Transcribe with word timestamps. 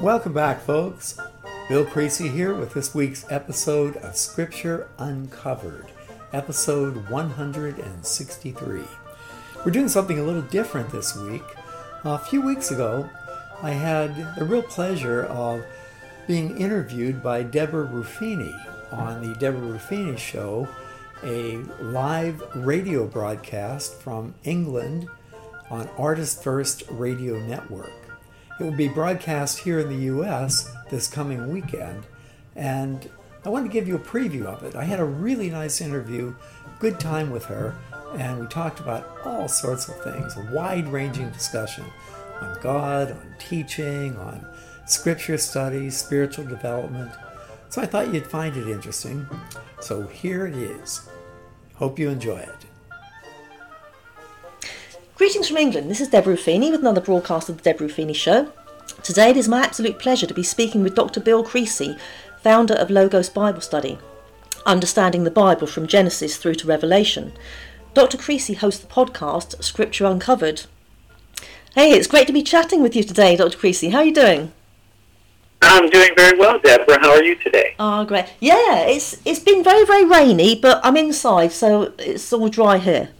Welcome 0.00 0.32
back, 0.32 0.62
folks. 0.62 1.18
Bill 1.68 1.84
Creasy 1.84 2.28
here 2.28 2.54
with 2.54 2.72
this 2.72 2.94
week's 2.94 3.30
episode 3.30 3.98
of 3.98 4.16
Scripture 4.16 4.88
Uncovered, 4.96 5.92
episode 6.32 7.06
163. 7.10 8.82
We're 9.62 9.70
doing 9.70 9.88
something 9.88 10.18
a 10.18 10.22
little 10.22 10.40
different 10.40 10.90
this 10.90 11.14
week. 11.14 11.42
A 12.04 12.18
few 12.18 12.40
weeks 12.40 12.70
ago, 12.70 13.10
I 13.62 13.72
had 13.72 14.36
the 14.38 14.46
real 14.46 14.62
pleasure 14.62 15.24
of 15.26 15.62
being 16.26 16.56
interviewed 16.56 17.22
by 17.22 17.42
Deborah 17.42 17.86
Ruffini 17.86 18.58
on 18.90 19.20
the 19.20 19.34
Deborah 19.34 19.78
Ruffini 19.78 20.16
Show, 20.16 20.66
a 21.22 21.58
live 21.82 22.42
radio 22.54 23.06
broadcast 23.06 24.00
from 24.00 24.32
England 24.44 25.10
on 25.68 25.90
Artist 25.98 26.42
First 26.42 26.84
Radio 26.88 27.38
Network. 27.40 27.99
It 28.60 28.64
will 28.64 28.72
be 28.72 28.88
broadcast 28.88 29.60
here 29.60 29.80
in 29.80 29.88
the 29.88 30.04
US 30.14 30.70
this 30.90 31.08
coming 31.08 31.50
weekend, 31.50 32.06
and 32.54 33.08
I 33.42 33.48
wanted 33.48 33.68
to 33.68 33.72
give 33.72 33.88
you 33.88 33.96
a 33.96 33.98
preview 33.98 34.44
of 34.44 34.62
it. 34.64 34.76
I 34.76 34.84
had 34.84 35.00
a 35.00 35.04
really 35.04 35.48
nice 35.48 35.80
interview, 35.80 36.34
good 36.78 37.00
time 37.00 37.30
with 37.30 37.46
her, 37.46 37.74
and 38.18 38.38
we 38.38 38.46
talked 38.48 38.78
about 38.78 39.16
all 39.24 39.48
sorts 39.48 39.88
of 39.88 40.02
things, 40.04 40.36
a 40.36 40.54
wide 40.54 40.88
ranging 40.88 41.30
discussion 41.30 41.86
on 42.42 42.58
God, 42.60 43.12
on 43.12 43.34
teaching, 43.38 44.18
on 44.18 44.46
scripture 44.84 45.38
studies, 45.38 45.96
spiritual 45.96 46.44
development. 46.44 47.12
So 47.70 47.80
I 47.80 47.86
thought 47.86 48.12
you'd 48.12 48.26
find 48.26 48.54
it 48.58 48.68
interesting. 48.68 49.26
So 49.80 50.06
here 50.06 50.46
it 50.46 50.54
is. 50.54 51.08
Hope 51.76 51.98
you 51.98 52.10
enjoy 52.10 52.40
it. 52.40 52.69
Greetings 55.20 55.48
from 55.48 55.58
England. 55.58 55.90
This 55.90 56.00
is 56.00 56.08
Deborah 56.08 56.34
Ruffini 56.34 56.70
with 56.70 56.80
another 56.80 57.02
broadcast 57.02 57.50
of 57.50 57.58
the 57.58 57.62
Deborah 57.62 57.88
Ruffini 57.88 58.16
Show. 58.16 58.50
Today 59.02 59.28
it 59.28 59.36
is 59.36 59.50
my 59.50 59.60
absolute 59.60 59.98
pleasure 59.98 60.26
to 60.26 60.32
be 60.32 60.42
speaking 60.42 60.82
with 60.82 60.94
Dr. 60.94 61.20
Bill 61.20 61.44
Creasy, 61.44 61.98
founder 62.42 62.72
of 62.72 62.88
Logos 62.88 63.28
Bible 63.28 63.60
Study, 63.60 63.98
understanding 64.64 65.24
the 65.24 65.30
Bible 65.30 65.66
from 65.66 65.86
Genesis 65.86 66.38
through 66.38 66.54
to 66.54 66.66
Revelation. 66.66 67.34
Dr. 67.92 68.16
Creasy 68.16 68.54
hosts 68.54 68.80
the 68.80 68.86
podcast 68.86 69.62
Scripture 69.62 70.06
Uncovered. 70.06 70.62
Hey, 71.74 71.92
it's 71.92 72.06
great 72.06 72.26
to 72.28 72.32
be 72.32 72.42
chatting 72.42 72.80
with 72.80 72.96
you 72.96 73.02
today, 73.04 73.36
Dr. 73.36 73.58
Creasy. 73.58 73.90
How 73.90 73.98
are 73.98 74.06
you 74.06 74.14
doing? 74.14 74.52
I'm 75.60 75.90
doing 75.90 76.12
very 76.16 76.38
well, 76.38 76.58
Deborah. 76.60 76.98
How 76.98 77.10
are 77.10 77.22
you 77.22 77.34
today? 77.34 77.74
Oh, 77.78 78.06
great. 78.06 78.24
Yeah, 78.40 78.86
it's 78.86 79.20
it's 79.26 79.40
been 79.40 79.62
very 79.62 79.84
very 79.84 80.06
rainy, 80.06 80.58
but 80.58 80.80
I'm 80.82 80.96
inside, 80.96 81.52
so 81.52 81.92
it's 81.98 82.32
all 82.32 82.48
dry 82.48 82.78
here. 82.78 83.10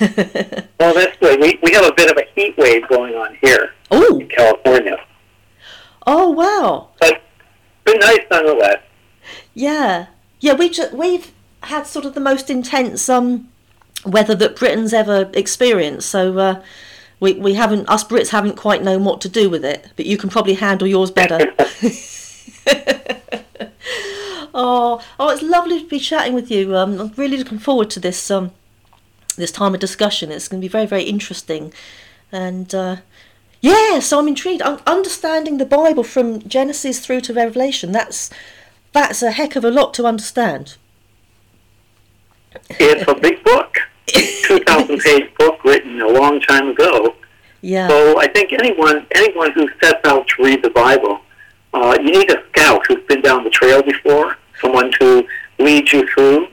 well, 0.00 0.94
that's 0.94 1.16
good. 1.18 1.40
We, 1.40 1.58
we 1.62 1.72
have 1.72 1.84
a 1.84 1.92
bit 1.92 2.10
of 2.10 2.16
a 2.16 2.24
heat 2.34 2.56
wave 2.56 2.88
going 2.88 3.14
on 3.14 3.36
here 3.40 3.74
Ooh. 3.92 4.18
in 4.18 4.28
California. 4.28 4.96
Oh 6.06 6.30
wow! 6.30 6.88
But 6.98 7.22
been 7.84 7.98
nice 7.98 8.20
nonetheless. 8.30 8.82
Yeah, 9.54 10.06
yeah. 10.40 10.54
We 10.54 10.70
ju- 10.70 10.88
we've 10.92 11.32
had 11.64 11.86
sort 11.86 12.06
of 12.06 12.14
the 12.14 12.20
most 12.20 12.48
intense 12.48 13.08
um 13.08 13.48
weather 14.06 14.34
that 14.34 14.56
Britain's 14.56 14.92
ever 14.92 15.30
experienced. 15.34 16.08
So 16.08 16.38
uh, 16.38 16.62
we 17.20 17.34
we 17.34 17.54
haven't 17.54 17.88
us 17.88 18.04
Brits 18.04 18.30
haven't 18.30 18.56
quite 18.56 18.82
known 18.82 19.04
what 19.04 19.20
to 19.22 19.28
do 19.28 19.50
with 19.50 19.64
it. 19.64 19.90
But 19.96 20.06
you 20.06 20.16
can 20.16 20.30
probably 20.30 20.54
handle 20.54 20.88
yours 20.88 21.10
better. 21.10 21.38
oh, 24.54 25.02
oh, 25.18 25.28
it's 25.30 25.42
lovely 25.42 25.82
to 25.82 25.88
be 25.88 25.98
chatting 25.98 26.34
with 26.34 26.50
you. 26.50 26.76
Um, 26.76 27.00
I'm 27.00 27.12
really 27.16 27.36
looking 27.36 27.58
forward 27.58 27.90
to 27.90 28.00
this 28.00 28.30
um 28.30 28.52
this 29.40 29.52
time 29.52 29.74
of 29.74 29.80
discussion. 29.80 30.30
It's 30.30 30.48
going 30.48 30.60
to 30.60 30.64
be 30.64 30.68
very 30.68 30.86
very 30.86 31.04
interesting, 31.04 31.72
and. 32.30 32.74
Uh, 32.74 32.96
yeah, 33.62 33.98
so 34.00 34.18
I'm 34.18 34.28
intrigued. 34.28 34.62
Un- 34.62 34.80
understanding 34.86 35.58
the 35.58 35.66
Bible 35.66 36.02
from 36.02 36.40
Genesis 36.48 36.98
through 36.98 37.20
to 37.22 37.34
Revelation, 37.34 37.92
that's 37.92 38.30
that's 38.92 39.22
a 39.22 39.32
heck 39.32 39.54
of 39.54 39.64
a 39.64 39.70
lot 39.70 39.92
to 39.94 40.06
understand. 40.06 40.76
It's 42.70 43.08
a 43.08 43.14
big 43.14 43.44
book, 43.44 43.76
2,000 44.06 44.98
page 45.00 45.34
book 45.38 45.62
written 45.64 46.00
a 46.00 46.08
long 46.08 46.40
time 46.40 46.68
ago. 46.68 47.14
Yeah. 47.60 47.88
So 47.88 48.18
I 48.18 48.26
think 48.28 48.52
anyone 48.52 49.06
anyone 49.14 49.52
who 49.52 49.68
sets 49.82 50.00
out 50.06 50.26
to 50.28 50.42
read 50.42 50.62
the 50.62 50.70
Bible, 50.70 51.20
uh, 51.74 51.98
you 52.00 52.10
need 52.12 52.30
a 52.30 52.42
scout 52.48 52.82
who's 52.88 53.04
been 53.06 53.20
down 53.20 53.44
the 53.44 53.50
trail 53.50 53.82
before, 53.82 54.36
someone 54.60 54.90
to 55.00 55.26
lead 55.58 55.92
you 55.92 56.06
through 56.08 56.48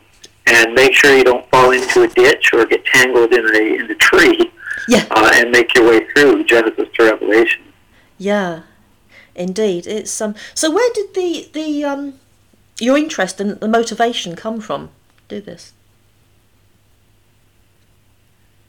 and 0.47 0.73
make 0.73 0.93
sure 0.93 1.15
you 1.15 1.23
don't 1.23 1.47
fall 1.49 1.71
into 1.71 2.03
a 2.03 2.07
ditch 2.07 2.53
or 2.53 2.65
get 2.65 2.85
tangled 2.85 3.33
in 3.33 3.45
a 3.45 3.59
in 3.75 3.91
a 3.91 3.95
tree. 3.95 4.51
Yeah. 4.87 5.05
Uh, 5.11 5.31
and 5.33 5.51
make 5.51 5.75
your 5.75 5.89
way 5.89 6.07
through 6.11 6.45
Genesis 6.45 6.87
to 6.95 7.03
Revelation. 7.03 7.63
Yeah, 8.17 8.61
indeed. 9.35 9.85
It's 9.85 10.21
um. 10.21 10.35
So 10.53 10.71
where 10.71 10.89
did 10.93 11.13
the 11.13 11.49
the 11.53 11.83
um 11.83 12.13
your 12.79 12.97
interest 12.97 13.41
and 13.41 13.59
the 13.59 13.67
motivation 13.67 14.35
come 14.35 14.61
from? 14.61 14.89
to 15.29 15.39
Do 15.39 15.41
this. 15.41 15.73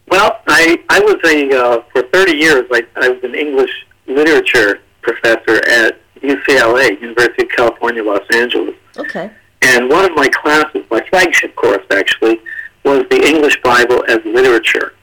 Well, 0.08 0.40
I 0.46 0.82
I 0.88 1.00
was 1.00 1.18
a 1.24 1.56
uh, 1.56 1.82
for 1.92 2.02
30 2.02 2.32
years. 2.32 2.64
I, 2.72 2.86
I 2.96 3.08
was 3.10 3.22
an 3.22 3.34
English 3.34 3.86
literature 4.06 4.80
professor 5.02 5.60
at 5.68 6.00
UCLA, 6.22 7.00
University 7.00 7.44
of 7.44 7.50
California, 7.50 8.02
Los 8.02 8.26
Angeles. 8.34 8.74
Okay. 8.96 9.30
And 9.62 9.88
one 9.88 10.04
of 10.04 10.12
my 10.14 10.28
classes, 10.28 10.84
my 10.90 11.04
flagship 11.08 11.54
course 11.56 11.84
actually, 11.90 12.40
was 12.84 13.04
the 13.10 13.26
English 13.26 13.60
Bible 13.62 14.04
as 14.08 14.18
literature. 14.24 14.94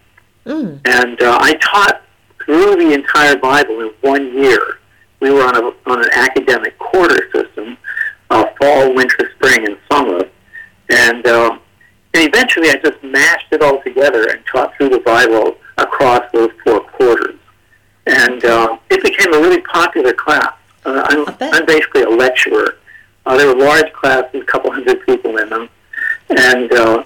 Mm. 0.45 0.79
And 0.85 1.21
uh, 1.21 1.37
I 1.41 1.55
taught 1.55 2.01
through 2.43 2.75
the 2.75 2.93
entire 2.93 3.35
Bible 3.37 3.81
in 3.81 3.91
one 4.01 4.33
year. 4.33 4.79
We 5.19 5.31
were 5.31 5.43
on, 5.43 5.55
a, 5.55 5.73
on 5.89 6.03
an 6.03 6.09
academic 6.11 6.77
quarter 6.77 7.29
system, 7.31 7.77
uh, 8.29 8.45
fall, 8.59 8.93
winter, 8.93 9.31
spring, 9.35 9.65
and 9.65 9.77
summer. 9.91 10.29
And, 10.89 11.25
uh, 11.25 11.57
and 12.13 12.27
eventually 12.27 12.69
I 12.69 12.75
just 12.75 13.03
mashed 13.03 13.47
it 13.51 13.61
all 13.61 13.81
together 13.81 14.29
and 14.29 14.45
taught 14.45 14.75
through 14.77 14.89
the 14.89 14.99
Bible 14.99 15.57
across 15.77 16.23
those 16.31 16.51
four 16.63 16.81
quarters. 16.81 17.39
And 18.05 18.45
uh, 18.45 18.77
it 18.89 19.01
became 19.03 19.33
a 19.33 19.39
really 19.39 19.61
popular 19.61 20.13
class. 20.13 20.53
Uh, 20.85 21.01
I'm. 21.05 21.25
I'm 21.41 21.65
basically 21.65 22.03
a 22.03 22.09
lecturer. 22.09 22.77
Uh, 23.25 23.37
there 23.37 23.47
were 23.47 23.63
large 23.63 23.91
classes, 23.93 24.41
a 24.41 24.45
couple 24.45 24.71
hundred 24.71 25.05
people 25.05 25.37
in 25.37 25.49
them. 25.49 25.69
And 26.29 26.71
uh, 26.73 27.03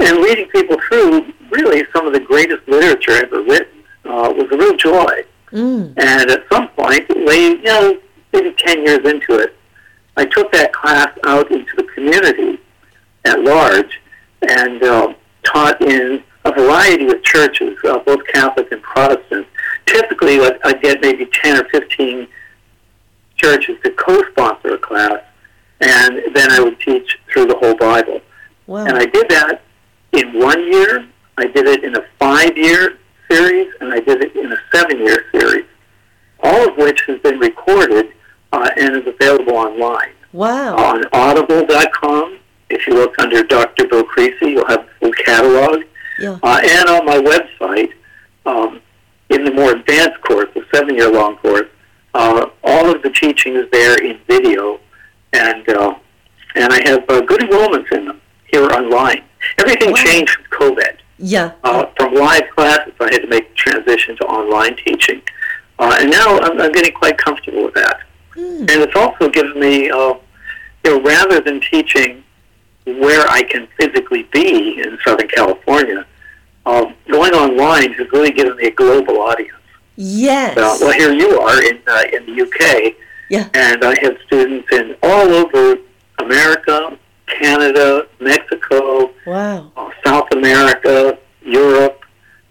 and 0.00 0.18
reading 0.18 0.48
people 0.48 0.76
through 0.88 1.32
really 1.50 1.84
some 1.92 2.06
of 2.06 2.12
the 2.12 2.20
greatest 2.20 2.66
literature 2.66 3.12
ever 3.12 3.42
written 3.42 3.84
uh, 4.04 4.32
was 4.34 4.50
a 4.52 4.56
real 4.56 4.76
joy. 4.76 5.24
Mm. 5.52 5.94
And 5.96 6.30
at 6.30 6.44
some 6.50 6.68
point, 6.70 7.08
way, 7.08 7.50
you 7.50 7.62
know, 7.62 7.98
maybe 8.32 8.52
10 8.58 8.84
years 8.84 9.04
into 9.04 9.38
it, 9.38 9.56
I 10.16 10.24
took 10.24 10.50
that 10.52 10.72
class 10.72 11.08
out 11.24 11.50
into 11.50 11.76
the 11.76 11.84
community 11.94 12.60
at 13.24 13.40
large 13.40 14.00
and 14.42 14.82
uh, 14.82 15.14
taught 15.44 15.80
in 15.80 16.22
a 16.44 16.52
variety 16.52 17.08
of 17.08 17.22
churches, 17.22 17.76
uh, 17.84 17.98
both 18.00 18.20
Catholic 18.32 18.70
and 18.72 18.82
Protestant. 18.82 19.46
Typically, 19.86 20.40
I'd, 20.40 20.58
I'd 20.64 20.82
get 20.82 21.00
maybe 21.00 21.26
10 21.26 21.64
or 21.64 21.68
15 21.70 22.26
churches 23.36 23.76
to 23.84 23.90
co-sponsor 23.92 24.74
a 24.74 24.78
class, 24.78 25.20
and 25.84 26.34
then 26.34 26.50
I 26.50 26.60
would 26.60 26.80
teach 26.80 27.18
through 27.32 27.46
the 27.46 27.56
whole 27.56 27.76
Bible. 27.76 28.20
Wow. 28.66 28.86
And 28.86 28.96
I 28.96 29.04
did 29.04 29.28
that 29.28 29.62
in 30.12 30.38
one 30.38 30.72
year, 30.72 31.06
I 31.36 31.46
did 31.46 31.66
it 31.66 31.84
in 31.84 31.96
a 31.96 32.04
five-year 32.18 32.98
series, 33.30 33.72
and 33.80 33.92
I 33.92 34.00
did 34.00 34.22
it 34.22 34.36
in 34.36 34.52
a 34.52 34.56
seven-year 34.72 35.24
series, 35.32 35.66
all 36.40 36.68
of 36.68 36.76
which 36.76 37.02
has 37.06 37.18
been 37.20 37.38
recorded 37.38 38.12
uh, 38.52 38.70
and 38.76 38.96
is 38.96 39.06
available 39.06 39.56
online. 39.56 40.12
wow. 40.32 40.76
On 40.76 41.04
audible.com, 41.12 42.38
if 42.70 42.86
you 42.86 42.94
look 42.94 43.18
under 43.18 43.42
Dr. 43.42 43.86
Bill 43.88 44.04
Creasy, 44.04 44.52
you'll 44.52 44.66
have 44.66 44.86
the 44.86 44.92
full 45.00 45.12
catalog. 45.12 45.82
Yeah. 46.18 46.38
Uh, 46.42 46.60
and 46.62 46.88
on 46.88 47.04
my 47.04 47.18
website, 47.18 47.92
um, 48.46 48.80
in 49.30 49.44
the 49.44 49.52
more 49.52 49.72
advanced 49.72 50.20
course, 50.22 50.48
the 50.54 50.64
seven-year-long 50.72 51.36
course, 51.38 51.68
uh, 52.14 52.46
all 52.62 52.94
of 52.94 53.02
the 53.02 53.10
teaching 53.10 53.56
is 53.56 53.68
there 53.72 54.00
in 54.00 54.20
video, 54.28 54.78
and 55.34 55.68
uh, 55.68 55.94
and 56.54 56.72
I 56.72 56.80
have 56.88 57.04
uh, 57.08 57.20
good 57.22 57.40
enrollments 57.40 57.90
in 57.92 58.06
them 58.06 58.20
here 58.52 58.64
online. 58.66 59.22
Everything 59.58 59.90
Wow. 59.92 60.02
changed 60.04 60.36
with 60.38 60.50
COVID. 60.50 60.96
Yeah. 61.18 61.52
Uh, 61.62 61.86
from 61.96 62.14
live 62.14 62.44
classes, 62.56 62.92
I 63.00 63.04
had 63.12 63.22
to 63.22 63.28
make 63.28 63.48
the 63.50 63.54
transition 63.56 64.16
to 64.18 64.24
online 64.26 64.76
teaching, 64.84 65.20
uh, 65.78 65.96
and 66.00 66.10
now 66.10 66.38
I'm, 66.38 66.60
I'm 66.60 66.72
getting 66.72 66.92
quite 66.92 67.18
comfortable 67.18 67.64
with 67.64 67.74
that. 67.74 68.00
Mm. 68.36 68.60
And 68.60 68.70
it's 68.70 68.96
also 68.96 69.28
given 69.28 69.58
me, 69.60 69.90
uh, 69.90 70.14
you 70.84 70.90
know, 70.90 71.00
rather 71.02 71.40
than 71.40 71.60
teaching 71.60 72.22
where 72.84 73.26
I 73.28 73.42
can 73.44 73.68
physically 73.78 74.24
be 74.32 74.80
in 74.82 74.98
Southern 75.06 75.28
California, 75.28 76.04
uh, 76.66 76.86
going 77.10 77.32
online 77.32 77.92
has 77.92 78.10
really 78.12 78.32
given 78.32 78.56
me 78.56 78.66
a 78.66 78.70
global 78.72 79.20
audience. 79.20 79.52
Yes. 79.96 80.56
Uh, 80.56 80.76
well, 80.80 80.92
here 80.92 81.12
you 81.12 81.38
are 81.40 81.62
in 81.62 81.78
uh, 81.86 82.02
in 82.12 82.26
the 82.26 82.42
UK, 82.42 82.94
Yeah. 83.28 83.48
and 83.54 83.82
I 83.84 83.96
have 84.02 84.16
students 84.26 84.68
in 84.72 84.96
all 85.02 85.28
over 85.32 85.76
America, 86.18 86.98
Canada, 87.26 88.06
Mexico, 88.20 89.10
Wow. 89.26 89.72
uh, 89.76 89.90
South 90.04 90.28
America, 90.32 91.18
Europe, 91.42 92.00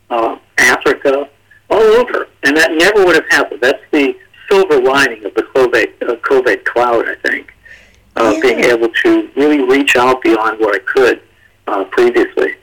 uh, 0.09 0.37
Africa, 0.57 1.29
all 1.69 1.81
over. 1.81 2.27
And 2.43 2.57
that 2.57 2.71
never 2.73 3.05
would 3.05 3.15
have 3.15 3.29
happened. 3.29 3.61
That's 3.61 3.81
the 3.91 4.15
silver 4.49 4.73
silver 4.73 4.81
lining 4.83 5.23
of 5.25 5.33
the 5.35 5.43
COVID, 5.43 5.87
uh, 6.09 6.15
COVID 6.17 6.63
cloud, 6.65 7.07
I 7.07 7.15
think, 7.27 7.53
uh, 8.17 8.31
Yeah. 8.35 8.41
being 8.41 8.59
able 8.59 8.89
to 8.89 9.29
really 9.35 9.61
reach 9.63 9.95
out 9.95 10.21
beyond 10.21 10.59
what 10.59 10.75
I 10.75 10.79
could 10.79 11.21
uh, 11.67 11.85
previously. 11.85 12.55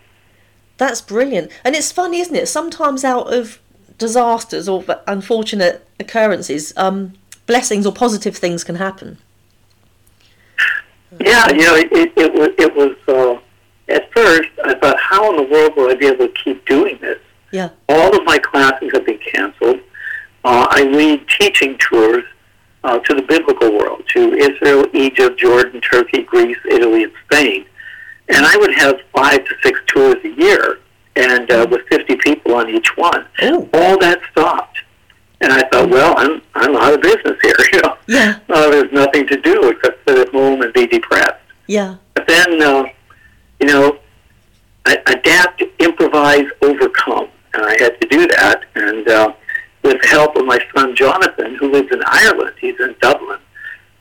That's 0.77 1.01
brilliant. 1.01 1.51
And 1.65 1.75
it's 1.75 1.91
funny, 1.91 2.21
isn't 2.21 2.37
it? 2.37 2.47
Sometimes 2.49 3.05
out 3.05 3.33
of 3.33 3.59
disasters 3.99 4.69
or 4.69 4.85
unfortunate 5.07 5.87
occurrences, 5.99 6.73
um, 6.77 7.15
blessings 7.51 7.85
or 7.85 7.93
positive 7.93 8.37
things 8.37 8.63
can 8.63 8.77
happen. 8.77 9.19
Yeah, 11.19 11.51
you 11.51 11.65
know, 11.67 11.75
it, 11.75 11.89
it, 11.91 12.13
it 12.17 12.33
was, 12.33 12.51
it 12.59 12.73
was 12.77 12.97
uh, 13.09 13.41
at 13.93 14.13
first, 14.13 14.51
I 14.65 14.75
thought, 14.75 14.97
how 15.01 15.29
in 15.31 15.37
the 15.37 15.51
world 15.53 15.75
will 15.77 15.91
I 15.91 15.97
be 15.97 16.07
able 16.07 16.29
to 16.29 16.33
keep 16.45 16.65
doing 16.67 16.97
this? 17.01 17.19
Yeah. 17.51 17.71
All 17.89 18.17
of 18.17 18.25
my 18.25 18.39
classes 18.39 18.91
have 18.93 19.05
been 19.05 19.19
canceled. 19.19 19.81
Uh, 20.45 20.69
I 20.71 20.85
lead 20.85 21.27
teaching 21.41 21.77
tours 21.79 22.23
uh, 22.85 23.01
to 23.01 23.15
the 23.15 23.23
biblical 23.23 23.77
world, 23.77 24.05
to 24.15 24.33
Israel, 24.35 24.87
Egypt, 24.95 25.37
Jordan, 25.37 25.81
Turkey, 25.81 26.23
Greece, 26.23 26.57
Italy, 26.71 27.03
and 27.03 27.13
Spain. 27.25 27.67
And 28.29 28.47
I 28.47 28.57
would 28.59 28.75
have 28.75 29.01
five 29.13 29.45
to 29.45 29.55
six 29.61 29.81
tours 29.89 30.19
a 30.23 30.29
year, 30.29 30.79
and 31.17 31.51
uh, 31.51 31.67
with 31.69 31.83
50 31.89 32.15
people 32.19 32.55
on 32.55 32.71
each 32.71 32.97
one. 32.97 33.27
Oh. 33.43 33.69
All 33.75 33.99
that 33.99 34.21
stopped. 34.31 34.83
And 35.43 35.53
I 35.53 35.67
thought, 35.69 35.89
well, 35.89 36.15
I'm, 36.19 36.43
I'm 36.55 36.77
out 36.77 36.95
of 36.95 37.01
business 37.03 37.37
here. 37.43 37.55
You 37.73 37.83
know, 37.83 37.97
Yeah. 38.09 38.39
uh, 38.49 38.69
there's 38.71 38.93
nothing 38.93 39.27
to 39.29 39.41
do 39.41 39.69
except 39.71 40.07
sit 40.09 40.19
at 40.19 40.29
home 40.31 40.61
and 40.63 40.73
be 40.73 40.87
depressed. 40.87 41.35
Yeah. 41.67 41.97
But 42.15 42.27
then, 42.27 42.61
uh, 42.63 42.85
you 43.61 43.69
know, 43.69 43.99
a- 44.87 45.03
adapt, 45.07 45.63
improvise, 45.79 46.47
overcome. 46.63 47.29
And 47.55 47.65
I 47.65 47.73
had 47.79 48.01
to 48.01 48.09
do 48.09 48.27
that. 48.29 48.65
And 48.75 49.09
uh, 49.09 49.33
with 49.83 50.01
the 50.03 50.09
help 50.09 50.37
of 50.37 50.45
my 50.47 50.59
son 50.75 50.95
Jonathan, 50.97 51.55
who 51.57 51.71
lives 51.71 51.89
in 51.93 52.03
Ireland, 52.05 52.55
he's 52.61 52.79
in 52.81 52.95
Dublin, 53.01 53.39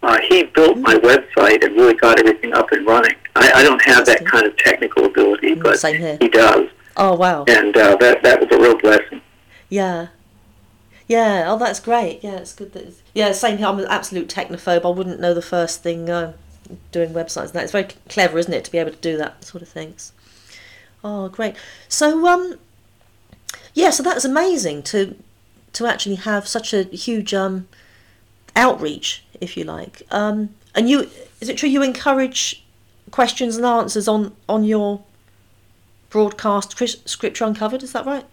uh, 0.01 0.17
he 0.27 0.43
built 0.43 0.77
my 0.79 0.95
website 0.95 1.63
and 1.63 1.75
really 1.75 1.93
got 1.93 2.19
everything 2.19 2.53
up 2.53 2.71
and 2.71 2.85
running. 2.87 3.15
I, 3.35 3.51
I 3.57 3.63
don't 3.63 3.81
have 3.83 4.05
that 4.07 4.25
kind 4.25 4.45
of 4.47 4.57
technical 4.57 5.05
ability, 5.05 5.55
Mm, 5.55 5.63
but 5.63 6.21
he 6.21 6.27
does. 6.29 6.67
Oh, 6.97 7.13
wow. 7.15 7.45
And 7.47 7.75
uh, 7.77 7.95
that, 7.97 8.23
that 8.23 8.39
was 8.39 8.49
a 8.51 8.59
real 8.61 8.77
blessing. 8.77 9.21
Yeah. 9.69 10.07
Yeah. 11.09 11.45
Oh, 11.47 11.57
that's 11.57 11.79
great. 11.81 12.23
Yeah, 12.23 12.37
it's 12.37 12.53
good 12.53 12.71
that. 12.73 12.83
It's, 12.83 13.01
yeah, 13.13 13.33
same 13.33 13.57
here. 13.57 13.67
I'm 13.67 13.79
an 13.79 13.87
absolute 13.89 14.29
technophobe. 14.29 14.85
I 14.85 14.95
wouldn't 14.95 15.19
know 15.19 15.33
the 15.33 15.41
first 15.41 15.83
thing 15.83 16.09
uh, 16.09 16.33
doing 16.91 17.09
websites 17.09 17.45
and 17.45 17.53
that. 17.53 17.63
It's 17.63 17.71
very 17.71 17.87
clever, 18.07 18.37
isn't 18.37 18.53
it, 18.53 18.63
to 18.65 18.71
be 18.71 18.77
able 18.77 18.91
to 18.91 18.97
do 18.97 19.17
that 19.17 19.43
sort 19.43 19.63
of 19.63 19.67
things. 19.67 20.13
Oh, 21.03 21.27
great. 21.27 21.55
So, 21.87 22.27
um, 22.27 22.59
yeah, 23.73 23.89
so 23.89 24.03
that's 24.03 24.23
amazing 24.23 24.83
to 24.83 25.15
to 25.73 25.85
actually 25.85 26.15
have 26.15 26.47
such 26.47 26.73
a 26.73 26.83
huge 26.83 27.33
um 27.33 27.67
outreach, 28.55 29.23
if 29.41 29.57
you 29.57 29.63
like. 29.63 30.03
Um, 30.11 30.49
and 30.75 30.89
you, 30.89 31.09
is 31.41 31.49
it 31.49 31.57
true 31.57 31.69
you 31.69 31.81
encourage 31.81 32.63
questions 33.09 33.57
and 33.57 33.65
answers 33.65 34.07
on 34.07 34.35
on 34.47 34.63
your 34.63 35.03
broadcast 36.11 36.77
Scripture 37.09 37.45
Uncovered? 37.45 37.81
Is 37.81 37.93
that 37.93 38.05
right? 38.05 38.25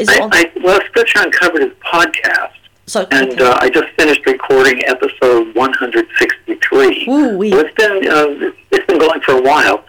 Is 0.00 0.08
I, 0.08 0.20
on? 0.20 0.30
I, 0.32 0.50
well, 0.62 0.80
Scripture 0.86 1.20
Uncovered 1.22 1.62
is 1.62 1.72
podcast. 1.84 2.52
so 2.86 3.06
And 3.10 3.32
okay. 3.32 3.44
uh, 3.44 3.58
I 3.60 3.70
just 3.70 3.88
finished 3.98 4.24
recording 4.26 4.82
episode 4.86 5.54
163. 5.54 7.06
Ooh, 7.08 7.36
wee. 7.36 7.50
So 7.50 7.58
it's 7.60 7.74
been 7.74 8.08
uh, 8.08 8.52
it's 8.70 8.86
been 8.86 8.98
going 8.98 9.20
for 9.20 9.32
a 9.32 9.42
while, 9.42 9.84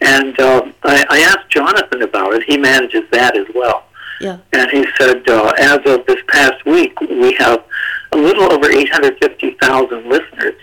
and 0.00 0.38
uh, 0.38 0.70
I, 0.84 1.04
I 1.10 1.20
asked 1.20 1.50
Jonathan 1.50 2.02
about 2.02 2.34
it. 2.34 2.44
He 2.44 2.56
manages 2.56 3.04
that 3.10 3.36
as 3.36 3.46
well, 3.54 3.84
yeah. 4.20 4.38
and 4.52 4.70
he 4.70 4.86
said 4.98 5.28
uh, 5.28 5.52
as 5.58 5.80
of 5.86 6.06
this 6.06 6.20
past 6.28 6.64
week, 6.64 6.98
we 7.00 7.32
have 7.34 7.64
a 8.12 8.16
little 8.16 8.52
over 8.52 8.70
850,000 8.70 10.08
listeners 10.08 10.54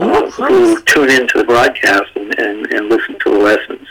uh, 0.00 0.04
Oh, 0.06 0.30
who 0.30 0.80
tune 0.82 1.10
into 1.10 1.38
the 1.38 1.44
broadcast 1.44 2.10
and, 2.16 2.38
and, 2.38 2.66
and 2.72 2.88
listen 2.88 3.18
to 3.20 3.30
the 3.30 3.38
lessons. 3.38 3.86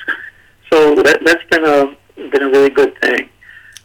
So 0.72 0.96
that, 0.96 1.24
that's 1.24 1.44
been 1.50 1.64
a 1.66 1.96
been 2.30 2.44
a 2.44 2.50
really 2.50 2.70
good 2.70 2.93
thing. 2.93 2.93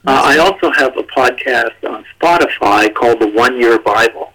Uh, 0.09 0.23
I 0.25 0.39
also 0.39 0.71
have 0.73 0.97
a 0.97 1.03
podcast 1.03 1.75
on 1.89 2.05
Spotify 2.19 2.93
called 2.95 3.21
The 3.21 3.29
One 3.29 3.61
Year 3.61 3.79
Bible. 3.79 4.33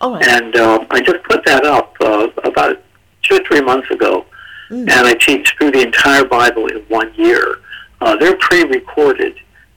Right. 0.00 0.26
And 0.28 0.54
uh, 0.54 0.86
I 0.90 1.00
just 1.00 1.24
put 1.24 1.44
that 1.46 1.64
up 1.64 1.96
uh, 2.00 2.28
about 2.44 2.80
two 3.22 3.36
or 3.36 3.44
three 3.44 3.60
months 3.60 3.90
ago. 3.90 4.24
Mm. 4.70 4.88
And 4.88 5.06
I 5.06 5.14
teach 5.14 5.56
through 5.56 5.72
the 5.72 5.82
entire 5.82 6.24
Bible 6.24 6.66
in 6.68 6.78
one 6.88 7.12
year. 7.14 7.58
Uh, 8.00 8.14
they're 8.16 8.36
pre-recorded, 8.36 9.36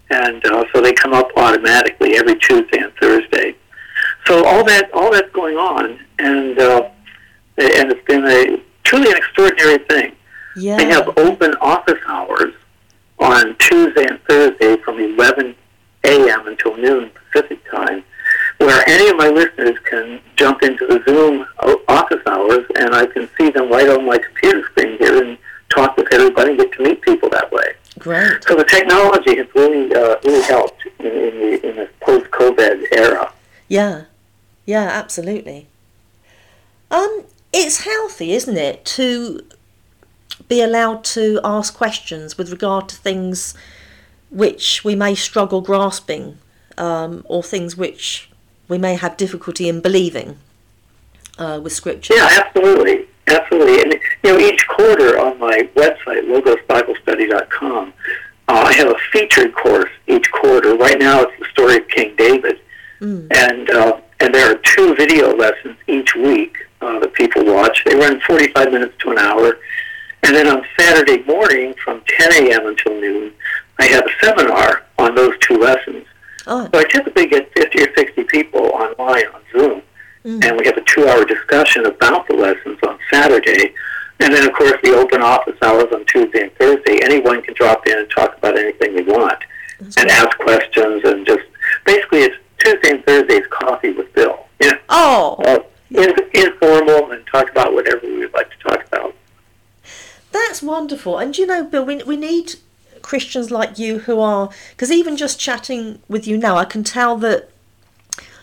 and 0.09 0.45
uh, 0.45 0.65
so 0.71 0.81
they 0.81 0.93
come 0.93 1.13
up 1.13 1.31
automatically 1.37 2.15
every 2.17 2.37
Tuesday 2.37 2.79
and 2.79 2.93
Thursday. 3.01 3.55
So 4.27 4.45
all 4.45 4.63
that 4.65 4.91
all 4.93 5.11
that's 5.11 5.31
going 5.31 5.57
on, 5.57 5.99
and 6.19 6.59
uh, 6.59 6.89
and 7.57 7.91
it's 7.91 8.05
been 8.05 8.25
a 8.25 8.61
truly 8.83 9.09
an 9.11 9.17
extraordinary 9.17 9.77
thing. 9.89 10.11
yeah. 10.57 10.77
They 10.77 10.85
have 10.89 11.17
open 11.17 11.55
office 11.61 11.99
hours 12.07 12.53
on 13.19 13.55
Tuesday 13.57 14.05
and 14.05 14.21
Thursday 14.23 14.77
from 14.77 14.99
11 14.99 15.55
a.m. 16.05 16.47
until 16.47 16.77
noon 16.77 17.11
Pacific 17.31 17.59
time, 17.69 18.03
where 18.57 18.83
any 18.87 19.09
of 19.09 19.17
my 19.17 19.29
listeners 19.29 19.77
can 19.85 20.21
jump 20.35 20.63
into 20.63 20.85
the 20.87 21.01
Zoom 21.05 21.45
office 21.87 22.21
hours, 22.27 22.65
and 22.75 22.95
I 22.95 23.05
can 23.05 23.29
see 23.37 23.49
them 23.49 23.69
right 23.69 23.89
on 23.89 24.05
my 24.05 24.17
computer 24.17 24.63
screen 24.71 24.97
here 24.97 25.23
and 25.23 25.37
talk 25.69 25.97
with 25.97 26.07
everybody 26.11 26.51
and 26.51 26.59
get 26.59 26.71
to 26.73 26.83
meet 26.83 27.01
people 27.01 27.29
that 27.29 27.51
way. 27.51 27.73
Great. 27.99 28.43
So 28.45 28.55
the 28.55 28.63
technology 28.63 29.37
has 29.37 29.47
really 29.53 29.93
uh, 29.93 30.15
really 30.23 30.43
helped 30.43 30.85
in, 30.99 31.05
in, 31.05 31.11
the, 31.11 31.69
in 31.69 31.75
this 31.75 31.89
post-COVID 32.01 32.85
era. 32.93 33.31
Yeah, 33.67 34.03
yeah, 34.65 34.83
absolutely. 34.83 35.67
Um, 36.91 37.25
it's 37.51 37.83
healthy, 37.83 38.31
isn't 38.33 38.57
it, 38.57 38.85
to 38.85 39.41
be 40.49 40.61
allowed 40.61 41.03
to 41.05 41.39
ask 41.43 41.73
questions 41.73 42.37
with 42.37 42.51
regard 42.51 42.89
to 42.89 42.95
things 42.95 43.53
which 44.29 44.83
we 44.83 44.95
may 44.95 45.15
struggle 45.15 45.61
grasping, 45.61 46.37
um, 46.77 47.23
or 47.25 47.41
things 47.41 47.77
which 47.77 48.29
we 48.67 48.77
may 48.77 48.95
have 48.95 49.15
difficulty 49.15 49.69
in 49.69 49.79
believing 49.79 50.37
uh, 51.37 51.59
with 51.63 51.73
scripture. 51.73 52.15
Yeah, 52.15 52.29
absolutely. 52.45 53.07
Absolutely. 53.27 53.81
And, 53.81 53.93
you 54.23 54.33
know, 54.33 54.39
each 54.39 54.67
quarter 54.67 55.19
on 55.19 55.37
my 55.39 55.69
website, 55.75 56.25
logosbiblestudy.com, 56.25 57.93
uh, 58.47 58.51
I 58.51 58.73
have 58.73 58.87
a 58.87 58.97
featured 59.11 59.53
course 59.53 59.91
each 60.07 60.31
quarter. 60.31 60.75
Right 60.75 60.97
now 60.97 61.21
it's 61.21 61.39
the 61.39 61.45
story 61.51 61.77
of 61.77 61.87
King 61.89 62.15
David. 62.15 62.59
And, 63.01 63.69
uh, 63.69 64.01
and 64.19 64.33
there 64.33 64.51
are 64.51 64.57
two 64.57 64.95
video 64.95 65.35
lessons 65.35 65.77
each 65.87 66.15
week 66.15 66.57
uh, 66.81 66.99
that 66.99 67.13
people 67.13 67.45
watch. 67.45 67.83
They 67.85 67.95
run 67.95 68.19
45 68.21 68.71
minutes 68.71 68.95
to 68.99 69.11
an 69.11 69.19
hour. 69.19 69.59
And 70.23 70.35
then 70.35 70.47
on 70.47 70.65
Saturday 70.77 71.23
morning 71.23 71.73
from 71.83 72.01
10 72.07 72.45
a.m. 72.45 72.67
until 72.67 72.99
noon, 72.99 73.33
I 73.79 73.85
have 73.85 74.05
a 74.05 74.25
seminar 74.25 74.85
on 74.97 75.15
those 75.15 75.37
two 75.39 75.57
lessons. 75.57 76.05
Oh, 76.47 76.67
So 76.71 76.79
I 76.79 76.83
typically 76.83 77.27
get 77.27 77.51
50 77.53 77.81
or 77.81 77.95
60 77.95 78.23
people 78.25 78.61
online 78.67 79.25
on 79.27 79.41
Zoom, 79.51 79.81
mm. 80.25 80.45
and 80.45 80.57
we 80.57 80.65
have 80.65 80.77
a 80.77 80.83
two-hour 80.83 81.25
discussion 81.25 81.85
about 81.85 82.27
the 82.27 82.33
lessons 82.33 82.77
on 82.87 82.97
Saturday. 83.11 83.73
And 84.19 84.33
then, 84.33 84.45
of 84.47 84.53
course, 84.53 84.73
the 84.83 84.93
open 84.95 85.21
office 85.21 85.55
hours 85.61 85.87
on 85.93 86.05
Tuesday 86.05 86.43
and 86.43 86.53
Thursday. 86.55 86.99
Anyone 87.03 87.41
can 87.41 87.53
drop 87.53 87.87
in 87.87 87.97
and 87.97 88.09
talk 88.09 88.37
about 88.37 88.57
anything 88.57 88.95
they 88.95 89.03
want 89.03 89.43
and 89.79 89.93
great. 89.95 90.11
ask 90.11 90.37
questions 90.39 91.03
and 91.05 91.25
just 91.25 91.45
basically 91.85 92.23
it's 92.23 92.35
Tuesday 92.57 92.91
and 92.91 93.05
Thursday's 93.05 93.47
coffee 93.49 93.91
with 93.91 94.13
Bill. 94.13 94.45
You 94.61 94.71
know, 94.71 94.77
oh, 94.89 95.35
uh, 95.45 95.59
in, 95.91 96.13
informal 96.33 97.11
and 97.11 97.25
talk 97.27 97.49
about 97.49 97.73
whatever 97.73 98.05
we 98.05 98.19
would 98.19 98.33
like 98.33 98.49
to 98.49 98.57
talk 98.57 98.85
about. 98.87 99.15
Wonderful. 101.13 101.27
And 101.27 101.37
you 101.37 101.45
know, 101.47 101.63
Bill, 101.63 101.85
we, 101.85 102.03
we 102.03 102.17
need 102.17 102.55
Christians 103.01 103.51
like 103.51 103.77
you 103.79 103.99
who 103.99 104.19
are, 104.19 104.49
because 104.71 104.91
even 104.91 105.17
just 105.17 105.39
chatting 105.39 106.01
with 106.07 106.27
you 106.27 106.37
now, 106.37 106.57
I 106.57 106.65
can 106.65 106.83
tell 106.83 107.17
that 107.17 107.49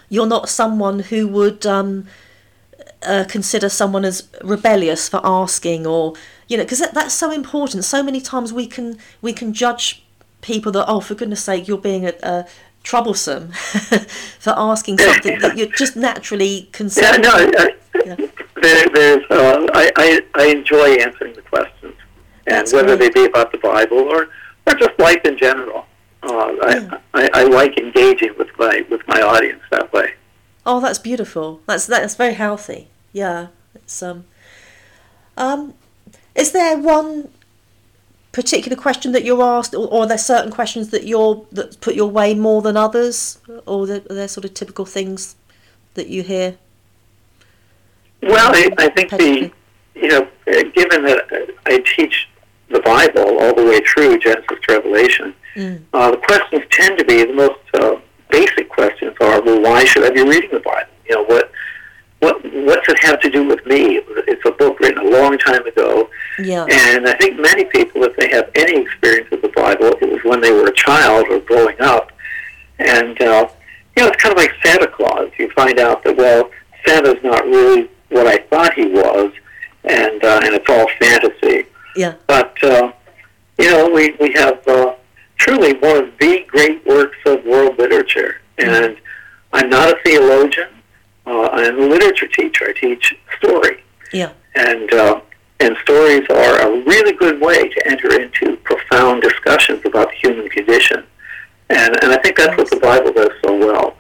you're 0.09 0.27
not 0.27 0.49
someone 0.49 1.01
who 1.01 1.27
would 1.29 1.67
um, 1.67 2.07
uh, 3.03 3.25
consider 3.29 3.69
someone 3.69 4.05
as 4.05 4.29
rebellious 4.43 5.09
for 5.09 5.21
asking 5.25 5.87
or, 5.87 6.15
you 6.49 6.57
know, 6.57 6.63
because 6.65 6.79
that, 6.79 6.95
that's 6.95 7.15
so 7.15 7.31
important. 7.31 7.85
So 7.85 8.03
many 8.03 8.21
times 8.21 8.53
we 8.53 8.67
can 8.67 8.99
we 9.21 9.33
can 9.33 9.53
judge 9.53 10.05
people 10.43 10.71
that, 10.73 10.85
oh, 10.87 11.01
for 11.01 11.15
goodness 11.15 11.43
sake, 11.43 11.67
you're 11.67 11.79
being 11.79 12.07
a, 12.07 12.13
a 12.23 12.47
troublesome 12.85 13.51
for 14.39 14.55
asking 14.57 14.99
something 14.99 15.41
that 15.41 15.57
you're 15.59 15.67
just 15.67 15.97
naturally 15.97 16.47
Yeah, 16.61 16.67
concerned. 16.73 17.23
no, 17.25 17.31
I, 17.33 17.75
Yeah. 18.05 18.17
there, 18.63 18.89
there's, 18.95 19.25
uh, 19.31 19.67
I, 19.75 19.91
I, 19.97 20.21
I 20.37 20.47
enjoy 20.47 20.95
answering 20.95 21.35
the 21.35 21.43
questions, 21.43 21.95
and 22.47 22.57
That's 22.57 22.73
whether 22.73 22.97
great. 22.97 23.15
they 23.15 23.23
be 23.23 23.27
about 23.27 23.53
the 23.53 23.59
Bible 23.59 23.99
or, 23.99 24.29
or 24.67 24.75
just 24.75 24.99
life 24.99 25.25
in 25.25 25.37
general. 25.39 25.87
Uh, 26.23 26.53
Yeah. 26.69 26.99
I, 27.15 27.23
I, 27.23 27.31
I 27.41 27.45
like 27.45 27.79
engaging 27.79 28.35
with 28.39 28.49
my 28.59 28.85
with 28.91 29.03
my 29.07 29.21
audience 29.21 29.63
that 29.71 29.93
way. 29.93 30.15
Oh, 30.65 30.81
that's 30.81 30.99
beautiful. 30.99 31.61
That's 31.67 31.87
that's 31.87 32.15
very 32.17 32.35
healthy. 32.35 32.89
Yeah. 33.13 33.49
It's 33.75 34.03
um 34.03 34.25
um 35.37 35.75
is 36.35 36.53
there 36.53 36.77
one 36.79 37.29
particular 38.33 38.77
question 38.77 39.13
that 39.13 39.25
you're 39.25 39.43
asked 39.43 39.75
or, 39.75 39.87
or 39.89 40.03
are 40.03 40.07
there 40.07 40.19
certain 40.19 40.51
questions 40.53 40.91
that 40.91 41.05
you're 41.05 41.47
that 41.53 41.81
put 41.81 41.95
your 41.95 42.11
way 42.11 42.35
more 42.35 42.61
than 42.63 42.77
others 42.77 43.39
or 43.67 43.85
are 43.85 43.87
there, 43.87 44.03
are 44.11 44.15
there 44.15 44.29
sort 44.29 44.45
of 44.45 44.53
typical 44.55 44.85
things 44.85 45.37
that 45.95 46.09
you 46.09 46.23
hear? 46.23 46.57
Well, 48.23 48.51
I, 48.55 48.71
I 48.79 48.89
think 48.91 49.11
the 49.11 49.51
you 49.95 50.09
know, 50.09 50.23
uh, 50.49 50.63
given 50.75 51.05
that 51.05 51.49
I 51.67 51.79
teach 51.79 52.29
the 52.69 52.81
Bible 52.81 53.39
all 53.39 53.55
the 53.55 53.65
way 53.65 53.81
through 53.81 54.19
Genesis 54.19 54.59
to 54.67 54.75
Revelation, 54.75 55.35
mm. 55.55 55.83
uh, 55.93 56.11
the 56.11 56.17
questions 56.19 56.63
tend 56.71 56.99
to 56.99 57.05
be 57.05 57.25
the 57.25 57.33
most 57.33 57.61
uh, 57.75 57.97
basic 58.31 58.69
questions 58.69 59.15
are, 59.21 59.41
well, 59.43 59.63
why 59.63 59.85
should 59.85 60.05
I 60.05 60.11
be 60.11 60.23
reading 60.23 60.51
the 60.53 60.61
Bible? 60.61 60.91
You 61.09 61.17
know, 61.17 61.25
what 61.25 61.51
what 62.21 62.43
what's 62.45 62.89
it 62.89 62.99
have 63.03 63.21
to 63.21 63.31
do 63.31 63.47
with 63.47 63.65
me? 63.67 64.01
It's 64.27 64.45
a 64.47 64.51
book 64.51 64.81
written 64.81 65.07
a 65.07 65.11
long 65.11 65.37
time 65.39 65.65
ago, 65.67 66.09
yeah. 66.39 66.65
and 66.65 67.07
I 67.07 67.15
think 67.19 67.39
many 67.39 67.65
people, 67.67 68.03
if 68.05 68.17
they 68.17 68.29
have 68.31 68.51
any 68.55 68.81
experience 68.81 69.31
with 69.31 69.43
the 69.43 69.49
Bible, 69.49 69.93
it 70.01 70.11
was 70.11 70.21
when 70.25 70.41
they 70.41 70.51
were 70.51 70.67
a 70.67 70.75
child 70.75 71.27
or 71.29 71.41
growing 71.41 71.81
up, 71.81 72.11
and 72.79 73.21
uh, 73.21 73.49
you 73.97 74.03
know, 74.03 74.09
it's 74.09 74.23
kind 74.23 74.33
of 74.33 74.39
like 74.39 74.53
Santa 74.65 74.89
Claus. 74.89 75.31
You 75.39 75.51
find 75.51 75.79
out 75.79 76.05
that 76.05 76.17
well, 76.17 76.51
Santa's 76.87 77.23
not 77.23 77.45
really 77.45 77.91
what 78.09 78.27
I 78.27 78.39
thought 78.39 78.75
he 78.75 78.87
was, 78.87 79.33
and 79.85 80.25
uh, 80.25 80.41
and 80.43 80.55
it's 80.55 80.69
all 80.69 80.89
fantasy. 80.99 81.67
Yeah. 81.97 82.15
But 82.27 82.63
uh, 82.63 82.93
you 83.59 83.71
know, 83.71 83.89
we 83.89 84.15
we 84.21 84.33
have 84.35 84.67
uh, 84.67 84.95
truly 85.37 85.75
one 85.75 85.97
of 85.97 86.13
the 86.19 86.45
great 86.49 86.85
works 86.87 87.17
of 87.27 87.45
world 87.45 87.79
literature, 87.79 88.41
mm-hmm. 88.59 88.71
and 88.71 88.97
I'm 89.53 89.71
not 89.71 89.89
a 89.91 89.99
theologian. 90.05 90.69
Uh, 91.27 91.49
I'm 91.49 91.79
a 91.79 91.87
literature 91.87 92.29
teacher. 92.29 92.67
I 92.69 92.73
teach 92.73 93.15
story. 93.39 93.83
Yeah. 94.13 94.33
And 94.55 94.93
uh, 94.93 95.21
and 95.61 95.77
stories 95.83 96.27
are 96.31 96.61
a 96.61 96.85
really 96.85 97.13
good 97.13 97.41
way 97.41 97.69
to 97.69 97.87
enter 97.87 98.21
into 98.21 98.57
profound 98.59 99.23
discussions 99.23 99.83
about 99.85 100.11
the 100.11 100.17
human 100.17 100.49
condition. 100.49 101.05
And 101.71 102.03
and 102.03 102.13
I 102.13 102.19
think 102.19 102.37
that's 102.37 102.57
what 102.57 102.71
the 102.71 102.77
Bible 102.77 103.13
does 103.13 103.33
so 103.45 103.57
well. 103.57 103.97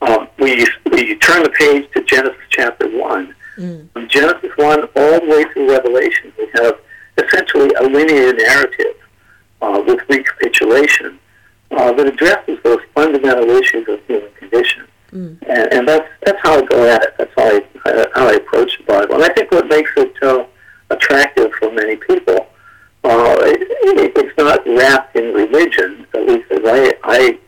Um, 0.00 0.28
we 0.38 0.66
we 0.90 1.16
turn 1.16 1.42
the 1.42 1.50
page 1.50 1.90
to 1.94 2.02
Genesis 2.04 2.40
chapter 2.50 2.88
one. 2.88 3.34
Mm. 3.56 3.88
From 3.92 4.08
Genesis 4.08 4.50
one 4.56 4.82
all 4.96 5.20
the 5.20 5.26
way 5.28 5.44
through 5.52 5.70
Revelation, 5.70 6.32
we 6.38 6.48
have 6.54 6.78
essentially 7.18 7.70
a 7.78 7.82
linear 7.82 8.32
narrative 8.32 8.96
uh, 9.62 9.82
with 9.86 10.00
recapitulation 10.08 11.18
uh, 11.70 11.92
that 11.92 12.06
addresses 12.06 12.58
those 12.62 12.80
fundamental 12.94 13.48
issues 13.50 13.88
of 13.88 14.04
human 14.06 14.30
condition. 14.32 14.84
Mm. 15.12 15.38
And, 15.46 15.72
and 15.72 15.88
that's 15.88 16.08
that's 16.24 16.38
how 16.42 16.58
I 16.58 16.62
go 16.62 16.88
at 16.88 17.02
it. 17.02 17.14
That's 17.18 17.32
how 17.36 17.44
I 17.44 18.08
how 18.14 18.28
I 18.28 18.34
approach 18.34 18.78
the 18.78 18.84
Bible. 18.84 19.14
And 19.14 19.24
I 19.24 19.32
think 19.32 19.50
what 19.52 19.68
makes 19.68 19.90
it 19.96 20.14
uh, 20.22 20.44
attractive 20.90 21.52
for 21.54 21.70
many 21.72 21.96
people, 21.96 22.46
uh, 23.04 23.36
it, 23.40 24.12
it's 24.16 24.36
not 24.36 24.66
wrapped 24.66 25.14
in 25.16 25.32
religion. 25.32 26.06
At 26.14 26.26
least 26.26 26.50
as 26.50 26.60
I, 26.64 26.94
I 27.04 27.38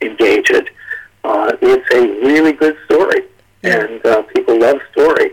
engage 0.00 0.50
it, 0.50 0.70
uh, 1.24 1.52
it's 1.60 1.94
a 1.94 2.00
really 2.26 2.52
good 2.52 2.76
story, 2.86 3.22
and 3.62 4.04
uh, 4.06 4.22
people 4.22 4.58
love 4.58 4.80
story. 4.92 5.32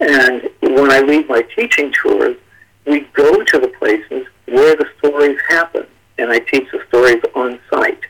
And 0.00 0.50
when 0.62 0.90
I 0.90 1.00
lead 1.00 1.28
my 1.28 1.42
teaching 1.42 1.92
tours, 1.92 2.36
we 2.86 3.00
go 3.12 3.42
to 3.42 3.58
the 3.58 3.68
places 3.68 4.26
where 4.46 4.76
the 4.76 4.86
stories 4.98 5.38
happen, 5.48 5.86
and 6.18 6.30
I 6.30 6.40
teach 6.40 6.70
the 6.72 6.82
stories 6.88 7.22
on 7.34 7.58
site. 7.70 8.00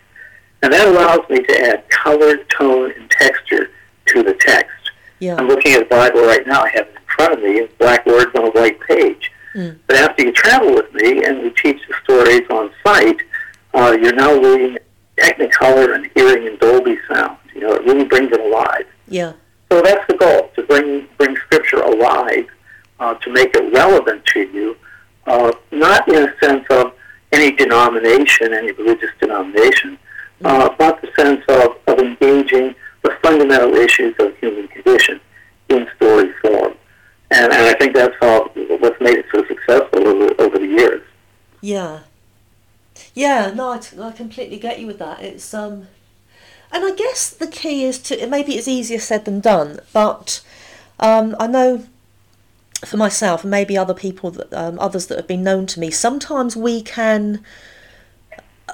And 0.62 0.72
that 0.72 0.86
allows 0.86 1.28
me 1.28 1.42
to 1.42 1.62
add 1.62 1.88
color, 1.90 2.36
tone, 2.44 2.92
and 2.92 3.10
texture 3.10 3.70
to 4.06 4.22
the 4.22 4.34
text. 4.34 4.90
Yeah. 5.18 5.36
I'm 5.36 5.48
looking 5.48 5.72
at 5.72 5.88
the 5.88 5.94
Bible 5.94 6.22
right 6.22 6.46
now. 6.46 6.62
I 6.62 6.70
have 6.70 6.86
it 6.86 6.96
in 6.96 7.02
front 7.06 7.32
of 7.34 7.40
me 7.40 7.60
in 7.60 7.68
black 7.78 8.06
words 8.06 8.30
on 8.36 8.44
a 8.44 8.50
white 8.50 8.80
page. 8.80 9.30
Mm. 9.54 9.78
But 9.86 9.96
after 9.96 10.24
you 10.24 10.32
travel 10.32 10.74
with 10.74 10.92
me 10.94 11.24
and 11.24 11.42
we 11.42 11.50
teach 11.50 11.80
the 11.86 11.94
stories 12.04 12.48
on 12.50 12.70
site, 12.84 13.20
uh, 13.74 13.96
you're 14.00 14.14
now 14.14 14.34
reading 14.34 14.78
Technicolor 15.16 15.94
and 15.94 16.10
hearing 16.14 16.46
in 16.46 16.56
Dolby 16.56 16.98
sound. 17.08 17.38
You 17.54 17.60
know, 17.62 17.74
it 17.74 17.84
really 17.84 18.04
brings 18.04 18.32
it 18.32 18.40
alive. 18.40 18.86
Yeah. 19.08 19.34
So 19.70 19.80
that's 19.82 20.06
the 20.06 20.16
goal 20.16 20.50
to 20.56 20.62
bring 20.62 21.06
bring 21.18 21.36
Scripture 21.36 21.80
alive, 21.80 22.46
uh, 23.02 23.14
to 23.14 23.32
make 23.32 23.54
it 23.56 23.72
relevant 23.72 24.24
to 24.26 24.40
you, 24.40 24.76
uh, 25.26 25.52
not 25.72 26.06
in 26.08 26.28
a 26.28 26.38
sense 26.38 26.64
of 26.70 26.92
any 27.32 27.50
denomination, 27.50 28.54
any 28.54 28.70
religious 28.72 29.10
denomination, 29.18 29.98
uh, 30.44 30.68
but 30.78 31.02
the 31.02 31.10
sense 31.18 31.42
of, 31.48 31.76
of 31.88 31.98
engaging 31.98 32.74
the 33.02 33.10
fundamental 33.20 33.74
issues 33.74 34.14
of 34.20 34.36
human 34.38 34.68
condition 34.68 35.20
in 35.68 35.88
story 35.96 36.32
form. 36.40 36.74
And, 37.32 37.52
and 37.52 37.66
I 37.66 37.74
think 37.74 37.94
that's 37.94 38.14
how 38.20 38.44
what's 38.82 39.00
made 39.00 39.18
it 39.18 39.26
so 39.32 39.44
successful 39.46 40.06
over, 40.06 40.40
over 40.40 40.58
the 40.58 40.66
years. 40.66 41.02
Yeah. 41.60 42.00
Yeah, 43.14 43.52
no, 43.52 43.72
I, 43.72 43.78
t- 43.78 44.00
I 44.00 44.12
completely 44.12 44.58
get 44.58 44.78
you 44.78 44.86
with 44.86 44.98
that. 45.00 45.22
It's 45.22 45.52
um, 45.52 45.88
and 46.70 46.84
I 46.84 46.94
guess 46.94 47.30
the 47.30 47.46
key 47.46 47.84
is 47.84 47.98
to 48.02 48.26
maybe 48.28 48.52
it's 48.54 48.68
easier 48.68 48.98
said 48.98 49.24
than 49.24 49.40
done, 49.40 49.80
but 49.92 50.42
um, 51.00 51.34
I 51.40 51.46
know 51.46 51.86
for 52.84 52.96
myself 52.96 53.44
and 53.44 53.50
maybe 53.50 53.76
other 53.76 53.94
people 53.94 54.30
that 54.30 54.52
um, 54.52 54.78
others 54.78 55.06
that 55.06 55.16
have 55.16 55.26
been 55.26 55.42
known 55.42 55.66
to 55.66 55.80
me, 55.80 55.90
sometimes 55.90 56.56
we 56.56 56.82
can 56.82 57.44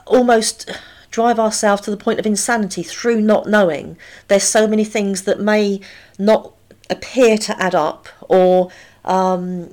almost 0.06 0.70
drive 1.10 1.38
ourselves 1.38 1.82
to 1.82 1.90
the 1.90 1.96
point 1.96 2.18
of 2.18 2.26
insanity 2.26 2.82
through 2.82 3.20
not 3.20 3.48
knowing. 3.48 3.96
There's 4.28 4.44
so 4.44 4.66
many 4.66 4.84
things 4.84 5.22
that 5.22 5.40
may 5.40 5.80
not 6.18 6.52
appear 6.90 7.36
to 7.38 7.62
add 7.62 7.74
up, 7.74 8.08
or 8.22 8.70
um, 9.04 9.70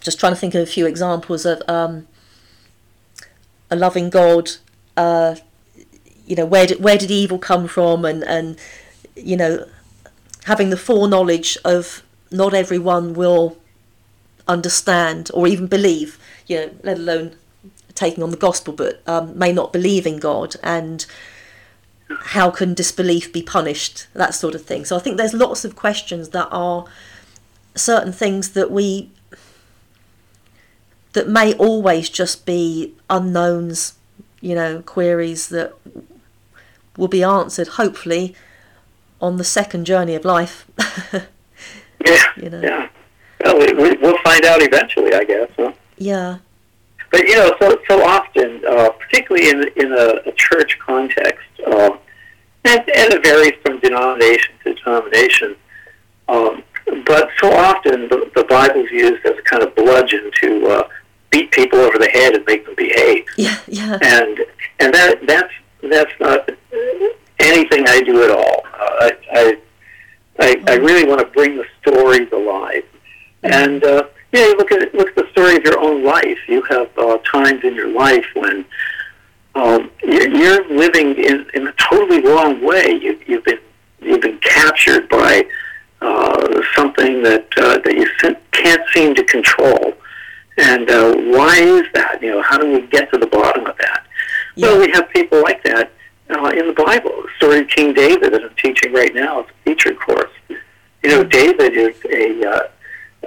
just 0.00 0.18
trying 0.18 0.32
to 0.32 0.38
think 0.38 0.54
of 0.54 0.62
a 0.62 0.66
few 0.66 0.86
examples 0.86 1.44
of 1.46 1.62
um, 1.68 2.06
a 3.70 3.76
loving 3.76 4.10
God. 4.10 4.52
Uh, 4.96 5.36
you 6.26 6.34
know, 6.34 6.46
where 6.46 6.66
did 6.66 6.82
where 6.82 6.98
did 6.98 7.10
evil 7.10 7.38
come 7.38 7.68
from, 7.68 8.04
and 8.04 8.24
and 8.24 8.56
you 9.14 9.36
know, 9.36 9.66
having 10.44 10.70
the 10.70 10.76
foreknowledge 10.76 11.56
of 11.64 12.02
not 12.30 12.54
everyone 12.54 13.14
will 13.14 13.56
understand 14.48 15.30
or 15.34 15.46
even 15.46 15.66
believe. 15.66 16.18
You 16.46 16.56
know, 16.56 16.70
let 16.82 16.98
alone 16.98 17.36
taking 17.94 18.22
on 18.22 18.30
the 18.30 18.36
gospel, 18.36 18.72
but 18.72 19.02
um, 19.06 19.36
may 19.36 19.52
not 19.52 19.72
believe 19.72 20.06
in 20.06 20.18
God, 20.18 20.56
and 20.62 21.06
how 22.08 22.50
can 22.50 22.74
disbelief 22.74 23.32
be 23.32 23.42
punished? 23.42 24.06
That 24.14 24.34
sort 24.34 24.54
of 24.54 24.64
thing. 24.64 24.84
So 24.84 24.96
I 24.96 25.00
think 25.00 25.16
there's 25.16 25.34
lots 25.34 25.64
of 25.64 25.74
questions 25.74 26.28
that 26.30 26.48
are 26.50 26.84
certain 27.74 28.12
things 28.12 28.50
that 28.50 28.70
we 28.70 29.10
that 31.12 31.28
may 31.28 31.54
always 31.54 32.10
just 32.10 32.44
be 32.44 32.94
unknowns, 33.08 33.94
you 34.42 34.54
know, 34.54 34.82
queries 34.82 35.48
that 35.48 35.72
will 36.98 37.08
be 37.08 37.22
answered 37.22 37.68
hopefully 37.68 38.34
on 39.20 39.38
the 39.38 39.44
second 39.44 39.86
journey 39.86 40.14
of 40.14 40.26
life. 40.26 40.66
yeah. 42.06 42.22
You 42.36 42.50
know. 42.50 42.60
Yeah. 42.60 42.88
Well, 43.44 43.58
we, 43.58 43.96
we'll 43.96 44.18
find 44.24 44.44
out 44.44 44.62
eventually, 44.62 45.14
I 45.14 45.24
guess. 45.24 45.50
Huh? 45.56 45.72
Yeah. 45.98 46.38
But 47.10 47.28
you 47.28 47.36
know, 47.36 47.54
so 47.60 47.78
so 47.88 48.04
often, 48.04 48.62
uh, 48.68 48.90
particularly 48.90 49.50
in 49.50 49.68
in 49.76 49.92
a, 49.92 50.28
a 50.28 50.32
church 50.32 50.78
context, 50.78 51.46
um, 51.66 51.98
and, 52.64 52.80
and 52.80 53.12
it 53.14 53.22
varies 53.22 53.54
from 53.64 53.78
denomination 53.80 54.54
to 54.64 54.74
denomination. 54.74 55.56
Um, 56.28 56.62
but 57.04 57.30
so 57.40 57.52
often, 57.52 58.08
the, 58.08 58.30
the 58.34 58.44
Bible 58.44 58.84
is 58.84 58.90
used 58.90 59.24
as 59.24 59.38
a 59.38 59.42
kind 59.42 59.62
of 59.62 59.74
bludgeon 59.74 60.30
to 60.40 60.66
uh, 60.66 60.88
beat 61.30 61.50
people 61.52 61.78
over 61.78 61.98
the 61.98 62.08
head 62.10 62.34
and 62.34 62.44
make 62.46 62.64
them 62.64 62.74
behave. 62.76 63.24
Yeah, 63.36 63.58
yeah. 63.66 63.98
And 64.02 64.38
and 64.80 64.94
that 64.94 65.26
that's 65.26 65.52
that's 65.82 66.12
not 66.20 66.50
anything 67.38 67.84
I 67.86 68.00
do 68.00 68.24
at 68.24 68.30
all. 68.30 68.64
Uh, 68.74 68.88
I, 69.00 69.12
I 69.32 69.58
I 70.38 70.62
I 70.66 70.74
really 70.74 71.06
want 71.08 71.20
to 71.20 71.26
bring 71.26 71.56
the 71.56 71.66
stories 71.80 72.30
alive, 72.32 72.84
and. 73.42 73.82
Uh, 73.84 74.04
yeah, 74.32 74.52
look 74.58 74.70
at 74.72 74.94
look 74.94 75.08
at 75.08 75.14
the 75.14 75.28
story 75.30 75.56
of 75.56 75.64
your 75.64 75.78
own 75.78 76.04
life. 76.04 76.38
You 76.48 76.60
have 76.62 76.90
uh, 76.98 77.18
times 77.18 77.64
in 77.64 77.74
your 77.74 77.88
life 77.88 78.26
when 78.34 78.66
um, 79.54 79.90
you're, 80.04 80.28
you're 80.28 80.68
living 80.68 81.16
in, 81.16 81.46
in 81.54 81.66
a 81.66 81.72
totally 81.72 82.20
wrong 82.22 82.62
way. 82.62 82.98
You, 83.00 83.18
you've 83.26 83.44
been 83.44 83.60
you've 84.00 84.20
been 84.20 84.38
captured 84.38 85.08
by 85.08 85.46
uh, 86.02 86.62
something 86.74 87.22
that 87.22 87.46
uh, 87.56 87.78
that 87.78 87.94
you 87.94 88.36
can't 88.52 88.82
seem 88.90 89.14
to 89.14 89.24
control. 89.24 89.94
And 90.58 90.90
uh, 90.90 91.14
why 91.14 91.56
is 91.58 91.86
that? 91.94 92.22
You 92.22 92.32
know, 92.32 92.42
how 92.42 92.58
do 92.58 92.70
we 92.70 92.86
get 92.88 93.10
to 93.12 93.18
the 93.18 93.26
bottom 93.26 93.66
of 93.66 93.76
that? 93.78 94.06
Yeah. 94.54 94.68
Well, 94.68 94.80
we 94.80 94.90
have 94.92 95.08
people 95.10 95.42
like 95.42 95.62
that 95.64 95.92
uh, 96.30 96.48
in 96.48 96.66
the 96.66 96.74
Bible. 96.84 97.10
The 97.10 97.28
story 97.36 97.60
of 97.60 97.68
King 97.68 97.94
David 97.94 98.32
that 98.32 98.42
I'm 98.42 98.54
teaching 98.56 98.92
right 98.92 99.14
now 99.14 99.40
is 99.40 99.46
a 99.46 99.64
featured 99.64 99.98
course. 100.00 100.32
You 100.48 101.10
know, 101.10 101.24
David 101.46 101.74
is 101.76 101.96
a 102.10 102.48
uh, 102.48 102.68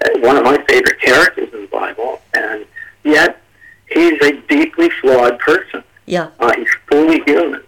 uh, 0.06 0.20
one 0.20 0.36
of 0.38 0.44
my 0.44 0.62
favorite 0.68 1.00
characters 1.00 1.50
in 1.54 1.62
the 1.62 1.68
Bible, 1.68 2.22
and 2.34 2.66
yet 3.04 3.42
he's 3.90 4.22
a 4.22 4.34
deeply 4.48 4.90
flawed 5.02 5.40
person. 5.40 5.84
Yeah. 6.06 6.30
Uh, 6.40 6.54
he's 6.56 6.70
fully 6.90 7.22
human. 7.26 7.64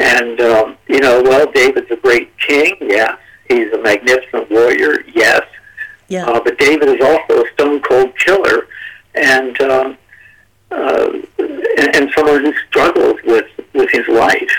And, 0.00 0.40
um, 0.40 0.76
you 0.88 1.00
know, 1.00 1.22
well, 1.22 1.50
David's 1.50 1.90
a 1.90 1.96
great 1.96 2.36
king, 2.38 2.76
yes. 2.80 3.18
He's 3.48 3.72
a 3.72 3.78
magnificent 3.78 4.50
warrior, 4.50 5.02
yes. 5.12 5.42
Yeah. 6.08 6.24
Uh, 6.26 6.40
but 6.40 6.58
David 6.58 6.88
is 6.88 7.00
also 7.04 7.44
a 7.44 7.50
stone 7.54 7.80
cold 7.82 8.16
killer 8.18 8.66
and, 9.14 9.60
um, 9.60 9.98
uh, 10.70 11.10
and, 11.38 11.96
and 11.96 12.10
someone 12.16 12.44
who 12.44 12.54
struggles 12.68 13.18
with, 13.24 13.46
with 13.74 13.90
his 13.90 14.06
life. 14.08 14.52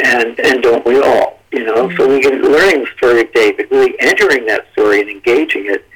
And, 0.00 0.38
and 0.40 0.62
don't 0.62 0.84
we 0.84 1.00
all? 1.00 1.38
You 1.52 1.64
know, 1.64 1.88
so 1.96 2.08
we 2.08 2.20
can 2.20 2.42
learning 2.42 2.80
the 2.80 2.88
story 2.96 3.20
of 3.20 3.32
David, 3.32 3.70
really 3.70 3.94
entering 4.00 4.44
that 4.46 4.66
story 4.72 5.00
and 5.00 5.08
engaging 5.08 5.66
it, 5.66 5.86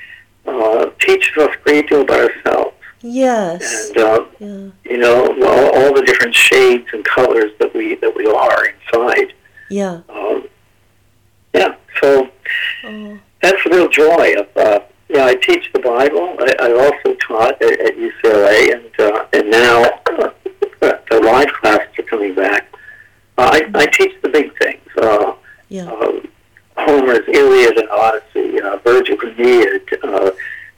uh, 0.46 0.90
teaches 1.00 1.36
us 1.36 1.50
a 1.52 1.58
great 1.64 1.88
deal 1.88 2.02
about 2.02 2.30
ourselves. 2.30 2.74
Yes. 3.00 3.88
And 3.90 3.98
uh, 3.98 4.24
Yeah. 4.38 4.46
you 4.84 4.98
know, 4.98 5.26
all, 5.44 5.76
all 5.82 5.94
the 5.94 6.02
different 6.02 6.34
shades 6.34 6.86
and 6.92 7.04
colors 7.04 7.50
that 7.60 7.72
we 7.74 7.94
that 7.96 8.14
we 8.16 8.26
are 8.26 8.66
inside. 8.66 9.32
Yeah. 9.70 10.00
Um, 10.08 10.48
yeah, 11.54 11.74
so 12.00 12.28
Oh. 12.84 13.18
that's 13.42 13.62
the 13.64 13.70
real 13.70 13.88
joy 13.88 14.34
of. 14.38 14.46
Uh, 14.56 14.80
yeah, 15.08 15.26
I 15.26 15.34
teach 15.36 15.70
the 15.72 15.78
Bible. 15.80 16.36
I, 16.40 16.54
I 16.60 16.72
also 16.72 17.14
taught 17.26 17.60
at, 17.62 17.80
at 17.80 17.96
UCLA, 17.96 18.74
and 18.74 19.00
uh, 19.00 19.24
and 19.32 19.50
now 19.50 19.84
uh, 20.06 20.30
the 21.10 21.20
live 21.24 21.52
classes 21.54 21.88
are 21.98 22.02
coming 22.04 22.34
back. 22.34 22.66
Uh, 23.38 23.50
I, 23.52 23.70
I 23.74 23.86
teach 23.86 24.14
the 24.22 24.28
big 24.28 24.56
things. 24.58 24.82
Uh, 24.96 25.34
Yeah. 25.68 25.88
uh, 25.90 26.20
Homer's 26.76 27.26
Iliad 27.28 27.76
and 27.78 27.88
Odyssey, 27.90 28.60
uh, 28.60 28.78
Virgil's 28.84 29.20
Aeneid, 29.38 29.82
uh, 30.02 30.30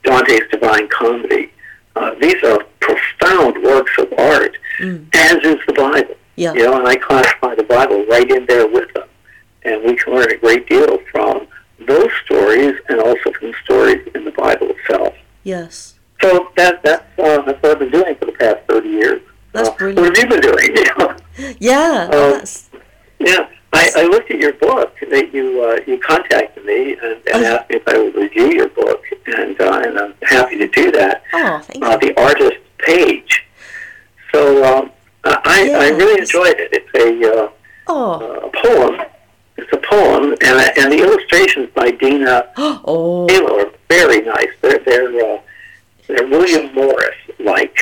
Dante's 0.03 0.47
Divine 0.51 0.87
Comedy. 0.89 1.51
Uh, 1.95 2.13
these 2.21 2.41
are 2.43 2.63
profound 2.79 3.61
works 3.63 3.91
of 3.97 4.11
art, 4.17 4.57
Mm. 4.79 5.05
as 5.13 5.37
is 5.43 5.59
the 5.67 5.73
Bible. 5.73 6.15
Yeah. 6.35 6.53
You 6.53 6.63
know, 6.65 6.79
and 6.79 6.87
I 6.87 6.95
classify 6.95 7.53
the 7.55 7.63
Bible 7.63 8.03
right 8.05 8.29
in 8.31 8.45
there 8.47 8.65
with 8.67 8.91
them. 8.93 9.07
And 9.63 9.83
we 9.83 9.95
can 9.95 10.13
learn 10.15 10.31
a 10.31 10.37
great 10.37 10.67
deal 10.67 10.97
from 11.11 11.47
those 11.85 12.09
stories 12.25 12.75
and 12.89 12.99
also 12.99 13.31
from 13.33 13.51
the 13.51 13.57
stories 13.63 14.01
in 14.15 14.25
the 14.25 14.31
Bible 14.31 14.69
itself. 14.71 15.13
Yes. 15.43 15.95
So 16.21 16.49
that, 16.57 16.81
that's, 16.83 17.03
uh, 17.19 17.41
that's 17.45 17.61
what 17.61 17.71
I've 17.73 17.79
been 17.79 17.91
doing 17.91 18.15
for 18.15 18.25
the 18.25 18.31
past 18.33 18.59
30 18.67 18.89
years. 18.89 19.21
That's 19.53 19.69
Uh, 19.69 19.70
brilliant. 19.81 19.99
What 19.99 20.17
have 20.17 20.17
you 20.17 20.29
been 20.29 20.41
doing? 20.41 20.77
You 20.77 20.83
know? 20.97 21.15
Yeah. 21.59 22.09
Um, 22.13 22.43
Yeah, 23.19 23.47
I, 23.73 23.91
I 23.97 24.03
looked 24.03 24.31
at 24.31 24.39
your 24.39 24.53
book 24.53 24.95
that 25.09 25.33
you 25.33 25.63
uh, 25.63 25.79
you 25.87 25.99
contacted 25.99 26.65
me 26.65 26.93
and, 26.93 27.17
and 27.33 27.45
Oh. 27.45 27.55
asked 27.55 27.69
me 27.69 27.75
if 27.77 27.87
I 27.87 27.97
would 27.97 28.15
review 28.15 28.51
your 28.53 28.69
book, 28.69 29.03
and 29.27 29.59
uh, 29.61 29.81
and 29.85 29.97
I'm 29.99 30.13
happy 30.23 30.57
to 30.57 30.67
do 30.67 30.91
that. 30.91 31.23
oh, 31.33 31.59
thank 31.59 31.83
Uh, 31.83 31.97
you. 32.01 32.13
the 32.13 32.21
artist 32.21 32.57
page. 32.79 33.43
So 34.31 34.63
um, 34.63 34.91
I 35.23 35.69
I 35.85 35.89
really 35.89 36.19
enjoyed 36.21 36.57
it. 36.59 36.69
It's 36.73 36.93
a 37.05 37.43
uh, 37.43 37.49
Oh. 37.87 38.13
a 38.47 38.49
poem. 38.65 39.01
It's 39.57 39.71
a 39.73 39.77
poem, 39.77 40.35
and 40.41 40.77
and 40.79 40.91
the 40.91 40.99
illustrations 41.05 41.69
by 41.75 41.91
Dina 41.91 42.49
Oh. 42.57 43.27
Taylor 43.27 43.61
are 43.67 43.71
very 43.89 44.21
nice. 44.21 44.49
They're 44.61 44.79
they're 44.79 45.09
uh, 45.35 45.39
they're 46.07 46.27
William 46.27 46.73
Morris 46.73 47.15
like, 47.39 47.77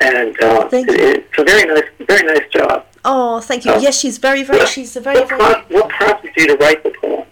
and 0.00 0.40
uh, 0.42 0.68
Thank 0.68 0.88
you. 0.88 0.94
it, 0.94 1.26
it's 1.30 1.38
a 1.38 1.44
very 1.44 1.64
nice 1.72 1.88
very 2.08 2.24
nice 2.32 2.48
job. 2.50 2.86
Oh, 3.06 3.38
thank 3.64 3.76
you. 3.80 3.82
Yes, 3.82 3.98
she's 3.98 4.18
very, 4.18 4.42
very. 4.42 4.66
She's 4.66 4.96
a 4.96 5.00
very, 5.00 5.20
What, 5.20 5.28
very. 5.28 5.40
prompt, 5.40 5.70
what 5.70 5.88
prompted 5.90 6.32
you 6.36 6.46
to 6.48 6.56
write 6.56 6.82
the 6.82 6.92
poem? 7.00 7.26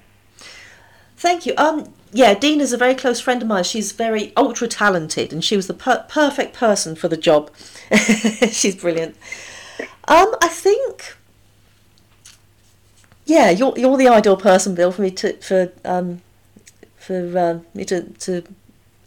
Thank 1.17 1.47
you. 1.47 1.55
Um, 1.57 1.93
yeah, 2.13 2.35
Dina 2.35 2.63
is 2.63 2.73
a 2.73 2.77
very 2.77 2.95
close 2.95 3.21
friend 3.21 3.41
of 3.43 3.49
mine. 3.49 3.65
She's 3.65 3.93
very 3.93 4.33
ultra 4.37 4.69
talented, 4.69 5.33
and 5.33 5.45
she 5.45 5.57
was 5.57 5.67
the 5.67 5.75
per- 5.75 6.05
perfect 6.09 6.55
person 6.55 6.95
for 6.95 7.09
the 7.09 7.17
job. 7.17 7.51
She's 8.51 8.77
brilliant. 8.77 9.17
Um, 10.09 10.35
I 10.43 10.49
think. 10.49 11.17
Yeah, 13.25 13.51
you're 13.51 13.73
you're 13.79 13.97
the 13.97 14.09
ideal 14.09 14.37
person, 14.37 14.75
Bill, 14.75 14.91
for 14.91 15.03
me 15.03 15.11
to 15.13 15.35
for 15.35 15.73
um, 15.85 16.21
for 16.97 17.39
uh, 17.39 17.59
me 17.73 17.85
to 17.85 18.03
to 18.03 18.43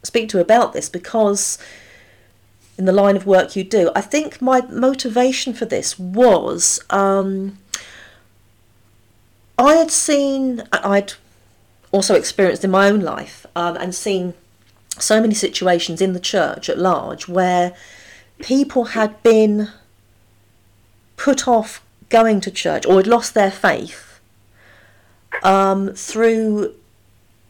speak 0.04 0.30
to 0.30 0.40
about 0.40 0.74
this 0.74 0.88
because 0.88 1.58
in 2.78 2.86
the 2.86 2.92
line 2.92 3.16
of 3.16 3.26
work 3.26 3.56
you 3.56 3.64
do, 3.64 3.92
I 3.96 4.02
think 4.02 4.42
my 4.42 4.62
motivation 4.62 5.54
for 5.54 5.66
this 5.66 5.98
was 5.98 6.80
um, 6.90 7.58
I 9.58 9.76
had 9.76 9.92
seen 9.92 10.64
I'd 10.74 11.14
also 11.92 12.16
experienced 12.16 12.64
in 12.64 12.72
my 12.72 12.90
own 12.90 13.00
life 13.00 13.46
um, 13.56 13.78
and 13.78 13.96
seen 13.96 14.34
so 14.98 15.22
many 15.22 15.34
situations 15.34 16.02
in 16.02 16.14
the 16.14 16.20
church 16.20 16.70
at 16.70 16.78
large 16.78 17.28
where 17.28 17.74
people 18.42 18.86
had 18.86 19.22
been 19.24 19.70
put 21.16 21.48
off 21.48 21.82
going 22.10 22.42
to 22.42 22.52
church 22.52 22.86
or 22.86 22.98
had 22.98 23.08
lost 23.08 23.34
their 23.34 23.52
faith 23.52 24.20
um, 25.44 25.94
through 25.94 26.74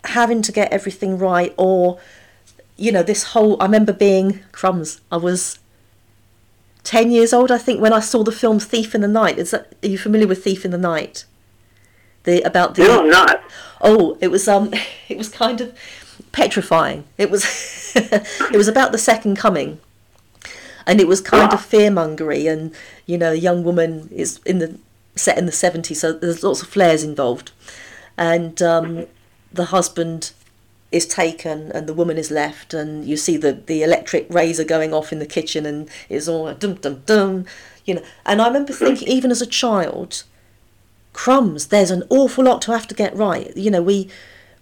having 0.06 0.42
to 0.44 0.52
get 0.52 0.72
everything 0.72 1.18
right 1.18 1.54
or 1.58 2.00
you 2.78 2.92
know 2.92 3.04
this 3.04 3.24
whole 3.24 3.62
i 3.62 3.66
remember 3.66 3.94
being 3.94 4.40
crumbs 4.52 5.02
i 5.12 5.18
was 5.18 5.60
10 6.84 7.12
years 7.12 7.34
old 7.34 7.52
i 7.52 7.58
think 7.58 7.82
when 7.82 7.94
i 7.94 8.00
saw 8.00 8.24
the 8.24 8.32
film 8.32 8.60
thief 8.60 8.94
in 8.94 9.02
the 9.02 9.08
night 9.08 9.38
is 9.38 9.52
that 9.52 9.74
are 9.84 9.88
you 9.88 9.98
familiar 9.98 10.28
with 10.28 10.44
thief 10.44 10.66
in 10.66 10.72
the 10.72 10.78
night 10.78 11.26
the 12.26 12.42
about 12.42 12.76
the 12.76 12.84
No, 12.84 13.02
I'm 13.02 13.10
not. 13.10 13.44
Oh, 13.82 14.18
it 14.20 14.28
was 14.28 14.48
um, 14.48 14.74
it 15.08 15.18
was 15.18 15.30
kind 15.30 15.62
of 15.62 15.78
petrifying. 16.32 17.06
It 17.18 17.32
was, 17.32 17.94
it 17.96 18.58
was 18.58 18.68
about 18.68 18.92
the 18.92 18.98
second 18.98 19.38
coming, 19.38 19.80
and 20.86 21.00
it 21.00 21.08
was 21.08 21.22
kind 21.22 21.54
of 21.54 21.62
fearmongery. 21.62 22.52
And 22.52 22.74
you 23.06 23.18
know, 23.18 23.32
a 23.32 23.36
young 23.36 23.64
woman 23.64 24.10
is 24.12 24.40
in 24.46 24.60
the 24.60 24.78
set 25.16 25.38
in 25.38 25.46
the 25.46 25.52
seventies, 25.52 26.02
so 26.02 26.12
there's 26.12 26.44
lots 26.44 26.62
of 26.62 26.68
flares 26.68 27.04
involved, 27.04 27.52
and 28.18 28.62
um, 28.62 29.08
the 29.54 29.66
husband 29.66 30.34
is 30.96 31.06
taken 31.06 31.74
and 31.74 31.88
the 31.88 31.94
woman 31.94 32.18
is 32.18 32.32
left 32.32 32.74
and 32.74 33.04
you 33.04 33.18
see 33.18 33.36
the 33.36 33.52
the 33.52 33.84
electric 33.84 34.26
razor 34.34 34.64
going 34.64 34.94
off 34.94 35.12
in 35.12 35.20
the 35.20 35.26
kitchen 35.26 35.66
and 35.66 35.90
it's 36.08 36.30
all 36.30 36.54
dum 36.54 36.76
dum 36.76 37.02
dum 37.06 37.46
you 37.84 37.96
know. 37.96 38.04
And 38.26 38.42
i 38.42 38.48
remember 38.48 38.72
thinking 38.72 39.10
even 39.10 39.30
as 39.30 39.42
a 39.42 39.46
child 39.46 40.24
crumbs 41.12 41.68
there's 41.68 41.92
an 41.92 42.04
awful 42.10 42.46
lot 42.46 42.62
to 42.62 42.72
have 42.72 42.88
to 42.88 42.96
get 42.96 43.14
right. 43.16 43.56
You 43.58 43.72
know 43.72 43.82
we 43.82 44.10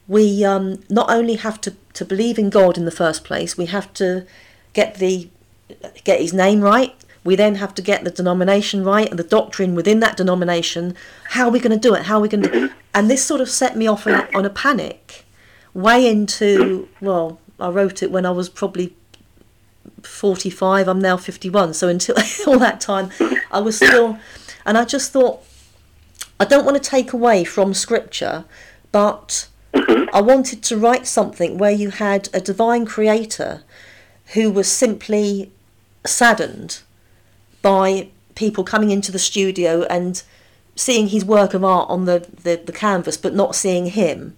we 0.07 0.43
um, 0.43 0.83
not 0.89 1.09
only 1.09 1.35
have 1.35 1.61
to, 1.61 1.75
to 1.93 2.03
believe 2.03 2.39
in 2.39 2.49
god 2.49 2.77
in 2.79 2.85
the 2.85 2.99
first 3.03 3.23
place 3.23 3.55
we 3.55 3.67
have 3.67 3.93
to 3.93 4.25
get 4.73 4.95
the 4.95 5.29
get 6.03 6.19
his 6.19 6.33
name 6.33 6.61
right. 6.61 6.95
We 7.23 7.35
then 7.35 7.55
have 7.55 7.73
to 7.75 7.81
get 7.81 8.03
the 8.03 8.11
denomination 8.11 8.83
right 8.83 9.09
and 9.09 9.17
the 9.19 9.23
doctrine 9.23 9.75
within 9.75 10.01
that 10.01 10.17
denomination. 10.17 10.95
How 11.35 11.45
are 11.45 11.51
we 11.51 11.59
going 11.59 11.79
to 11.79 11.87
do 11.87 11.93
it? 11.93 12.03
How 12.03 12.17
are 12.17 12.21
we 12.21 12.27
going 12.27 12.43
to 12.43 12.71
and 12.93 13.09
this 13.09 13.23
sort 13.23 13.39
of 13.39 13.49
set 13.49 13.77
me 13.77 13.87
off 13.87 14.07
on 14.07 14.45
a 14.45 14.49
panic 14.49 15.22
way 15.73 16.07
into 16.07 16.87
well 17.01 17.39
i 17.59 17.67
wrote 17.67 18.03
it 18.03 18.11
when 18.11 18.25
i 18.25 18.31
was 18.31 18.49
probably 18.49 18.95
45 20.03 20.87
i'm 20.87 20.99
now 20.99 21.17
51 21.17 21.73
so 21.73 21.87
until 21.87 22.15
all 22.47 22.59
that 22.59 22.79
time 22.79 23.09
i 23.51 23.59
was 23.59 23.77
still 23.77 24.19
and 24.65 24.77
i 24.77 24.85
just 24.85 25.11
thought 25.11 25.43
I 26.39 26.45
don't 26.45 26.65
want 26.65 26.81
to 26.81 26.89
take 26.89 27.13
away 27.13 27.43
from 27.43 27.73
scripture, 27.73 28.45
but 28.91 29.47
I 29.73 30.21
wanted 30.21 30.61
to 30.63 30.77
write 30.77 31.07
something 31.07 31.57
where 31.57 31.71
you 31.71 31.89
had 31.89 32.27
a 32.33 32.41
divine 32.41 32.85
creator 32.85 33.63
who 34.33 34.51
was 34.51 34.69
simply 34.69 35.51
saddened 36.05 36.81
by 37.61 38.09
people 38.35 38.63
coming 38.63 38.91
into 38.91 39.11
the 39.11 39.19
studio 39.19 39.83
and 39.83 40.21
seeing 40.75 41.07
his 41.07 41.23
work 41.23 41.53
of 41.53 41.63
art 41.63 41.89
on 41.89 42.05
the, 42.05 42.27
the, 42.43 42.61
the 42.65 42.73
canvas 42.73 43.15
but 43.15 43.33
not 43.33 43.55
seeing 43.55 43.85
him. 43.85 44.37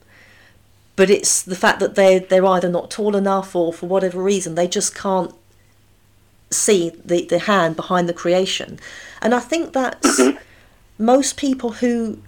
But 0.95 1.09
it's 1.09 1.41
the 1.41 1.55
fact 1.55 1.79
that 1.79 1.95
they 1.95 2.19
they're 2.19 2.45
either 2.45 2.69
not 2.69 2.89
tall 2.89 3.15
enough 3.15 3.55
or 3.55 3.73
for 3.73 3.87
whatever 3.87 4.21
reason 4.21 4.55
they 4.55 4.67
just 4.67 4.95
can't 4.95 5.33
see 6.51 6.91
the, 7.03 7.25
the 7.25 7.39
hand 7.39 7.75
behind 7.75 8.07
the 8.07 8.13
creation. 8.13 8.79
And 9.21 9.33
I 9.35 9.39
think 9.39 9.73
that's 9.73 10.21
most 10.97 11.37
people 11.37 11.73
who 11.73 12.19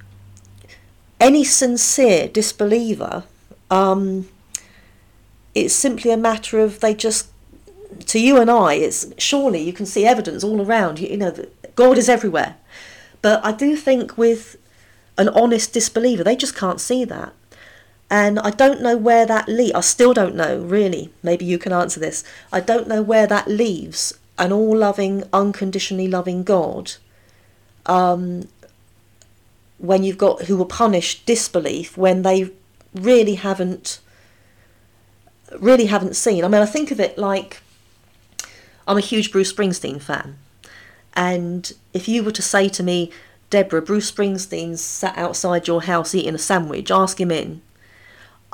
any 1.19 1.43
sincere 1.43 2.27
disbeliever 2.27 3.23
um, 3.69 4.27
it's 5.55 5.73
simply 5.73 6.11
a 6.11 6.17
matter 6.17 6.59
of 6.59 6.79
they 6.79 6.93
just 6.93 7.29
to 8.05 8.19
you 8.19 8.39
and 8.39 8.51
I 8.51 8.75
it's 8.75 9.07
surely 9.17 9.61
you 9.61 9.73
can 9.73 9.85
see 9.85 10.05
evidence 10.05 10.43
all 10.43 10.61
around 10.61 10.99
you, 10.99 11.07
you 11.07 11.17
know 11.17 11.33
God 11.75 11.97
is 11.97 12.09
everywhere 12.09 12.55
but 13.21 13.43
I 13.43 13.51
do 13.51 13.75
think 13.75 14.17
with 14.17 14.57
an 15.17 15.29
honest 15.29 15.73
disbeliever 15.73 16.23
they 16.23 16.35
just 16.35 16.55
can't 16.55 16.79
see 16.79 17.05
that 17.05 17.33
and 18.09 18.39
I 18.39 18.51
don't 18.51 18.81
know 18.81 18.95
where 18.95 19.25
that 19.25 19.49
leaves 19.49 19.73
I 19.73 19.81
still 19.81 20.13
don't 20.13 20.35
know 20.35 20.59
really 20.59 21.11
maybe 21.21 21.45
you 21.45 21.57
can 21.57 21.73
answer 21.73 21.99
this 21.99 22.23
I 22.51 22.59
don't 22.59 22.87
know 22.87 23.01
where 23.01 23.27
that 23.27 23.47
leaves 23.47 24.17
an 24.37 24.51
all 24.51 24.77
loving 24.77 25.23
unconditionally 25.33 26.07
loving 26.07 26.43
God 26.43 26.93
um, 27.85 28.47
when 29.77 30.03
you've 30.03 30.17
got 30.17 30.43
who 30.43 30.57
will 30.57 30.65
punish 30.65 31.23
disbelief 31.23 31.97
when 31.97 32.21
they 32.21 32.51
really 32.93 33.35
haven't 33.35 33.99
really 35.59 35.85
haven't 35.85 36.15
seen. 36.15 36.43
I 36.43 36.47
mean, 36.47 36.61
I 36.61 36.65
think 36.65 36.91
of 36.91 36.99
it 36.99 37.17
like 37.17 37.61
I'm 38.87 38.97
a 38.97 39.01
huge 39.01 39.31
Bruce 39.31 39.51
Springsteen 39.51 40.01
fan, 40.01 40.37
and 41.13 41.71
if 41.93 42.07
you 42.07 42.23
were 42.23 42.31
to 42.31 42.41
say 42.41 42.69
to 42.69 42.83
me, 42.83 43.11
Deborah, 43.49 43.81
Bruce 43.81 44.11
Springsteen's 44.11 44.81
sat 44.81 45.17
outside 45.17 45.67
your 45.67 45.83
house 45.83 46.13
eating 46.13 46.35
a 46.35 46.39
sandwich, 46.39 46.91
ask 46.91 47.19
him 47.19 47.31
in. 47.31 47.61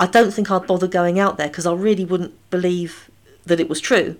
I 0.04 0.06
don't 0.06 0.34
think 0.34 0.50
I'd 0.50 0.66
bother 0.66 0.86
going 0.86 1.18
out 1.18 1.38
there 1.38 1.48
because 1.48 1.64
I 1.64 1.72
really 1.72 2.04
wouldn't 2.04 2.34
believe 2.50 3.08
that 3.46 3.58
it 3.58 3.70
was 3.70 3.80
true. 3.80 4.16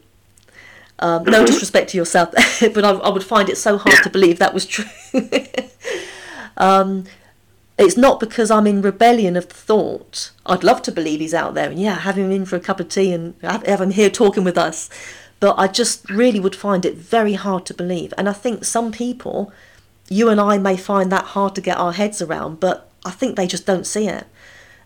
Um, 0.99 1.25
no 1.25 1.45
disrespect 1.45 1.91
to 1.91 1.99
yourself, 1.99 2.31
but 2.75 2.85
I, 2.87 2.93
I 2.93 3.11
would 3.11 3.23
find 3.23 3.51
it 3.51 3.59
so 3.59 3.77
hard 3.77 4.03
to 4.03 4.09
believe 4.09 4.39
that 4.39 4.55
was 4.55 4.65
true. 4.65 4.87
um, 6.57 7.05
it's 7.79 7.99
not 7.99 8.19
because 8.19 8.51
I'm 8.51 8.67
in 8.67 8.81
rebellion 8.81 9.37
of 9.37 9.49
the 9.49 9.55
thought. 9.55 10.31
I'd 10.47 10.65
love 10.65 10.81
to 10.83 10.93
believe 10.93 11.21
he's 11.21 11.35
out 11.35 11.53
there 11.53 11.69
and 11.69 11.79
yeah, 11.79 11.97
have 11.97 12.17
him 12.17 12.31
in 12.31 12.47
for 12.47 12.57
a 12.57 12.61
cup 12.61 12.81
of 12.81 12.89
tea 12.89 13.13
and 13.13 13.35
have, 13.43 13.67
have 13.67 13.83
him 13.83 13.91
here 13.91 14.09
talking 14.09 14.43
with 14.43 14.57
us. 14.57 14.89
But 15.39 15.59
I 15.59 15.67
just 15.67 16.09
really 16.09 16.41
would 16.41 16.57
find 16.57 16.87
it 16.87 16.97
very 16.97 17.35
hard 17.35 17.67
to 17.67 17.75
believe. 17.75 18.15
And 18.17 18.27
I 18.27 18.33
think 18.33 18.65
some 18.65 18.91
people, 18.91 19.53
you 20.09 20.31
and 20.31 20.41
I 20.41 20.57
may 20.57 20.79
find 20.79 21.13
that 21.13 21.25
hard 21.37 21.55
to 21.57 21.61
get 21.61 21.77
our 21.77 21.93
heads 21.93 22.23
around, 22.23 22.59
but 22.59 22.89
I 23.05 23.11
think 23.11 23.37
they 23.37 23.47
just 23.47 23.67
don't 23.67 23.87
see 23.87 24.09
it. 24.09 24.27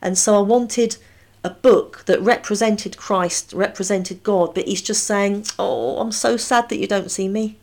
And 0.01 0.17
so 0.17 0.37
I 0.37 0.41
wanted 0.41 0.97
a 1.45 1.51
book 1.51 2.05
that 2.07 2.21
represented 2.21 2.97
Christ, 2.97 3.53
represented 3.53 4.23
God, 4.23 4.55
but 4.55 4.67
he's 4.67 4.83
just 4.83 5.05
saying, 5.05 5.47
Oh, 5.59 5.99
I'm 5.99 6.13
so 6.13 6.37
sad 6.37 6.69
that 6.69 6.79
you 6.79 6.87
don't 6.87 7.11
see 7.11 7.29
me. 7.29 7.57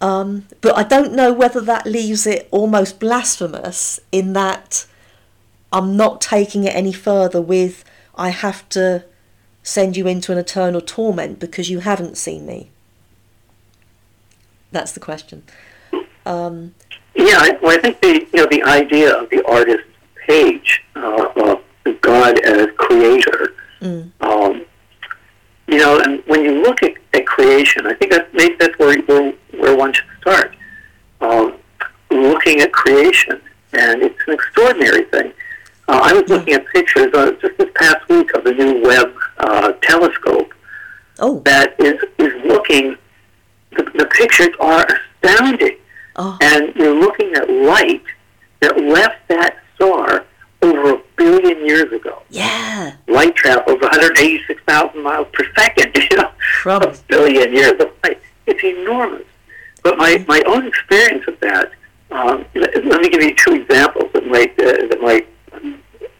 Um, 0.00 0.46
but 0.60 0.76
I 0.76 0.84
don't 0.84 1.12
know 1.12 1.32
whether 1.32 1.60
that 1.60 1.86
leaves 1.86 2.26
it 2.26 2.48
almost 2.50 3.00
blasphemous 3.00 3.98
in 4.12 4.32
that 4.34 4.86
I'm 5.72 5.96
not 5.96 6.20
taking 6.20 6.64
it 6.64 6.74
any 6.74 6.92
further 6.92 7.40
with 7.40 7.84
I 8.14 8.30
have 8.30 8.68
to 8.70 9.04
send 9.62 9.96
you 9.96 10.06
into 10.06 10.32
an 10.32 10.38
eternal 10.38 10.80
torment 10.80 11.38
because 11.38 11.68
you 11.68 11.80
haven't 11.80 12.16
seen 12.16 12.46
me. 12.46 12.70
That's 14.72 14.92
the 14.92 15.00
question. 15.00 15.42
Um, 16.24 16.74
yeah, 17.14 17.38
I, 17.38 17.58
well, 17.62 17.76
I 17.76 17.80
think 17.80 18.00
the 18.00 18.26
you 18.32 18.40
know 18.40 18.46
the 18.46 18.62
idea 18.62 19.14
of 19.14 19.30
the 19.30 19.44
artist's 19.46 19.88
page 20.28 20.84
uh, 20.94 21.28
of 21.36 22.00
God 22.00 22.38
as 22.40 22.68
creator. 22.76 23.54
Mm. 23.80 24.12
Um, 24.20 24.64
you 25.66 25.78
know, 25.78 26.00
and 26.00 26.22
when 26.26 26.44
you 26.44 26.62
look 26.62 26.82
at, 26.82 26.94
at 27.14 27.26
creation, 27.26 27.86
I 27.86 27.94
think 27.94 28.12
that 28.12 28.32
maybe 28.34 28.54
that's 28.58 28.78
where, 28.78 28.98
where, 29.02 29.32
where 29.58 29.76
one 29.76 29.92
should 29.92 30.06
start. 30.20 30.54
Um, 31.20 31.54
looking 32.10 32.60
at 32.60 32.72
creation, 32.72 33.40
and 33.72 34.02
it's 34.02 34.18
an 34.26 34.34
extraordinary 34.34 35.04
thing. 35.04 35.32
Uh, 35.88 36.00
I 36.02 36.12
was 36.12 36.28
looking 36.28 36.54
at 36.54 36.66
pictures 36.68 37.12
uh, 37.14 37.32
just 37.40 37.56
this 37.58 37.70
past 37.74 38.08
week 38.08 38.32
of 38.34 38.44
the 38.44 38.52
new 38.52 38.82
Webb 38.82 39.14
uh, 39.38 39.72
telescope 39.82 40.52
oh. 41.18 41.40
that 41.40 41.74
is 41.78 42.02
is 42.18 42.32
looking. 42.44 42.96
The, 43.76 43.84
the 43.96 44.06
pictures 44.06 44.54
are 44.60 44.86
astounding, 45.22 45.76
oh. 46.16 46.38
and 46.40 46.74
you're 46.74 46.98
looking 46.98 47.34
at 47.34 47.48
light 47.50 48.04
that 48.60 48.78
left 48.78 49.28
that 49.28 49.58
star 49.78 50.26
over 50.60 50.94
a 50.94 51.02
billion 51.16 51.64
years 51.64 51.92
ago. 51.92 52.22
Yeah. 52.30 52.96
Light 53.06 53.36
travels 53.36 53.80
186,000 53.80 55.02
miles 55.02 55.28
per 55.32 55.44
second. 55.56 55.96
You 56.10 56.16
know, 56.16 56.30
Trouble. 56.38 56.88
a 56.88 56.96
billion 57.08 57.52
years 57.52 57.72
of 57.80 57.90
light. 58.02 58.20
It's 58.46 58.64
enormous. 58.64 59.26
But 59.82 59.98
my, 59.98 60.24
my 60.26 60.42
own 60.46 60.66
experience 60.66 61.24
of 61.28 61.38
that. 61.40 61.72
Um, 62.10 62.46
let, 62.54 62.84
let 62.86 63.00
me 63.02 63.10
give 63.10 63.22
you 63.22 63.34
two 63.34 63.54
examples 63.54 64.10
that 64.14 64.26
might 64.26 64.58
uh, 64.58 64.86
that 64.88 64.98
might 65.02 65.28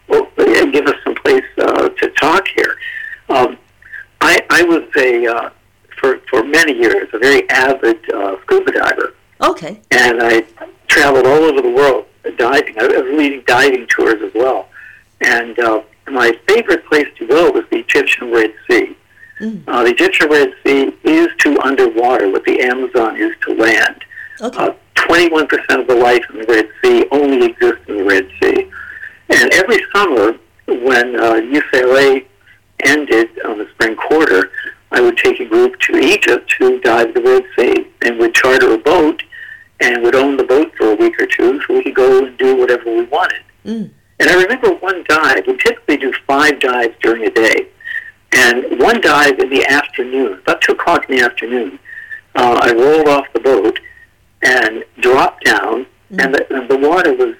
well, 0.09 0.27
give 0.71 0.87
us 0.87 0.97
some 1.03 1.15
place 1.15 1.45
uh, 1.57 1.89
to 1.89 2.11
talk 2.21 2.47
here. 2.55 2.77
Um, 3.31 3.57
I, 4.21 4.41
I 4.51 4.63
was 4.65 4.83
a 4.99 5.27
uh, 5.27 5.51
for 5.99 6.21
for 6.29 6.45
many 6.45 6.75
years 6.75 7.09
a 7.15 7.19
very 7.19 7.49
avid 7.49 7.99
uh, 8.13 8.37
scuba 8.43 8.73
diver. 8.73 9.15
Okay. 9.41 9.81
And 9.91 10.23
I 10.23 10.45
traveled 10.89 11.27
all 11.27 11.45
over 11.45 11.63
the 11.63 11.71
world 11.71 12.05
diving. 12.37 12.79
I 12.79 12.87
was 12.87 13.19
leading 13.19 13.43
diving 13.47 13.87
tours 13.87 14.23
as 14.23 14.33
well. 14.35 14.69
And 15.21 15.59
uh, 15.59 15.83
my 16.11 16.33
favorite 16.49 16.87
place 16.87 17.09
to 17.19 17.27
go 17.27 17.51
was 17.51 17.65
the 17.71 17.79
Egyptian 17.79 18.31
Red 18.31 18.55
Sea. 18.69 18.97
Mm. 19.41 19.63
Uh, 19.67 19.85
the 19.85 19.91
Egyptian 19.91 20.29
Red 20.29 20.53
Sea 20.65 20.93
is 21.05 21.29
to 21.39 21.61
underwater 21.61 22.31
what 22.31 22.45
the 22.45 22.61
Amazon 22.61 23.17
is 23.17 23.33
to 23.43 23.55
land. 23.55 24.05
Okay. 24.41 24.59
Uh, 24.59 24.73
21% 24.97 25.81
of 25.81 25.87
the 25.87 25.95
life 25.95 26.25
in 26.31 26.41
the 26.41 26.47
Red 26.47 26.69
Sea 26.83 27.07
only 27.11 27.47
exists 27.47 27.85
in 27.89 27.99
the 27.99 28.05
Red 28.05 28.29
Sea. 28.43 28.71
And 29.31 29.53
every 29.55 29.79
summer, 29.95 30.39
when 30.67 31.17
uh, 31.17 31.35
UCLA 31.35 32.27
ended 32.85 33.31
on 33.45 33.59
the 33.59 33.69
spring 33.71 33.97
quarter, 33.97 34.51
I 34.91 35.01
would 35.01 35.17
take 35.17 35.41
a 35.41 35.45
group 35.45 35.79
to 35.81 35.97
Egypt 35.97 36.51
to 36.59 36.81
dive 36.81 37.15
the 37.15 37.21
Red 37.21 37.45
Sea 37.57 37.87
and 38.03 38.19
would 38.19 38.35
charter 38.35 38.75
a 38.75 38.79
boat 38.79 39.23
and 39.81 40.03
would 40.03 40.15
own 40.15 40.37
the 40.37 40.45
boat 40.45 40.73
for 40.77 40.93
a 40.93 40.95
week 40.95 41.21
or 41.21 41.27
two 41.27 41.61
so 41.63 41.75
we 41.75 41.83
could 41.83 41.95
go 41.95 42.25
and 42.25 42.37
do 42.39 42.57
whatever 42.57 42.85
we 42.85 43.03
wanted. 43.05 43.43
Mm. 43.65 43.91
And 44.21 44.31
I 44.31 44.43
remember 44.43 44.75
one 44.75 45.05
dive, 45.09 45.47
we 45.47 45.57
typically 45.57 45.97
do 45.97 46.13
five 46.27 46.59
dives 46.61 46.95
during 47.01 47.25
a 47.25 47.31
day. 47.31 47.69
And 48.33 48.81
one 48.81 49.01
dive 49.01 49.39
in 49.39 49.49
the 49.49 49.65
afternoon, 49.67 50.41
about 50.41 50.61
2 50.61 50.73
o'clock 50.73 51.09
in 51.09 51.17
the 51.17 51.25
afternoon, 51.25 51.79
uh, 52.35 52.59
I 52.63 52.73
rolled 52.73 53.09
off 53.09 53.27
the 53.33 53.41
boat 53.41 53.79
and 54.43 54.85
dropped 55.01 55.45
down, 55.45 55.87
mm. 56.13 56.23
and, 56.23 56.35
the, 56.35 56.55
and 56.55 56.69
the 56.69 56.77
water 56.77 57.15
was 57.15 57.35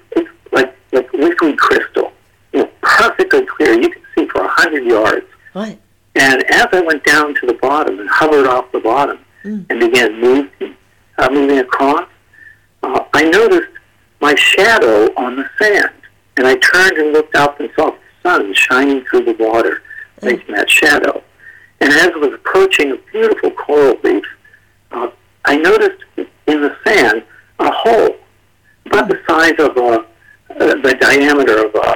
like, 0.53 0.75
like 0.93 1.13
liquid 1.13 1.59
crystal, 1.59 2.13
you 2.53 2.61
know, 2.61 2.71
perfectly 2.81 3.45
clear. 3.45 3.75
You 3.75 3.91
could 3.91 4.03
see 4.15 4.27
for 4.29 4.41
a 4.41 4.47
100 4.47 4.85
yards. 4.85 5.27
Right. 5.55 5.79
And 6.15 6.43
as 6.51 6.69
I 6.73 6.81
went 6.81 7.05
down 7.05 7.35
to 7.37 7.47
the 7.47 7.55
bottom 7.55 8.01
and 8.01 8.09
hovered 8.09 8.47
off 8.47 8.73
the 8.73 8.81
bottom 8.81 9.19
mm. 9.45 9.67
and 9.69 9.81
began 9.81 10.21
moving, 10.21 10.77
uh, 11.19 11.29
moving 11.31 11.59
across, 11.59 12.09
uh, 12.83 13.05
I 13.13 13.25
noticed 13.25 13.73
my 14.21 14.35
shadow 14.35 15.13
on 15.17 15.37
the 15.37 15.49
sand. 15.61 15.91
And 16.37 16.47
I 16.47 16.57
turned 16.57 16.99
and 16.99 17.13
looked 17.13 17.35
up 17.35 17.59
and 17.61 17.69
saw 17.75 17.91
the 17.91 17.99
sun 18.23 18.55
shining 18.55 19.05
through 19.07 19.25
the 19.25 19.35
water, 19.35 19.83
making 20.23 20.55
that 20.55 20.71
shadow. 20.71 21.23
And 21.81 21.93
as 21.93 22.11
I 22.15 22.17
was 22.17 22.33
approaching 22.35 22.93
a 22.93 22.97
beautiful 23.13 23.51
coral 23.53 23.97
reef, 24.03 24.25
uh, 24.93 25.11
I 25.45 25.57
noticed 25.57 26.05
in 26.17 26.27
the 26.63 26.77
sand 26.85 27.25
a 27.59 27.71
hole 27.73 28.17
about 28.87 29.09
the 29.09 29.21
size 29.29 29.55
of 29.59 29.77
a, 29.77 30.07
uh, 30.51 30.75
the 30.81 30.97
diameter 31.01 31.67
of 31.67 31.75
a, 31.75 31.88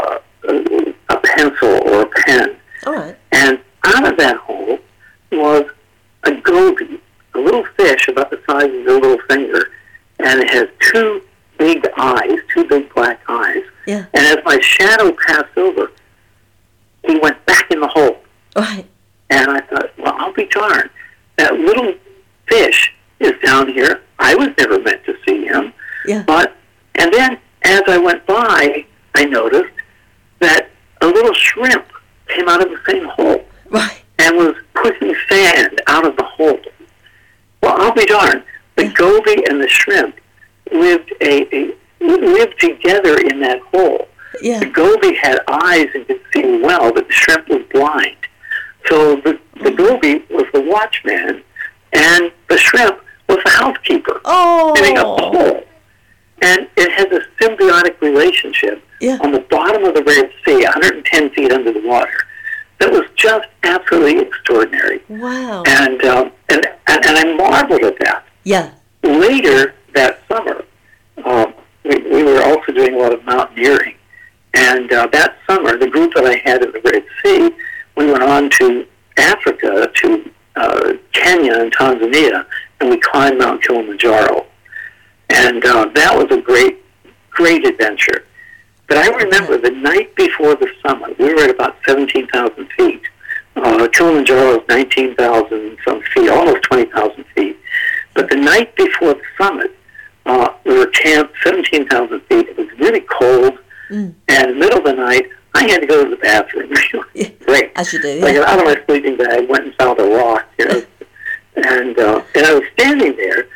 17,000 101.45 102.21
feet. 102.23 102.49
It 102.49 102.57
was 102.57 102.69
really 102.79 103.01
cold. 103.01 103.59
Mm. 103.91 104.15
And 104.29 104.59
middle 104.59 104.79
of 104.79 104.85
the 104.85 104.93
night, 104.95 105.29
I 105.55 105.65
had 105.69 105.81
to 105.81 105.87
go 105.87 106.05
to 106.05 106.11
the 106.11 106.17
bathroom. 106.17 106.73
Great. 107.47 107.73
As 107.77 107.93
you 107.93 108.01
do. 108.01 108.09
I 108.25 108.31
Yeah. 108.31 108.35
got 108.41 108.49
out 108.49 108.59
of 108.61 108.65
my 108.65 108.85
sleeping 108.87 109.17
bag, 109.17 109.49
went 109.49 109.65
and 109.67 109.75
found 109.75 109.99
a 110.01 110.05
rock, 110.05 110.47
you 110.59 110.67
know, 110.67 110.83
and 111.57 111.99
uh, 111.99 112.23
and 112.35 112.47
I 112.47 112.55
was 112.55 112.63
standing 112.73 113.15
there, 113.17 113.47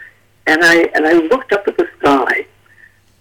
and 0.47 0.63
I 0.63 0.83
and 0.95 1.07
I 1.07 1.13
looked 1.15 1.53
up 1.53 1.67
at 1.67 1.77
the 1.79 1.89
sky, 1.99 2.47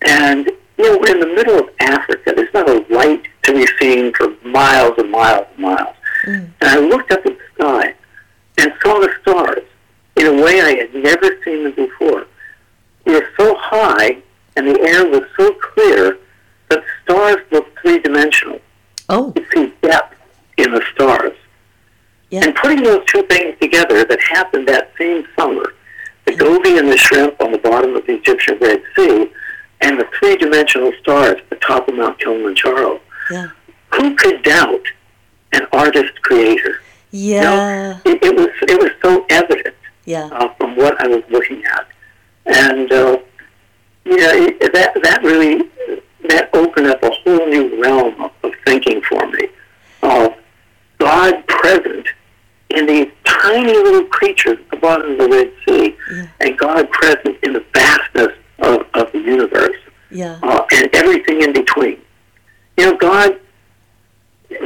and 0.06 0.48
you 0.78 0.84
know, 0.91 0.98
we're 1.00 1.13
in 1.13 1.22
the 1.22 1.34
middle 1.34 1.58
of 1.58 1.70
Africa. 1.80 2.34
There's 2.36 2.54
not 2.54 2.70
a 2.70 2.86
light 2.94 3.26
to 3.44 3.54
be 3.54 3.65
seen 3.80 4.13
for 4.13 4.28
miles 4.46 4.94
and 4.98 5.10
miles 5.10 5.48
and 5.54 5.60
miles. 5.60 5.96
And 6.26 6.54
I 6.62 6.78
looked 6.80 7.12
up 7.12 7.20
at 7.26 7.38
the 7.38 7.39
sky 7.54 7.94
and 8.58 8.74
saw 8.84 9.00
the 9.00 9.12
stars 9.22 9.63
in 10.18 10.26
a 10.26 10.44
way 10.44 10.60
I 10.62 10.72
had 10.76 10.94
never 10.96 11.41
seen 11.44 11.63
them 11.63 11.74
before. 11.76 12.26
We 13.06 13.13
were 13.13 13.30
so 13.38 13.56
high 13.58 14.18
and 14.56 14.68
the 14.68 14.80
air 14.82 15.06
was 15.08 15.24
so 15.38 15.54
clear 15.56 16.18
that 16.70 16.82
the 16.82 16.84
stars 17.04 17.38
looked 17.52 17.78
three 17.80 18.00
dimensional. 18.00 18.60
Oh, 19.10 19.34
You 19.36 19.46
see 19.54 19.74
depth 19.82 20.15
in 20.58 20.72
the 20.72 20.82
stars. 20.94 21.34
yeah. 22.32 22.41
And 22.44 22.56
putting 22.56 22.82
those 22.84 23.06
two 23.06 23.24
things 23.24 23.56
together 23.60 24.04
that 24.06 24.20
happened 24.22 24.68
that 24.68 24.91
same 24.98 25.26
summer, 25.38 25.74
the 26.26 26.34
goby 26.36 26.78
and 26.78 26.89
the 26.89 26.98
shrimp 26.98 27.39
on 27.41 27.52
the 27.52 27.58
bottom 27.60 27.96
of 27.96 28.06
the 28.08 28.13
Egyptian 28.15 28.58
Red 28.60 28.82
Sea, 28.96 29.32
and 29.82 30.00
the 30.00 30.08
three-dimensional 30.18 30.91
stars 31.02 31.36
at 31.39 31.50
the 31.50 31.58
top 31.58 31.88
of 31.88 31.96
Mount 31.96 32.18
Kilimanjaro, 32.20 33.00
Yeah. 33.30 33.48
who 33.94 34.15
could 34.15 34.41
doubt 34.44 34.86
an 35.52 35.68
artist 35.74 36.20
creator? 36.24 36.80
You 37.12 37.41
know, 37.41 37.54
Yeah. 37.56 37.98
it, 38.12 38.24
it 38.24 38.36
was 38.36 38.50
it 38.63 38.80
was 38.82 38.91
so 39.04 39.26
evident 39.30 39.76
Yeah. 40.06 40.26
uh, 40.32 40.50
from 40.58 40.76
what 40.76 41.00
I 41.00 41.08
was 41.08 41.24
looking 41.30 41.63
at, 41.65 41.88
and 42.48 42.91
uh, 42.91 43.18
yeah, 44.06 44.32
it, 44.34 44.74
that 44.74 44.94
that 45.04 45.24
really 45.24 45.70
that 46.30 46.50
opened 46.54 46.88
up 46.88 47.02
a 47.04 47.10
whole 47.10 47.48
new 47.48 47.82
realm 47.82 48.20
of, 48.22 48.32
of 48.44 48.54
thinking 48.65 49.02
for 49.02 49.26
me 49.28 49.48
of 50.04 50.34
God 51.00 51.46
present 51.48 52.08
in 52.70 52.86
these 52.88 53.08
tiny 53.26 53.74
little 53.74 54.06
creatures 54.06 54.58
at 54.60 54.70
the 54.72 54.78
bottom 54.78 55.12
of 55.12 55.18
the 55.18 55.28
Red 55.30 55.52
Sea, 55.68 55.96
Yeah. 56.12 56.28
and 56.41 56.58
God 56.58 56.89
present 56.91 57.38
in 57.44 57.54
the 57.54 57.63
vastness 57.74 58.34
of, 58.60 58.82
of 58.96 59.12
the 59.12 59.20
universe 59.20 59.78
Yeah. 60.10 60.39
uh, 60.44 60.65
and 60.74 60.89
everything 60.94 61.41
in 61.44 61.54
between. 61.54 62.00
You 62.78 62.86
know, 62.91 62.98
God, 62.98 63.39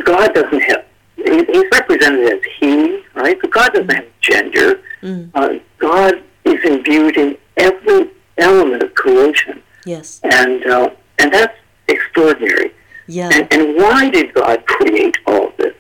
God 0.03 0.33
doesn't 0.33 0.61
have. 0.61 0.85
He, 1.17 1.43
he's 1.45 1.65
represented 1.73 2.33
as 2.33 2.39
He, 2.59 3.03
right? 3.15 3.37
But 3.41 3.51
God 3.51 3.73
doesn't 3.73 3.91
have 3.93 4.05
gender. 4.21 4.81
Mm. 5.03 5.29
Uh, 5.33 5.59
God 5.77 6.23
is 6.45 6.63
imbued 6.63 7.17
in 7.17 7.37
every 7.57 8.09
element 8.39 8.83
of 8.83 8.93
creation, 8.95 9.61
Yes. 9.85 10.19
and 10.23 10.65
uh, 10.65 10.89
and 11.19 11.33
that's 11.33 11.57
extraordinary. 11.87 12.73
Yeah. 13.07 13.29
And, 13.33 13.51
and 13.53 13.75
why 13.75 14.09
did 14.09 14.33
God 14.33 14.65
create 14.67 15.17
all 15.25 15.51
this? 15.57 15.73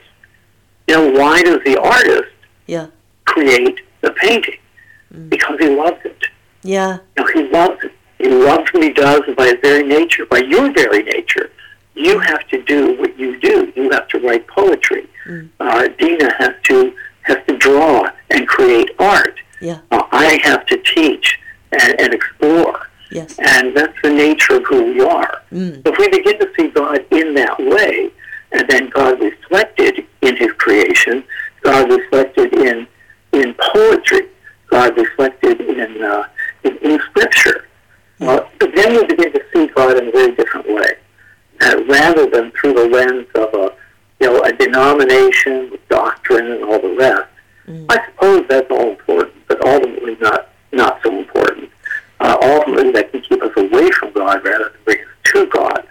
You 0.87 0.95
know, 0.95 1.11
why 1.19 1.43
does 1.43 1.59
the 1.63 1.79
artist 1.79 2.33
Yeah. 2.65 2.87
create 3.25 3.81
the 4.01 4.11
painting? 4.11 4.57
Because 5.29 5.59
he 5.59 5.69
loves 5.69 6.01
it. 6.05 6.23
Yeah. 6.63 6.97
You 7.17 7.23
know, 7.23 7.31
he 7.33 7.43
loves 7.49 7.83
it. 7.83 7.91
He 8.17 8.27
loves 8.29 8.73
what 8.73 8.83
he 8.83 8.91
does 8.91 9.21
and 9.27 9.35
by 9.35 9.45
his 9.45 9.57
very 9.61 9.83
nature, 9.83 10.25
by 10.25 10.39
your 10.39 10.71
very 10.73 11.03
nature. 11.03 11.51
You 11.95 12.19
have 12.19 12.47
to 12.49 12.61
do 12.63 12.97
what 12.99 13.17
you 13.19 13.39
do. 13.39 13.71
You 13.75 13.89
have 13.91 14.07
to 14.09 14.19
write 14.19 14.47
poetry. 14.47 15.07
Uh, 15.59 15.87
Dina 15.99 16.33
has 16.39 16.55
to 16.63 16.93
draw 17.59 18.09
and 18.31 18.47
create 18.47 18.89
art. 18.99 19.39
Yeah. 19.61 19.79
Uh, 19.91 20.03
I 20.11 20.39
have 20.43 20.65
to 20.67 20.77
teach 20.77 21.39
and, 21.71 21.99
and 22.01 22.13
explore. 22.13 22.87
Yes. 23.11 23.37
And 23.39 23.75
that's 23.75 23.97
the 24.03 24.09
nature 24.11 24.55
of 24.57 24.65
who 24.65 24.83
we 24.93 25.01
are. 25.01 25.41
Mm. 25.51 25.83
So 25.83 25.93
if 25.93 25.97
we 25.97 26.07
begin 26.09 26.39
to 26.39 26.49
see 26.55 26.67
God 26.69 27.05
in 27.11 27.33
that 27.35 27.57
way, 27.59 28.11
and 28.51 28.67
then 28.69 28.89
God 28.89 29.19
reflected 29.19 30.05
in 30.21 30.35
his 30.37 30.51
creation, 30.53 31.23
God 31.61 31.89
reflected 31.91 32.53
in 32.53 32.87
in 33.33 33.53
poetry, 33.73 34.27
God 34.69 34.95
reflected 34.97 35.61
in 35.61 36.03
uh, 36.03 36.27
in, 36.63 36.77
in 36.77 36.99
scripture, 37.01 37.65
uh, 38.21 38.41
but 38.59 38.73
then 38.75 38.93
we 38.95 39.05
begin 39.05 39.31
to 39.33 39.43
see 39.53 39.67
God 39.67 39.97
in 39.97 40.07
a 40.07 40.11
very 40.11 40.35
different 40.35 40.67
way, 40.67 40.91
uh, 41.61 41.83
rather 41.87 42.29
than 42.29 42.51
through 42.51 42.73
the 42.73 42.87
lens 42.87 43.27
of 43.35 43.49
a 43.53 43.73
you 44.19 44.27
know 44.27 44.41
a 44.43 44.51
denomination, 44.53 45.77
doctrine, 45.89 46.51
and 46.51 46.63
all 46.63 46.79
the 46.79 46.95
rest. 46.95 47.27
I 47.89 48.03
suppose 48.07 48.45
that's 48.49 48.69
all 48.71 48.89
important, 48.91 49.35
but 49.47 49.63
ultimately 49.65 50.15
not 50.19 50.49
not 50.71 50.99
so 51.03 51.15
important. 51.17 51.69
Uh, 52.19 52.35
ultimately, 52.41 52.91
that 52.91 53.11
can 53.11 53.21
keep 53.21 53.41
us 53.41 53.51
away 53.55 53.89
from 53.91 54.11
God 54.11 54.43
rather 54.43 54.65
than 54.65 54.81
bring 54.83 54.99
us 54.99 55.07
to 55.31 55.45
God. 55.45 55.87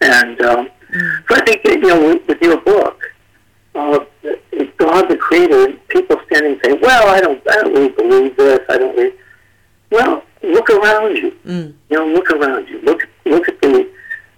And 0.00 0.40
um, 0.42 0.68
so 1.28 1.34
I 1.34 1.40
think 1.44 1.64
that, 1.64 1.72
you 1.80 1.88
know 1.88 2.06
with, 2.08 2.28
with 2.28 2.40
your 2.40 2.58
book, 2.58 3.02
uh, 3.74 3.98
God 4.76 5.08
the 5.08 5.16
Creator, 5.16 5.72
people 5.88 6.20
standing 6.26 6.60
saying, 6.62 6.78
"Well, 6.82 7.08
I 7.08 7.20
don't, 7.20 7.42
I 7.50 7.54
don't 7.56 7.72
really 7.72 7.88
believe 7.88 8.36
this. 8.36 8.60
I 8.68 8.78
don't 8.78 8.94
really." 8.96 9.16
Well, 9.90 10.22
look 10.42 10.68
around 10.70 11.16
you. 11.16 11.30
Mm. 11.46 11.74
You 11.90 11.96
know, 11.98 12.06
look 12.06 12.30
around 12.30 12.68
you. 12.68 12.80
Look, 12.82 13.08
look 13.24 13.48
at 13.48 13.60
the 13.62 13.88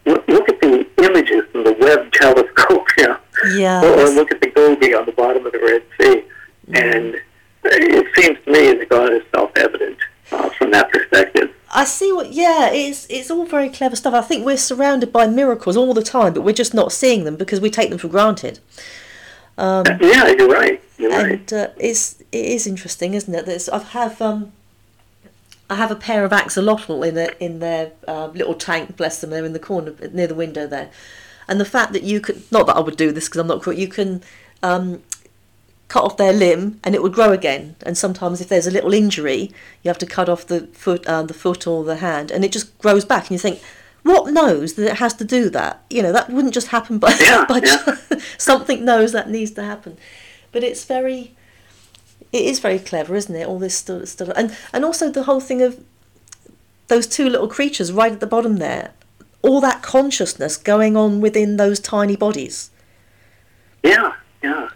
look, 0.07 0.26
look 0.28 0.48
at 0.48 0.61
the 0.61 0.87
images 1.02 1.42
from 1.52 1.64
the 1.64 1.76
Webb 1.80 2.12
telescope. 2.12 2.87
You 2.98 3.09
know, 3.09 3.18
Yeah. 3.57 3.83
or, 3.85 4.00
or 4.00 4.09
look 4.11 4.30
at 4.33 4.40
the 4.40 4.50
goby 4.50 4.94
on 4.94 5.05
the 5.07 5.12
bottom 5.12 5.44
of 5.44 5.52
the 5.52 5.59
Red 5.59 5.83
Sea, 6.00 6.24
and 6.72 7.16
it 7.64 8.07
seems 8.16 8.38
to 8.44 8.50
me 8.50 8.72
that 8.78 8.88
God 8.88 9.12
is 9.12 9.22
self-evident 9.35 9.98
uh, 10.33 10.48
from 10.50 10.70
that 10.72 10.90
perspective. 10.90 11.55
I 11.70 11.85
see 11.85 12.12
what. 12.12 12.33
Yeah, 12.33 12.70
it's 12.72 13.07
it's 13.11 13.30
all 13.30 13.46
very 13.58 13.68
clever 13.68 13.96
stuff. 13.96 14.14
I 14.14 14.22
think 14.22 14.46
we're 14.46 14.56
surrounded 14.56 15.12
by 15.12 15.26
miracles 15.26 15.76
all 15.76 15.92
the 15.92 16.02
time, 16.02 16.32
but 16.32 16.42
we're 16.42 16.52
just 16.64 16.74
not 16.74 16.92
seeing 16.92 17.24
them 17.24 17.36
because 17.36 17.60
we 17.60 17.70
take 17.70 17.90
them 17.90 17.98
for 17.98 18.08
granted. 18.08 18.60
yeah, 20.00 20.28
you're 20.28 20.48
right. 20.48 20.80
You're 20.98 21.10
right. 21.10 21.32
And 21.32 21.52
uh, 21.52 21.68
it's 21.76 22.20
it 22.30 22.46
is 22.56 22.66
interesting, 22.66 23.14
isn't 23.14 23.34
it? 23.34 23.46
That 23.46 23.68
I 23.72 23.78
have 23.78 24.22
um, 24.22 24.52
I 25.68 25.74
have 25.74 25.90
a 25.90 25.96
pair 25.96 26.24
of 26.24 26.30
axolotl 26.30 27.06
in 27.08 27.18
a, 27.18 27.28
in 27.40 27.58
their 27.58 27.92
uh, 28.06 28.28
little 28.28 28.54
tank. 28.54 28.96
Bless 28.96 29.20
them, 29.20 29.30
they're 29.30 29.44
in 29.44 29.52
the 29.52 29.58
corner 29.58 29.92
near 30.12 30.28
the 30.28 30.36
window 30.36 30.66
there. 30.66 30.90
And 31.48 31.58
the 31.58 31.64
fact 31.64 31.92
that 31.94 32.04
you 32.04 32.20
could 32.20 32.40
not 32.52 32.66
that 32.68 32.76
I 32.76 32.80
would 32.80 32.96
do 32.96 33.10
this 33.10 33.28
because 33.28 33.40
I'm 33.40 33.48
not. 33.48 33.66
You 33.76 33.88
can 33.88 34.22
um, 34.62 35.02
cut 35.88 36.05
off 36.05 36.16
their 36.18 36.33
limb 36.33 36.79
and 36.85 36.94
it 36.94 37.03
would 37.03 37.14
grow 37.14 37.33
again. 37.33 37.74
And 37.83 37.96
sometimes 37.96 38.40
if 38.40 38.48
there's 38.48 38.66
a 38.66 38.70
little 38.70 38.92
injury, 38.92 39.51
you 39.83 39.88
have 39.88 39.98
to 39.98 40.07
cut 40.07 40.29
off 40.29 40.46
the 40.46 40.66
foot, 40.68 41.07
uh, 41.07 41.22
the 41.22 41.35
foot 41.35 41.66
or 41.66 41.83
the 41.85 41.96
hand, 41.96 42.31
and 42.31 42.44
it 42.44 42.53
just 42.53 42.77
grows 42.79 43.05
back. 43.05 43.24
And 43.24 43.31
you 43.33 43.38
think, 43.38 43.61
what 44.03 44.33
knows 44.33 44.74
that 44.74 44.87
it 44.90 44.96
has 44.98 45.14
to 45.14 45.24
do 45.24 45.51
that? 45.51 45.83
You 45.90 46.03
know, 46.03 46.12
that 46.12 46.31
wouldn't 46.31 46.55
just 46.55 46.68
happen 46.68 46.98
by, 46.98 47.16
Yeah, 47.20 47.44
by 47.48 47.61
yeah. 47.64 48.18
something 48.37 48.85
knows 48.85 49.12
that 49.12 49.29
needs 49.31 49.51
to 49.53 49.62
happen. 49.62 49.96
But 50.53 50.62
it's 50.62 50.85
very, 50.85 51.35
it 52.33 52.42
is 52.44 52.59
very 52.59 52.79
clever, 52.79 53.14
isn't 53.14 53.35
it? 53.35 53.46
All 53.46 53.59
this 53.59 53.74
stuff, 53.74 54.07
stuff. 54.09 54.31
and 54.37 54.57
and 54.72 54.85
also 54.85 55.11
the 55.11 55.24
whole 55.24 55.40
thing 55.40 55.61
of 55.62 55.83
those 56.88 57.07
two 57.07 57.29
little 57.29 57.48
creatures 57.48 57.92
right 57.92 58.12
at 58.12 58.20
the 58.20 58.27
bottom 58.27 58.57
there, 58.57 58.92
all 59.42 59.61
that 59.61 59.83
consciousness 59.83 60.57
going 60.57 60.96
on 60.96 61.20
within 61.20 61.57
those 61.59 61.81
tiny 61.81 62.16
bodies. 62.16 62.70
Yeah, 63.83 64.14
yeah. 64.42 64.70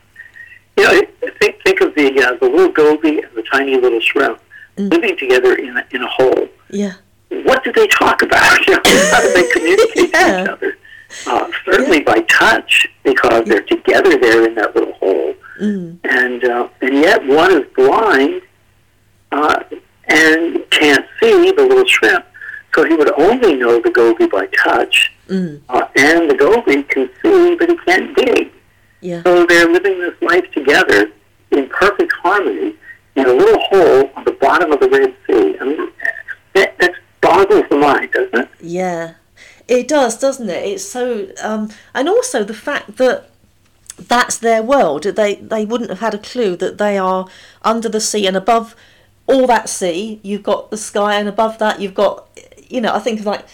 You 0.77 0.85
know, 0.85 1.03
think 1.39 1.63
think 1.65 1.81
of 1.81 1.95
the 1.95 2.09
uh, 2.23 2.37
the 2.41 2.49
little 2.49 2.73
goby 2.73 3.21
and 3.21 3.35
the 3.35 3.43
tiny 3.51 3.77
little 3.79 4.01
shrimp 4.01 4.41
living 4.77 5.17
together 5.19 5.55
in 5.55 5.77
a, 5.77 5.85
in 5.93 6.03
a 6.03 6.07
hole. 6.09 6.49
Yeah, 6.71 6.95
What 7.29 7.63
do 7.65 7.73
they 7.73 7.87
talk 7.89 8.23
about? 8.23 8.59
You 8.67 8.75
know, 8.75 8.83
how 9.11 9.21
do 9.21 9.33
they 9.35 9.49
communicate 9.51 10.11
Yeah. 10.15 10.37
to 10.37 10.43
each 10.45 10.49
other? 10.49 10.79
Uh, 11.27 11.51
certainly 11.67 12.01
by 12.01 12.23
touch, 12.23 12.89
because 13.05 13.45
they're 13.45 13.63
together 13.65 14.17
there 14.19 14.47
in 14.49 14.55
that 14.55 14.75
little 14.75 14.95
hole. 14.95 15.35
mm. 15.61 15.99
and 16.05 16.45
uh, 16.45 16.69
and 16.81 16.95
yet 16.95 17.25
one 17.27 17.53
is 17.53 17.67
blind 17.77 18.41
uh, 19.31 19.63
and 20.09 20.65
can't 20.71 21.05
see 21.21 21.53
the 21.53 21.63
little 21.63 21.85
shrimp, 21.87 22.25
so 22.75 22.85
he 22.85 22.95
would 22.95 23.13
only 23.21 23.55
know 23.57 23.79
the 23.81 23.91
goby 23.91 24.27
by 24.27 24.47
touch, 24.65 25.13
Mm. 25.29 25.61
uh, 25.69 25.87
and 25.97 26.29
the 26.31 26.35
goby 26.35 26.83
can 26.85 27.09
see 27.23 27.55
but 27.57 27.69
he 27.69 27.77
can't 27.87 28.17
dig. 28.17 28.51
Yeah, 29.03 29.23
So 29.25 29.45
they're 29.47 29.69
living 29.69 30.01
this 30.01 30.15
life 30.23 30.51
together 30.53 31.13
in 31.51 31.69
perfect 31.69 32.13
harmony 32.23 32.77
in 33.17 33.27
a 33.27 33.33
little 33.33 33.61
hole 33.61 34.11
on 34.17 34.25
the 34.25 34.33
bottom 34.33 34.73
of 34.73 34.81
the 34.81 34.89
Red 34.89 35.15
Sea. 35.27 35.59
I 35.61 35.65
mean, 35.65 35.93
that, 36.55 36.79
that 36.79 36.95
boggles 37.21 37.65
the 37.69 37.77
mind, 37.77 38.13
doesn't 38.13 38.39
it? 38.39 38.49
yeah. 38.61 39.15
It 39.69 39.87
does, 39.89 40.19
doesn't 40.19 40.51
it? 40.51 40.67
It's 40.67 40.85
so, 40.85 41.29
um, 41.43 41.71
and 41.95 42.09
also 42.09 42.43
the 42.45 42.53
fact 42.53 42.97
that 42.97 43.31
that's 43.97 44.37
their 44.37 44.63
world. 44.63 45.05
They 45.05 45.37
they 45.37 45.65
wouldn't 45.65 45.89
have 45.89 46.01
had 46.01 46.15
a 46.15 46.19
clue 46.19 46.57
that 46.57 46.79
they 46.79 46.99
are 46.99 47.27
under 47.63 47.89
the 47.89 48.01
sea 48.01 48.27
and 48.27 48.37
above 48.37 48.75
all 49.27 49.47
that 49.47 49.69
sea. 49.69 50.21
You've 50.23 50.43
got 50.43 50.71
the 50.71 50.77
sky, 50.77 51.15
and 51.15 51.29
above 51.29 51.59
that 51.59 51.81
you've 51.81 51.95
got, 51.95 52.29
you 52.69 52.81
know, 52.81 52.93
I 52.93 52.99
think 52.99 53.25
like 53.25 53.47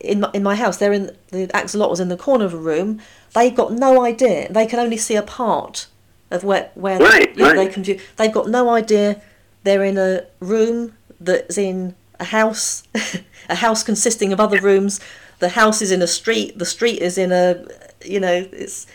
in 0.00 0.20
my, 0.20 0.30
in 0.32 0.42
my 0.42 0.54
house. 0.54 0.76
They're 0.76 0.92
in 0.92 1.16
the 1.28 1.48
axolotl 1.48 1.90
was 1.90 2.00
in 2.00 2.08
the 2.08 2.16
corner 2.16 2.44
of 2.44 2.54
a 2.54 2.58
room. 2.58 3.00
They've 3.36 3.54
got 3.54 3.70
no 3.70 4.02
idea. 4.02 4.50
They 4.50 4.64
can 4.64 4.78
only 4.78 4.96
see 4.96 5.14
a 5.14 5.22
part 5.22 5.88
of 6.30 6.42
where 6.42 6.70
where 6.74 6.98
Right, 6.98 7.36
you 7.36 7.44
know, 7.44 7.54
they 7.54 7.68
can 7.68 7.84
view. 7.84 8.00
They've 8.16 8.32
got 8.32 8.48
no 8.48 8.70
idea. 8.70 9.20
They're 9.62 9.84
in 9.84 9.98
a 9.98 10.24
room 10.40 10.94
that's 11.20 11.58
in 11.58 11.94
a 12.18 12.24
house, 12.24 12.84
a 13.50 13.56
house 13.56 13.82
consisting 13.82 14.32
of 14.32 14.40
other 14.40 14.58
rooms. 14.58 15.00
The 15.40 15.50
house 15.50 15.82
is 15.82 15.92
in 15.92 16.00
a 16.00 16.06
street. 16.06 16.58
The 16.58 16.64
street 16.64 17.02
is 17.02 17.18
in 17.18 17.30
a, 17.30 17.66
you 18.02 18.20
know, 18.20 18.48
it's. 18.52 18.86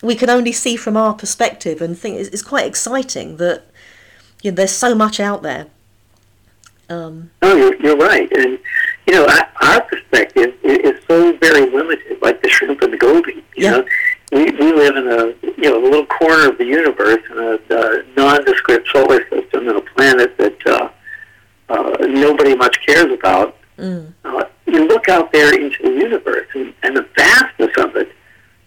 We 0.00 0.14
can 0.14 0.30
only 0.30 0.52
see 0.52 0.76
from 0.76 0.96
our 0.96 1.14
perspective, 1.14 1.82
and 1.82 1.98
think 1.98 2.20
it's, 2.20 2.28
it's 2.28 2.42
quite 2.42 2.66
exciting 2.66 3.38
that, 3.38 3.64
you 4.42 4.52
know, 4.52 4.54
there's 4.54 4.70
so 4.70 4.94
much 4.94 5.18
out 5.18 5.42
there. 5.42 5.66
Um, 6.88 7.30
No, 7.42 7.56
you're, 7.56 7.74
you're 7.82 7.96
right. 7.96 8.30
And, 8.30 8.60
you 9.06 9.14
know, 9.14 9.26
our- 9.26 9.46
perspective 10.16 10.54
is 10.62 11.00
so 11.06 11.36
very 11.38 11.68
limited, 11.70 12.18
like 12.22 12.42
the 12.42 12.48
shrimp 12.48 12.80
and 12.82 12.92
the 12.92 12.96
goby. 12.96 13.25
Yeah. 13.56 13.70
know, 13.72 13.86
we, 14.32 14.44
we 14.52 14.72
live 14.72 14.96
in 14.96 15.06
a 15.08 15.26
you 15.60 15.70
know 15.70 15.80
a 15.80 15.82
little 15.82 16.06
corner 16.06 16.48
of 16.50 16.58
the 16.58 16.64
universe 16.64 17.22
in 17.30 17.38
a, 17.38 17.54
uh 17.74 18.02
nondescript 18.16 18.88
solar 18.92 19.20
system 19.30 19.68
and 19.68 19.78
a 19.78 19.80
planet 19.80 20.36
that 20.38 20.66
uh, 20.66 20.88
uh, 21.68 21.96
nobody 22.06 22.54
much 22.56 22.78
cares 22.86 23.12
about. 23.12 23.56
Mm. 23.78 24.12
Uh, 24.24 24.44
you 24.66 24.86
look 24.88 25.08
out 25.08 25.32
there 25.32 25.54
into 25.54 25.82
the 25.82 25.90
universe 25.90 26.46
and, 26.54 26.72
and 26.82 26.96
the 26.96 27.06
vastness 27.16 27.70
of 27.78 27.94
it, 27.96 28.10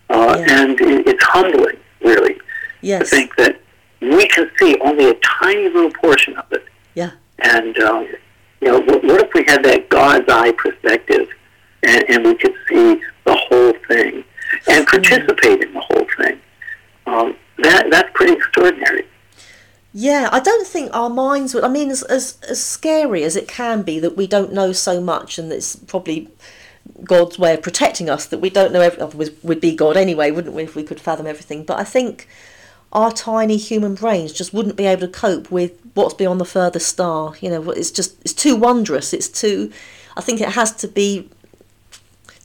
uh, 0.09 0.37
Yeah. 0.39 0.61
and 0.61 0.79
it, 0.79 1.07
it's 1.07 1.23
humbling, 1.23 1.77
really, 2.01 2.35
to 2.35 2.41
Yes. 2.81 3.09
think 3.09 3.35
that 3.37 3.59
we 4.01 4.27
can 4.27 4.49
see 4.59 4.77
only 4.81 5.09
a 5.09 5.15
tiny 5.15 5.67
little 5.69 5.91
portion 5.91 6.35
of 6.37 6.45
it. 6.51 6.65
Yeah. 6.95 7.11
And 7.39 7.77
um, 7.79 8.07
you 8.61 8.67
know, 8.69 8.79
what, 8.79 9.03
what 9.03 9.21
if 9.25 9.33
we 9.33 9.43
had 9.45 9.63
that 9.65 9.89
God's 9.89 10.29
eye 10.29 10.51
perspective, 10.53 11.27
and, 11.83 12.03
and 12.09 12.23
we 12.25 12.35
could 12.35 12.53
see 12.69 13.01
the 13.25 13.35
whole 13.49 13.73
thing 13.87 14.23
and 14.67 14.85
participate 14.87 15.63
in 15.63 15.73
the 15.73 15.79
whole 15.81 16.05
thing? 16.17 16.39
Um, 17.07 17.35
that 17.59 17.87
that's 17.89 18.09
pretty 18.13 18.33
extraordinary. 18.33 19.05
Yeah, 19.93 20.29
I 20.31 20.39
don't 20.39 20.67
think 20.67 20.88
our 20.99 21.09
minds 21.09 21.53
would. 21.53 21.63
I 21.63 21.69
mean, 21.69 21.89
as, 21.89 22.03
as 22.03 22.37
as 22.49 22.61
scary 22.61 23.23
as 23.23 23.35
it 23.37 23.47
can 23.47 23.83
be 23.83 23.99
that 23.99 24.17
we 24.17 24.27
don't 24.27 24.51
know 24.51 24.73
so 24.73 24.99
much, 24.99 25.39
and 25.39 25.51
it's 25.51 25.75
probably 25.75 26.27
God's 27.03 27.39
way 27.39 27.53
of 27.53 27.61
protecting 27.61 28.09
us 28.09 28.25
that 28.25 28.39
we 28.39 28.49
don't 28.49 28.73
know. 28.73 28.81
Every, 28.81 29.29
would 29.41 29.61
be 29.61 29.75
God 29.75 29.95
anyway, 29.95 30.29
wouldn't 30.31 30.55
we? 30.55 30.63
If 30.63 30.75
we 30.75 30.83
could 30.83 30.99
fathom 30.99 31.25
everything, 31.25 31.63
but 31.63 31.79
I 31.79 31.85
think 31.85 32.27
our 32.91 33.11
tiny 33.11 33.55
human 33.57 33.95
brains 33.95 34.33
just 34.33 34.53
wouldn't 34.53 34.75
be 34.75 34.85
able 34.85 35.01
to 35.01 35.07
cope 35.07 35.49
with 35.49 35.79
what's 35.93 36.15
beyond 36.15 36.41
the 36.41 36.45
furthest 36.45 36.87
star. 36.87 37.33
You 37.39 37.49
know, 37.49 37.69
it's 37.71 37.91
just 37.91 38.19
it's 38.21 38.33
too 38.33 38.57
wondrous. 38.57 39.13
It's 39.13 39.29
too. 39.29 39.71
I 40.17 40.21
think 40.21 40.41
it 40.41 40.49
has 40.49 40.75
to 40.77 40.87
be 40.87 41.29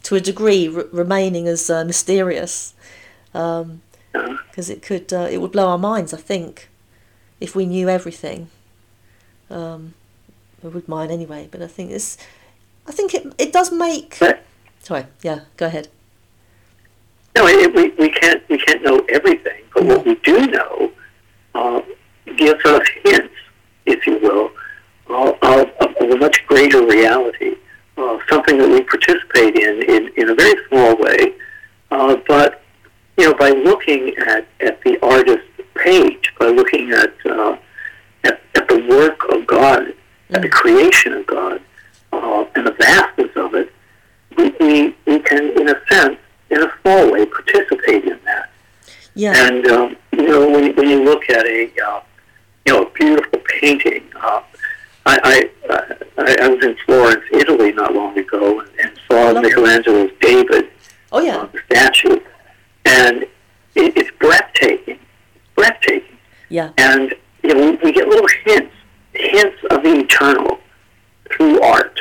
to 0.04 0.14
a 0.14 0.20
degree 0.20 0.68
r- 0.68 0.84
remaining 0.92 1.48
as 1.48 1.68
uh, 1.68 1.84
mysterious 1.84 2.74
because 3.32 4.70
it 4.70 4.80
could 4.80 5.12
uh, 5.12 5.28
it 5.28 5.38
would 5.38 5.50
blow 5.50 5.66
our 5.68 5.78
minds. 5.78 6.14
I 6.14 6.18
think 6.18 6.68
if 7.40 7.54
we 7.54 7.66
knew 7.66 7.88
everything. 7.88 8.48
Um, 9.50 9.94
I 10.62 10.68
would 10.68 10.88
mine 10.88 11.10
anyway, 11.10 11.48
but 11.50 11.60
I 11.62 11.66
think 11.66 11.90
it's. 11.90 12.16
I 12.86 12.92
think 12.92 13.14
it 13.14 13.34
it 13.38 13.52
does 13.52 13.70
make. 13.72 14.16
But 14.18 14.44
Sorry, 14.80 15.06
yeah, 15.22 15.40
go 15.56 15.66
ahead. 15.66 15.88
no, 17.36 17.46
it, 17.46 17.74
we 17.74 17.90
we 17.98 18.10
can't 18.10 18.42
we 18.48 18.58
can't 18.58 18.82
know 18.82 19.04
everything. 19.08 19.62
But 19.74 19.84
what 19.84 20.04
we 20.06 20.14
do 20.16 20.46
know 20.46 20.92
uh, 21.54 21.80
gives 22.36 22.64
us 22.64 22.86
hints, 23.04 23.34
if 23.86 24.06
you 24.06 24.18
will, 24.18 24.50
of, 25.08 25.34
of, 25.42 25.68
of 25.80 26.10
a 26.10 26.16
much 26.16 26.46
greater 26.46 26.84
reality, 26.86 27.56
uh, 27.96 28.18
something 28.28 28.58
that 28.58 28.68
we 28.68 28.82
participate 28.82 29.56
in 29.56 29.82
in, 29.82 30.12
in 30.16 30.30
a 30.30 30.34
very 30.34 30.54
small 30.68 30.96
way. 30.96 31.34
Uh, 31.90 32.16
but 32.28 32.62
you 33.16 33.24
know, 33.26 33.34
by 33.34 33.50
looking 33.50 34.14
at, 34.18 34.46
at 34.60 34.82
the 34.82 34.98
artist's 35.02 35.46
page, 35.74 36.32
by 36.38 36.46
looking 36.46 36.92
at, 36.92 37.14
uh, 37.26 37.56
at 38.24 38.40
at 38.54 38.68
the 38.68 38.86
work 38.88 39.24
of 39.32 39.46
God, 39.46 39.94
at 40.30 40.42
the 40.42 40.48
creation 40.48 41.12
of 41.12 41.26
God, 41.26 41.60
uh, 42.12 42.44
and 42.54 42.66
the 42.66 42.72
vastness 42.72 43.30
of 43.36 43.54
it, 43.54 43.72
we, 44.36 44.50
we, 44.60 44.96
we 45.06 45.18
can, 45.20 45.50
in 45.58 45.68
a 45.68 45.80
sense, 45.90 46.18
in 46.50 46.62
a 46.62 46.72
small 46.82 47.12
way, 47.12 47.26
participate 47.26 48.04
in 48.04 48.18
that. 48.24 48.50
Yeah, 49.14 49.32
And 49.36 49.66
um, 49.66 49.96
you 50.12 50.28
know, 50.28 50.48
when, 50.50 50.74
when 50.76 50.88
you 50.88 51.04
look 51.04 51.28
at 51.30 51.46
a 51.46 51.70
uh, 51.86 52.00
you 52.66 52.72
know 52.72 52.82
a 52.82 52.90
beautiful 52.90 53.40
painting, 53.60 54.02
uh, 54.16 54.42
I, 55.06 55.50
I 55.68 56.44
I 56.44 56.48
was 56.48 56.64
in 56.64 56.76
Florence, 56.84 57.24
Italy, 57.32 57.72
not 57.72 57.94
long 57.94 58.18
ago, 58.18 58.60
and, 58.60 58.68
and 58.80 58.98
saw. 59.08 59.40
Michelangelo's 59.40 60.10
David 60.20 60.70
oh 61.12 61.18
uh, 61.18 61.22
yeah, 61.22 61.48
the 61.52 61.60
statue, 61.66 62.20
and 62.84 63.22
it, 63.22 63.96
it's 63.96 64.10
breathtaking, 64.18 64.98
breathtaking. 65.54 66.16
yeah, 66.48 66.70
And 66.78 67.14
you 67.42 67.54
know, 67.54 67.70
we, 67.70 67.76
we 67.76 67.92
get 67.92 68.08
little 68.08 68.28
hints, 68.44 68.74
hints 69.12 69.56
of 69.70 69.82
the 69.82 70.00
eternal 70.00 70.58
through 71.30 71.60
art, 71.62 72.00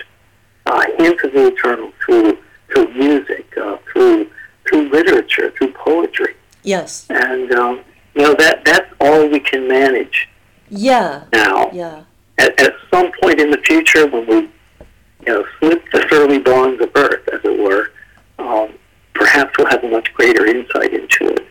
uh, 0.66 0.84
hints 0.98 1.24
of 1.24 1.34
the 1.34 1.48
eternal 1.48 1.92
through 2.06 2.38
through 2.74 2.94
music, 2.94 3.46
uh, 3.58 3.78
through 3.92 4.30
through 4.68 4.90
literature, 4.90 5.52
through 5.58 5.72
poetry, 5.74 6.36
yes, 6.64 7.06
and 7.10 7.52
um, 7.54 7.82
you 8.16 8.22
know 8.22 8.34
that 8.36 8.64
that's 8.66 8.92
all 9.00 9.28
we 9.30 9.40
can 9.40 9.68
manage 9.68 10.30
yeah, 10.70 11.26
now. 11.34 11.70
yeah, 11.72 12.04
At, 12.38 12.60
at 12.60 12.74
some 12.92 13.12
point 13.22 13.40
in 13.40 13.52
the 13.52 13.58
future, 13.60 14.08
when 14.08 14.26
we 14.28 14.36
you 14.36 14.50
know 15.28 15.46
slip 15.60 15.84
the 15.92 16.08
early 16.14 16.40
bonds 16.40 16.82
of 16.82 16.90
Earth, 16.96 17.28
as 17.32 17.42
it 17.44 17.60
were, 17.60 17.92
um, 18.40 18.74
perhaps 19.14 19.52
we'll 19.58 19.68
have 19.68 19.84
a 19.84 19.90
much 19.90 20.12
greater 20.14 20.46
insight 20.46 20.94
into 20.94 21.28
it. 21.34 21.43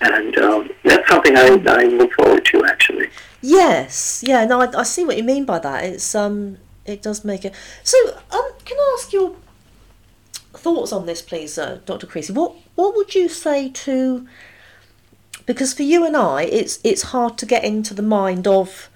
And 0.00 0.36
um, 0.38 0.70
that's 0.84 1.08
something 1.08 1.36
I, 1.36 1.62
I 1.66 1.84
look 1.84 2.12
forward 2.12 2.44
to, 2.46 2.64
actually. 2.66 3.08
yes, 3.40 4.22
yeah. 4.26 4.44
No, 4.44 4.60
I, 4.60 4.80
I 4.80 4.82
see 4.82 5.04
what 5.04 5.16
you 5.16 5.22
mean 5.24 5.44
by 5.44 5.58
that. 5.58 5.84
It's 5.84 6.14
um, 6.14 6.58
it 6.84 7.02
does 7.02 7.24
make 7.24 7.44
it. 7.44 7.54
So, 7.82 7.96
um, 8.30 8.52
can 8.64 8.76
I 8.78 8.96
ask 8.98 9.12
your 9.12 9.34
thoughts 10.52 10.92
on 10.92 11.06
this, 11.06 11.22
please, 11.22 11.56
uh, 11.58 11.80
Dr. 11.86 12.06
Creasy? 12.06 12.32
What 12.32 12.54
what 12.74 12.94
would 12.94 13.14
you 13.14 13.28
say 13.28 13.70
to? 13.70 14.26
Because 15.46 15.72
for 15.72 15.82
you 15.82 16.04
and 16.04 16.16
I, 16.16 16.42
it's 16.42 16.78
it's 16.84 17.02
hard 17.02 17.38
to 17.38 17.46
get 17.46 17.64
into 17.64 17.94
the 17.94 18.02
mind 18.02 18.46
of 18.46 18.90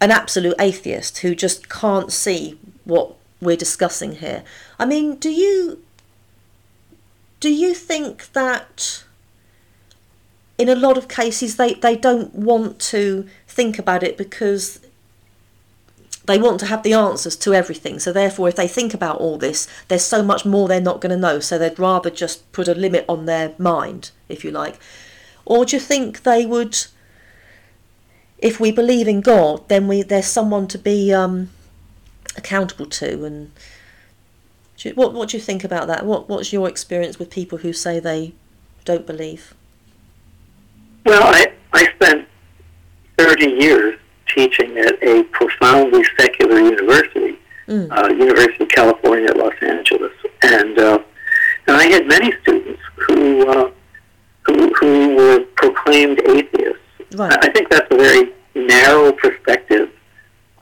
an 0.00 0.10
absolute 0.10 0.56
atheist 0.58 1.18
who 1.18 1.34
just 1.34 1.68
can't 1.68 2.12
see 2.12 2.58
what 2.84 3.14
we're 3.40 3.56
discussing 3.56 4.16
here. 4.16 4.44
I 4.78 4.84
mean, 4.84 5.16
do 5.16 5.30
you 5.30 5.82
do 7.40 7.52
you 7.52 7.74
think 7.74 8.32
that 8.34 9.04
in 10.62 10.68
a 10.68 10.74
lot 10.74 10.96
of 10.96 11.08
cases 11.08 11.56
they, 11.56 11.74
they 11.74 11.96
don't 11.96 12.34
want 12.34 12.78
to 12.78 13.26
think 13.48 13.78
about 13.78 14.02
it 14.02 14.16
because 14.16 14.80
they 16.24 16.38
want 16.38 16.60
to 16.60 16.66
have 16.66 16.84
the 16.84 16.92
answers 16.92 17.36
to 17.36 17.52
everything. 17.52 17.98
So 17.98 18.12
therefore 18.12 18.48
if 18.48 18.56
they 18.56 18.68
think 18.68 18.94
about 18.94 19.18
all 19.18 19.38
this, 19.38 19.66
there's 19.88 20.04
so 20.04 20.22
much 20.22 20.44
more 20.44 20.68
they're 20.68 20.80
not 20.80 21.00
going 21.00 21.10
to 21.10 21.16
know. 21.16 21.40
So 21.40 21.58
they'd 21.58 21.78
rather 21.78 22.10
just 22.10 22.50
put 22.52 22.68
a 22.68 22.74
limit 22.74 23.04
on 23.08 23.26
their 23.26 23.54
mind, 23.58 24.12
if 24.28 24.44
you 24.44 24.52
like. 24.52 24.78
Or 25.44 25.64
do 25.64 25.74
you 25.76 25.80
think 25.80 26.22
they 26.22 26.46
would 26.46 26.86
if 28.38 28.58
we 28.58 28.72
believe 28.72 29.06
in 29.06 29.20
God, 29.20 29.68
then 29.68 29.88
we 29.88 30.02
there's 30.02 30.26
someone 30.26 30.68
to 30.68 30.78
be 30.78 31.12
um, 31.12 31.50
accountable 32.36 32.86
to 32.86 33.24
and 33.24 33.52
what 34.94 35.12
what 35.12 35.28
do 35.28 35.36
you 35.36 35.42
think 35.42 35.62
about 35.64 35.86
that? 35.88 36.04
What 36.04 36.28
what's 36.28 36.52
your 36.52 36.68
experience 36.68 37.18
with 37.18 37.30
people 37.30 37.58
who 37.58 37.72
say 37.72 38.00
they 38.00 38.32
don't 38.84 39.06
believe? 39.06 39.54
Well, 41.04 41.22
I, 41.22 41.52
I 41.72 41.86
spent 41.96 42.28
30 43.18 43.46
years 43.50 43.98
teaching 44.34 44.76
at 44.78 45.02
a 45.02 45.24
profoundly 45.24 46.04
secular 46.18 46.58
university, 46.58 47.38
Mm. 47.68 47.88
uh, 47.96 48.08
University 48.12 48.64
of 48.64 48.70
California 48.70 49.28
at 49.28 49.36
Los 49.36 49.54
Angeles. 49.62 50.10
And, 50.42 50.76
uh, 50.80 50.98
and 51.68 51.76
I 51.76 51.84
had 51.84 52.06
many 52.08 52.32
students 52.42 52.80
who, 53.06 53.48
uh, 53.48 53.70
who, 54.46 54.74
who 54.74 55.14
were 55.14 55.40
proclaimed 55.54 56.20
atheists. 56.28 56.80
Right. 57.14 57.32
I 57.40 57.50
think 57.52 57.70
that's 57.70 57.86
a 57.92 57.96
very 57.96 58.32
narrow 58.56 59.12
perspective. 59.12 59.90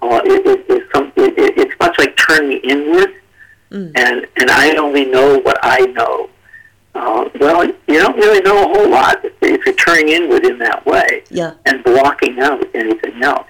Uh, 0.03 0.21
it, 0.25 0.47
it, 0.47 0.67
it's, 0.69 0.93
some, 0.95 1.11
it, 1.17 1.39
it, 1.39 1.55
it's 1.59 1.75
much 1.81 1.99
like 1.99 2.17
turning 2.17 2.59
inward, 2.63 3.15
Mm. 3.73 3.93
and, 3.95 4.27
and 4.37 4.51
I 4.51 4.75
only 4.77 5.05
know 5.07 5.39
what 5.39 5.57
I 5.63 5.87
know. 5.87 6.29
Uh, 6.95 7.29
well, 7.41 7.65
you 7.67 7.99
don't 7.99 8.17
really 8.17 8.41
know 8.41 8.65
a 8.65 8.69
whole 8.75 8.91
lot 8.91 9.19
if, 9.25 9.65
you're 9.65 9.75
turning 9.77 10.09
inward 10.09 10.45
in 10.45 10.59
that 10.59 10.85
way 10.87 11.23
Yeah. 11.31 11.53
and 11.67 11.83
blocking 11.85 12.39
out 12.41 12.63
anything 12.75 13.23
else. 13.23 13.47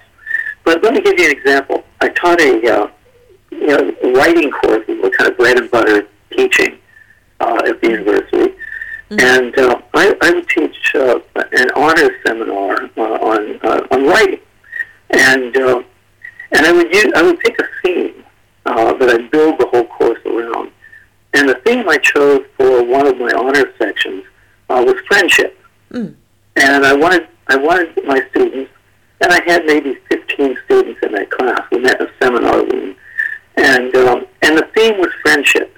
But 0.63 0.83
let 0.83 0.93
me 0.93 1.01
give 1.01 1.17
you 1.19 1.25
an 1.25 1.31
example. 1.31 1.83
I 2.01 2.09
taught 2.09 2.39
a 2.39 2.51
uh, 2.71 2.89
you 3.51 3.67
know 3.67 3.95
writing 4.13 4.51
course, 4.51 4.85
what 4.87 5.13
kind 5.17 5.31
of 5.31 5.37
bread 5.37 5.57
and 5.57 5.69
butter 5.71 6.07
teaching 6.31 6.77
uh, 7.39 7.61
at 7.65 7.81
the 7.81 7.89
university, 7.89 8.53
and 9.09 9.57
uh, 9.57 9.81
I, 9.95 10.15
I 10.21 10.31
would 10.31 10.47
teach 10.47 10.93
uh, 10.95 11.19
an 11.35 11.71
honors 11.75 12.11
seminar 12.25 12.89
uh, 12.95 13.01
on 13.01 13.59
uh, 13.63 13.87
on 13.91 14.05
writing, 14.05 14.39
and 15.09 15.57
uh, 15.57 15.81
and 16.51 16.65
I 16.65 16.71
would 16.71 16.93
use 16.93 17.11
I 17.15 17.23
would 17.23 17.39
pick 17.39 17.59
a 17.59 17.65
theme 17.83 18.23
uh, 18.67 18.93
that 18.93 19.09
I'd 19.09 19.31
build 19.31 19.59
the 19.59 19.65
whole 19.67 19.85
course 19.85 20.19
around, 20.27 20.71
and 21.33 21.47
the 21.47 21.55
theme 21.65 21.87
I 21.87 21.97
chose 21.97 22.45
for 22.57 22.83
one 22.83 23.07
of 23.07 23.17
my 23.17 23.31
honor 23.31 23.71
sections 23.77 24.23
uh, 24.69 24.83
was 24.85 24.95
friendship. 25.07 25.57
Mm. 25.91 26.15
And 26.57 26.85
I 26.85 26.93
wanted, 26.93 27.27
I 27.47 27.55
wanted 27.55 28.05
my 28.05 28.21
students, 28.31 28.71
and 29.21 29.31
I 29.31 29.41
had 29.43 29.65
maybe 29.65 29.97
15 30.09 30.57
students 30.65 30.99
in 31.03 31.13
that 31.13 31.31
class. 31.31 31.61
We 31.71 31.79
met 31.79 32.01
in 32.01 32.07
a 32.07 32.11
seminar 32.21 32.65
room. 32.65 32.95
And, 33.55 33.95
um, 33.95 34.25
and 34.41 34.57
the 34.57 34.67
theme 34.75 34.99
was 34.99 35.11
friendship. 35.21 35.75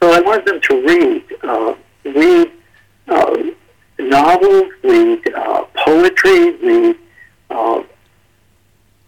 So 0.00 0.12
I 0.12 0.20
wanted 0.20 0.46
them 0.46 0.60
to 0.62 0.86
read, 0.86 1.24
uh, 1.42 1.74
read 2.04 2.52
uh, 3.08 3.36
novels, 3.98 4.72
read 4.82 5.34
uh, 5.34 5.64
poetry, 5.84 6.56
read 6.56 6.96
uh, 7.50 7.82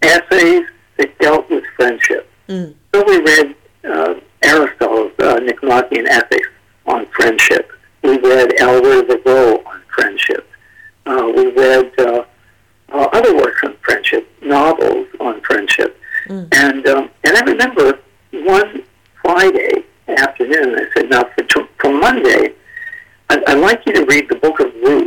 essays 0.02 0.64
that 0.96 1.18
dealt 1.18 1.48
with 1.50 1.64
friendship. 1.76 2.30
Mm. 2.48 2.74
So 2.94 3.04
we 3.04 3.20
read 3.20 3.54
uh, 3.84 4.14
Aristotle's 4.42 5.12
uh, 5.18 5.36
Nicomachean 5.40 6.06
Ethics 6.08 6.48
on 6.86 7.06
friendship. 7.06 7.70
We 8.02 8.18
read 8.18 8.50
Aelred 8.60 9.00
of 9.00 9.06
Rievaulx 9.08 9.66
on 9.66 9.82
friendship. 9.94 10.48
Uh, 11.06 11.32
We 11.34 11.50
read 11.52 11.92
uh, 11.98 12.24
uh, 12.92 13.08
other 13.12 13.34
works 13.36 13.60
on 13.64 13.76
friendship, 13.82 14.28
novels 14.42 15.06
on 15.20 15.40
friendship. 15.42 16.00
Mm. 16.28 16.48
And, 16.54 16.86
um, 16.86 17.10
and 17.24 17.36
I 17.36 17.40
remember 17.42 17.98
one 18.32 18.82
Friday 19.22 19.84
afternoon, 20.08 20.78
I 20.78 20.84
said, 20.94 21.10
now 21.10 21.24
for, 21.34 21.42
t- 21.44 21.68
for 21.78 21.92
Monday, 21.92 22.54
I'd, 23.30 23.44
I'd 23.44 23.58
like 23.58 23.84
you 23.86 23.92
to 23.94 24.04
read 24.06 24.28
the 24.28 24.36
book 24.36 24.60
of 24.60 24.72
Ruth. 24.76 24.97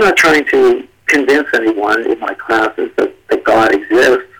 I'm 0.00 0.06
not 0.06 0.16
trying 0.16 0.46
to 0.46 0.88
convince 1.08 1.46
anyone 1.52 2.10
in 2.10 2.18
my 2.20 2.32
classes 2.32 2.90
that, 2.96 3.14
that 3.28 3.44
God 3.44 3.74
exists, 3.74 4.32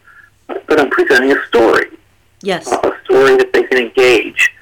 but 0.46 0.80
I'm 0.80 0.88
presenting 0.88 1.32
a 1.32 1.46
story. 1.48 1.90
Yes. 2.40 2.72
A 2.72 2.96
story 3.04 3.36
that 3.36 3.52
they 3.52 3.64
can 3.64 3.76
engage. 3.76 4.54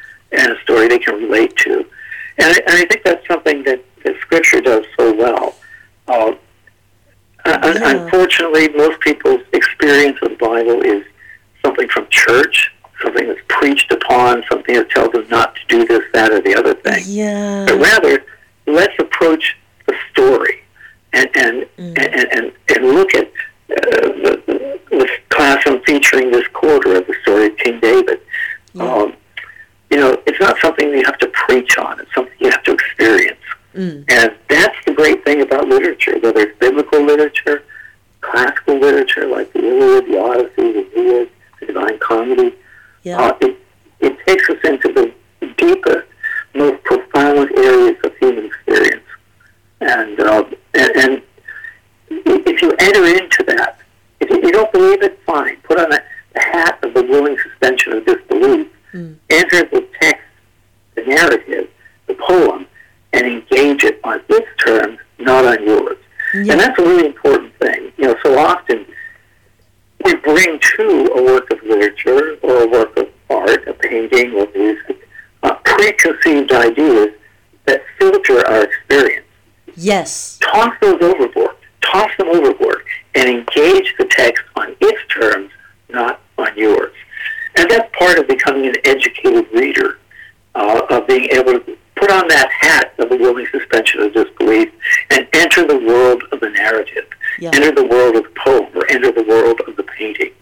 world 95.99 96.23
of 96.33 96.41
the 96.41 96.51
narrative, 96.51 97.07
yeah. 97.39 97.51
enter 97.55 97.73
the 97.73 97.87
world 97.87 98.17
of 98.17 98.25
the 98.25 98.35
poem, 98.45 98.67
or 98.75 98.85
enter 98.91 99.11
the 99.13 99.25
world 99.25 99.61
of 99.67 99.77
the 99.77 99.83
painting, 99.83 100.33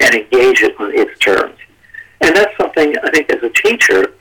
and 0.00 0.14
engage 0.14 0.62
it 0.62 0.74
on 0.80 0.94
its 0.94 1.18
terms. 1.18 1.58
And 2.20 2.36
that's 2.36 2.56
something 2.56 2.96
I 3.02 3.10
think 3.10 3.30
as 3.30 3.42
a 3.42 3.50
teacher, 3.50 4.14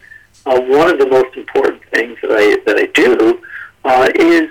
uh, 0.45 0.59
one 0.59 0.89
of 0.89 0.97
the 0.99 1.07
most 1.07 1.35
important 1.37 1.81
things 1.93 2.17
that 2.21 2.31
I, 2.31 2.45
that 2.65 2.77
I 2.83 2.85
do 3.03 3.41
uh, 3.83 4.09
is 4.15 4.49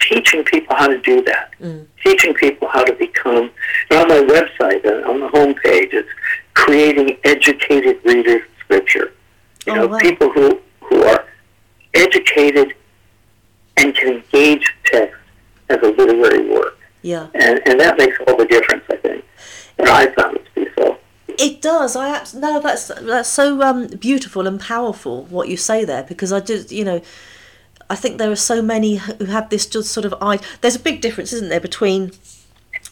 teaching 0.00 0.42
people 0.44 0.76
how 0.76 0.86
to 0.86 1.00
do 1.00 1.22
that, 1.24 1.52
mm. 1.60 1.86
teaching 2.02 2.34
people 2.34 2.68
how 2.68 2.84
to 2.84 2.92
become. 2.94 3.50
on 3.90 4.08
my 4.08 4.22
website, 4.36 4.84
uh, 4.84 5.10
on 5.10 5.20
the 5.20 5.28
homepage, 5.28 5.92
it's 5.92 6.08
creating 6.54 7.16
educated 7.24 7.96
readers 8.04 8.42
of 8.42 8.64
scripture. 8.64 9.12
You 9.66 9.72
oh, 9.72 9.76
know, 9.76 9.86
wow. 9.88 9.98
people 9.98 10.30
who, 10.30 10.60
who 10.80 11.02
are 11.04 11.24
educated 11.94 12.74
and 13.76 13.94
can 13.94 14.08
engage 14.14 14.72
text 14.84 15.19
as 15.70 15.78
a 15.82 15.90
literary 15.90 16.48
work. 16.48 16.78
Yeah. 17.02 17.28
And, 17.34 17.60
and 17.66 17.80
that 17.80 17.96
makes 17.96 18.18
all 18.26 18.36
the 18.36 18.46
difference, 18.46 18.84
I 18.90 18.96
think. 18.96 19.24
And 19.78 19.88
I 19.88 20.10
found 20.12 20.36
it 20.36 20.44
to 20.44 20.64
be 20.64 20.70
so. 20.76 20.98
It 21.38 21.62
does. 21.62 21.96
I 21.96 22.10
abs- 22.10 22.34
no, 22.34 22.60
that's 22.60 22.88
that's 22.88 23.28
so 23.28 23.62
um, 23.62 23.86
beautiful 23.86 24.46
and 24.46 24.60
powerful 24.60 25.24
what 25.24 25.48
you 25.48 25.56
say 25.56 25.84
there 25.84 26.02
because 26.02 26.32
I 26.32 26.40
just 26.40 26.70
you 26.70 26.84
know, 26.84 27.00
I 27.88 27.96
think 27.96 28.18
there 28.18 28.30
are 28.30 28.36
so 28.36 28.60
many 28.60 28.96
who 28.96 29.24
have 29.26 29.48
this 29.48 29.64
just 29.64 29.90
sort 29.90 30.04
of 30.04 30.14
I. 30.20 30.38
There's 30.60 30.76
a 30.76 30.80
big 30.80 31.00
difference, 31.00 31.32
isn't 31.32 31.48
there, 31.48 31.60
between 31.60 32.12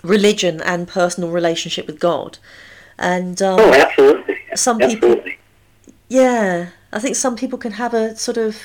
religion 0.02 0.62
and 0.62 0.88
personal 0.88 1.30
relationship 1.30 1.86
with 1.86 2.00
God, 2.00 2.38
and 2.98 3.42
um, 3.42 3.60
oh, 3.60 3.72
absolutely. 3.74 4.38
Some 4.54 4.80
absolutely. 4.80 5.16
people, 5.16 5.42
yeah, 6.08 6.70
I 6.90 6.98
think 7.00 7.16
some 7.16 7.36
people 7.36 7.58
can 7.58 7.72
have 7.72 7.92
a 7.92 8.16
sort 8.16 8.38
of 8.38 8.56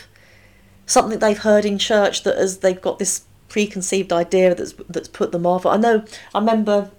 something 0.86 1.20
they've 1.20 1.40
heard 1.40 1.66
in 1.66 1.78
church 1.78 2.24
that 2.24 2.38
as 2.38 2.60
they've 2.60 2.82
got 2.82 3.00
this 3.00 3.26
preconceived 3.54 4.12
idea 4.12 4.56
that's 4.56 4.74
that's 4.90 5.08
put 5.08 5.32
them 5.32 5.46
off. 5.46 5.64
I 5.66 5.78
know. 5.78 6.04
I 6.34 6.40
remember. 6.40 6.90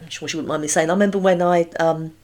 I'm 0.00 0.08
sure 0.08 0.28
she 0.28 0.36
wouldn't 0.36 0.48
mind 0.48 0.62
me 0.62 0.68
saying. 0.68 0.90
I 0.90 0.92
remember 0.92 1.18
when 1.18 1.42
I 1.42 1.62
um, 1.80 2.14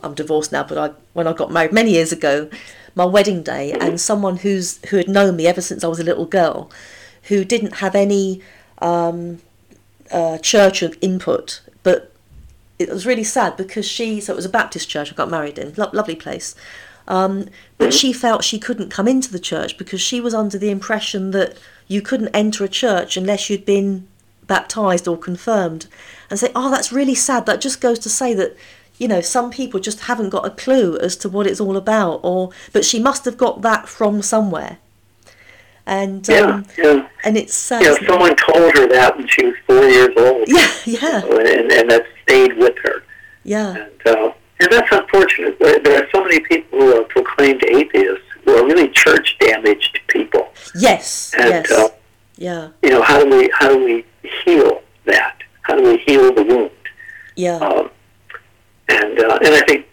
I'm 0.00 0.14
divorced 0.14 0.52
now, 0.52 0.62
but 0.62 0.78
I 0.78 0.94
when 1.12 1.26
I 1.26 1.32
got 1.32 1.50
married 1.50 1.72
many 1.72 1.90
years 1.90 2.12
ago, 2.12 2.48
my 2.94 3.04
wedding 3.04 3.42
day, 3.42 3.72
and 3.72 4.00
someone 4.00 4.36
who's 4.38 4.78
who 4.86 4.96
had 4.96 5.08
known 5.08 5.34
me 5.34 5.48
ever 5.48 5.60
since 5.60 5.82
I 5.82 5.88
was 5.88 5.98
a 5.98 6.04
little 6.04 6.24
girl, 6.24 6.70
who 7.24 7.44
didn't 7.44 7.76
have 7.78 7.96
any 7.96 8.40
um, 8.78 9.40
uh, 10.12 10.38
church 10.38 10.84
input, 11.00 11.62
but 11.82 12.12
it 12.78 12.88
was 12.88 13.04
really 13.04 13.24
sad 13.24 13.56
because 13.56 13.86
she 13.86 14.20
so 14.20 14.34
it 14.34 14.36
was 14.36 14.44
a 14.44 14.56
Baptist 14.60 14.88
church 14.88 15.10
I 15.10 15.16
got 15.16 15.28
married 15.28 15.58
in, 15.58 15.74
lo- 15.76 15.90
lovely 15.92 16.16
place, 16.16 16.54
um, 17.08 17.48
but 17.78 17.92
she 17.92 18.12
felt 18.12 18.44
she 18.44 18.58
couldn't 18.58 18.90
come 18.90 19.08
into 19.08 19.32
the 19.32 19.38
church 19.40 19.76
because 19.76 20.00
she 20.00 20.20
was 20.20 20.34
under 20.34 20.56
the 20.58 20.70
impression 20.70 21.32
that 21.32 21.56
you 21.88 22.00
couldn't 22.00 22.28
enter 22.34 22.64
a 22.64 22.68
church 22.68 23.16
unless 23.16 23.50
you'd 23.50 23.64
been 23.66 24.06
baptized 24.46 25.06
or 25.08 25.16
confirmed 25.16 25.86
and 26.28 26.38
say 26.38 26.50
oh 26.54 26.70
that's 26.70 26.92
really 26.92 27.14
sad 27.14 27.46
that 27.46 27.60
just 27.60 27.80
goes 27.80 27.98
to 27.98 28.08
say 28.08 28.34
that 28.34 28.56
you 28.98 29.06
know 29.08 29.20
some 29.20 29.50
people 29.50 29.78
just 29.80 30.00
haven't 30.00 30.30
got 30.30 30.44
a 30.46 30.50
clue 30.50 30.98
as 30.98 31.16
to 31.16 31.28
what 31.28 31.46
it's 31.46 31.60
all 31.60 31.76
about 31.76 32.20
or 32.22 32.50
but 32.72 32.84
she 32.84 32.98
must 33.00 33.24
have 33.24 33.36
got 33.36 33.62
that 33.62 33.88
from 33.88 34.20
somewhere 34.20 34.78
and 35.86 36.28
um, 36.30 36.64
yeah, 36.78 36.84
yeah. 36.84 37.08
and 37.24 37.36
it's 37.36 37.54
sad 37.54 37.82
Yeah, 37.82 37.94
someone 38.06 38.36
told 38.36 38.76
her 38.76 38.86
that 38.88 39.16
when 39.16 39.26
she 39.26 39.46
was 39.46 39.54
four 39.66 39.84
years 39.84 40.10
old. 40.16 40.44
yeah 40.48 40.70
yeah 40.84 41.22
and, 41.24 41.72
and 41.72 41.90
that 41.90 42.04
stayed 42.22 42.56
with 42.58 42.76
her. 42.84 43.02
yeah 43.44 43.86
And, 44.04 44.06
uh, 44.16 44.32
and 44.62 44.72
that's 44.72 44.90
unfortunate. 44.92 45.58
There, 45.58 46.02
are 46.02 46.08
so 46.14 46.22
many 46.24 46.40
people 46.40 46.78
who 46.80 47.00
are 47.00 47.04
proclaimed 47.04 47.62
atheists 47.64 48.24
who 48.44 48.52
are 48.56 48.64
really 48.66 48.88
church 48.88 49.36
damaged 49.40 50.00
people. 50.08 50.48
yes 50.74 51.32
And 51.38 51.48
yes 51.50 51.70
uh, 51.70 51.88
yeah 52.36 52.68
you 52.82 52.90
know, 52.90 53.02
how 53.02 53.22
do 53.22 53.28
we 53.36 53.50
how 53.58 53.68
do 53.68 53.84
we 53.84 54.04
heal 54.44 54.82
that? 55.04 55.36
How 55.62 55.76
do 55.76 55.82
we 55.82 55.98
heal 55.98 56.32
the 56.34 56.42
wound? 56.42 56.70
yeah 57.36 57.58
Um, 57.58 57.90
and 58.88 59.18
uh, 59.18 59.38
and 59.44 59.54
I 59.54 59.62
think 59.68 59.86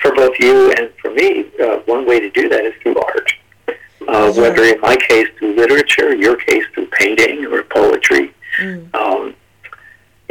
for 0.00 0.12
both 0.14 0.34
you 0.40 0.72
and 0.76 0.90
for 1.00 1.10
me, 1.12 1.46
uh, 1.62 1.76
one 1.94 2.06
way 2.06 2.18
to 2.20 2.30
do 2.30 2.48
that 2.48 2.64
is 2.64 2.74
through 2.82 2.96
art. 3.00 3.32
Uh, 3.68 4.32
Yeah. 4.34 4.42
Whether 4.42 4.64
in 4.64 4.80
my 4.80 4.96
case 4.96 5.28
through 5.38 5.54
literature, 5.54 6.14
your 6.14 6.36
case 6.36 6.64
through 6.74 6.86
painting 7.00 7.46
or 7.46 7.62
poetry, 7.78 8.34
Mm. 8.60 8.94
um, 8.94 9.34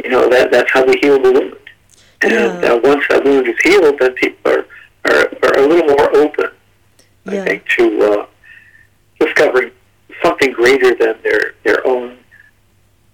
you 0.04 0.10
know 0.10 0.28
that 0.28 0.50
that's 0.52 0.70
how 0.70 0.84
we 0.84 0.96
heal 1.02 1.18
the 1.20 1.32
wound. 1.32 1.56
And 2.24 2.32
Yeah. 2.32 2.72
uh, 2.72 2.76
once 2.82 3.04
that 3.08 3.24
wound 3.24 3.48
is 3.48 3.58
healed, 3.62 3.98
then 3.98 4.12
people 4.14 4.52
are 4.52 4.66
are, 5.04 5.28
are 5.42 5.54
a 5.58 5.66
little 5.66 5.88
more 5.96 6.16
open, 6.16 6.50
I 7.26 7.38
think, 7.44 7.66
to 7.76 7.84
uh, 8.12 8.26
discovering 9.18 9.72
something 10.22 10.52
greater 10.52 10.94
than 10.94 11.14
their 11.24 11.54
their 11.64 11.84
own 11.86 12.18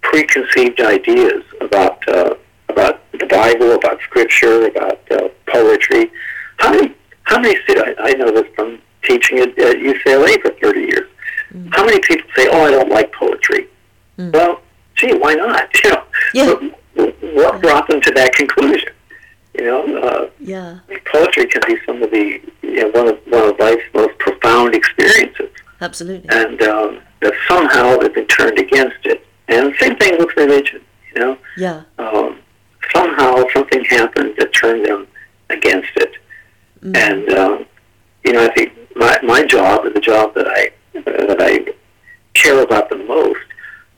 preconceived 0.02 0.80
ideas 0.80 1.42
about 1.60 2.06
uh, 2.08 2.34
about 2.68 3.00
the 3.12 3.26
Bible, 3.26 3.72
about 3.72 3.98
Scripture, 4.02 4.66
about 4.66 5.00
uh, 5.10 5.28
poetry. 5.46 6.10
How 6.58 6.70
many 6.72 6.94
how 7.24 7.38
many 7.40 7.56
stu- 7.62 7.82
I, 7.82 7.94
I 8.10 8.12
know 8.12 8.30
this 8.30 8.46
from 8.54 8.78
teaching 9.04 9.38
at, 9.38 9.58
at 9.58 9.76
UCLA 9.76 10.40
for 10.42 10.50
thirty 10.62 10.80
years. 10.80 11.08
How 11.70 11.84
many 11.86 12.00
people 12.00 12.28
say, 12.36 12.48
"Oh, 12.50 12.66
I 12.66 12.70
don't 12.70 12.90
like 12.90 13.12
poetry"? 13.12 13.66
Mm. 14.18 14.32
Well, 14.32 14.60
gee, 14.96 15.14
why 15.14 15.34
not? 15.34 15.68
You 16.34 16.44
know, 16.44 16.60
Yeah. 16.94 17.06
what 17.32 17.62
brought 17.62 17.88
them 17.88 18.02
to 18.02 18.10
that 18.12 18.34
conclusion? 18.34 18.90
You 19.58 19.64
know, 19.64 19.98
uh, 19.98 20.30
yeah 20.38 20.78
poetry 21.06 21.46
can 21.46 21.62
be 21.66 21.78
some 21.84 22.00
of 22.02 22.10
the 22.10 22.40
you 22.62 22.76
know, 22.76 22.88
one 22.90 23.08
of 23.08 23.18
one 23.26 23.50
of 23.50 23.58
life's 23.58 23.82
most 23.92 24.16
profound 24.18 24.74
experiences, 24.74 25.50
absolutely 25.80 26.28
and 26.30 26.62
um, 26.62 27.00
that 27.20 27.34
somehow 27.48 27.98
have 28.00 28.14
been 28.14 28.26
turned 28.28 28.58
against 28.58 29.04
it. 29.04 29.26
And 29.48 29.74
same 29.80 29.96
thing 29.96 30.16
with 30.18 30.36
religion. 30.36 30.80
You 31.14 31.20
know, 31.20 31.38
yeah 31.56 31.82
um, 31.98 32.38
somehow 32.94 33.44
something 33.52 33.84
happened 33.86 34.34
that 34.38 34.52
turned 34.52 34.86
them 34.86 35.08
against 35.50 35.90
it. 35.96 36.12
Mm. 36.82 36.96
And 36.96 37.28
um, 37.30 37.66
you 38.24 38.32
know, 38.34 38.44
I 38.44 38.54
think 38.54 38.72
my 38.94 39.18
my 39.24 39.44
job, 39.44 39.86
and 39.86 39.94
the 39.96 40.00
job 40.00 40.34
that 40.34 40.46
I 40.46 40.70
uh, 40.98 41.26
that 41.26 41.40
I 41.40 41.72
care 42.34 42.62
about 42.62 42.90
the 42.90 42.96
most, 42.96 43.40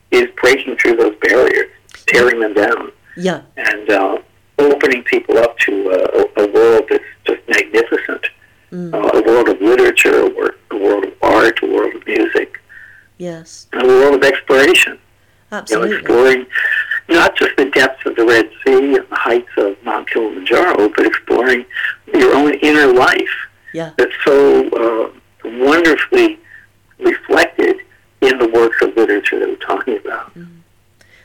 is 0.09 0.27
breaking 0.41 0.77
through 0.77 0.95
those 0.95 1.15
barriers, 1.21 1.69
tearing 2.07 2.39
them 2.39 2.55
down 2.55 2.91
yeah 3.17 3.41
and 3.57 3.89
uh, 3.89 4.17
opening 4.61 5.03
people 5.03 5.37
up 5.37 5.57
to 5.59 5.91
uh, 5.91 6.23
a, 6.37 6.43
a 6.43 6.51
world 6.51 6.83
that's 6.89 7.03
just 7.25 7.41
magnificent, 7.49 8.25
Mm. 8.71 8.93
uh, 8.93 9.19
a 9.19 9.21
world 9.23 9.49
of 9.49 9.59
literature, 9.59 10.21
a, 10.21 10.29
wor- 10.29 10.55
a 10.71 10.77
world 10.77 11.03
of 11.03 11.13
art, 11.21 11.59
a 11.61 11.65
world 11.65 11.93
of 11.93 12.05
music, 12.07 12.57
yes 13.17 13.67
a 13.73 13.85
world 13.85 14.15
of 14.15 14.23
exploration. 14.23 14.93
You 14.93 14.97
know, 15.51 15.57
absolutely 15.57 15.97
exploring 15.97 16.45
not 17.09 17.35
just 17.35 17.57
the 17.57 17.65
depths 17.65 18.05
of 18.05 18.15
the 18.15 18.23
Red 18.25 18.49
Sea 18.63 18.95
and 18.95 18.95
the 18.95 19.05
heights 19.11 19.49
of 19.57 19.75
Mount 19.83 20.09
Kilimanjaro, 20.09 20.87
but 20.95 21.05
exploring 21.05 21.65
your 22.13 22.33
own 22.33 22.53
inner 22.55 22.87
life 22.87 23.35
yeah 23.73 23.91
that's 23.97 24.15
so 24.23 24.37
uh, 24.69 25.11
wonderfully 25.65 26.39
reflected 26.99 27.77
in 28.21 28.37
the 28.37 28.47
works 28.49 28.81
of 28.81 28.95
literature 28.95 29.39
that 29.39 29.49
we're 29.49 29.55
talking 29.57 29.97
about. 29.97 30.31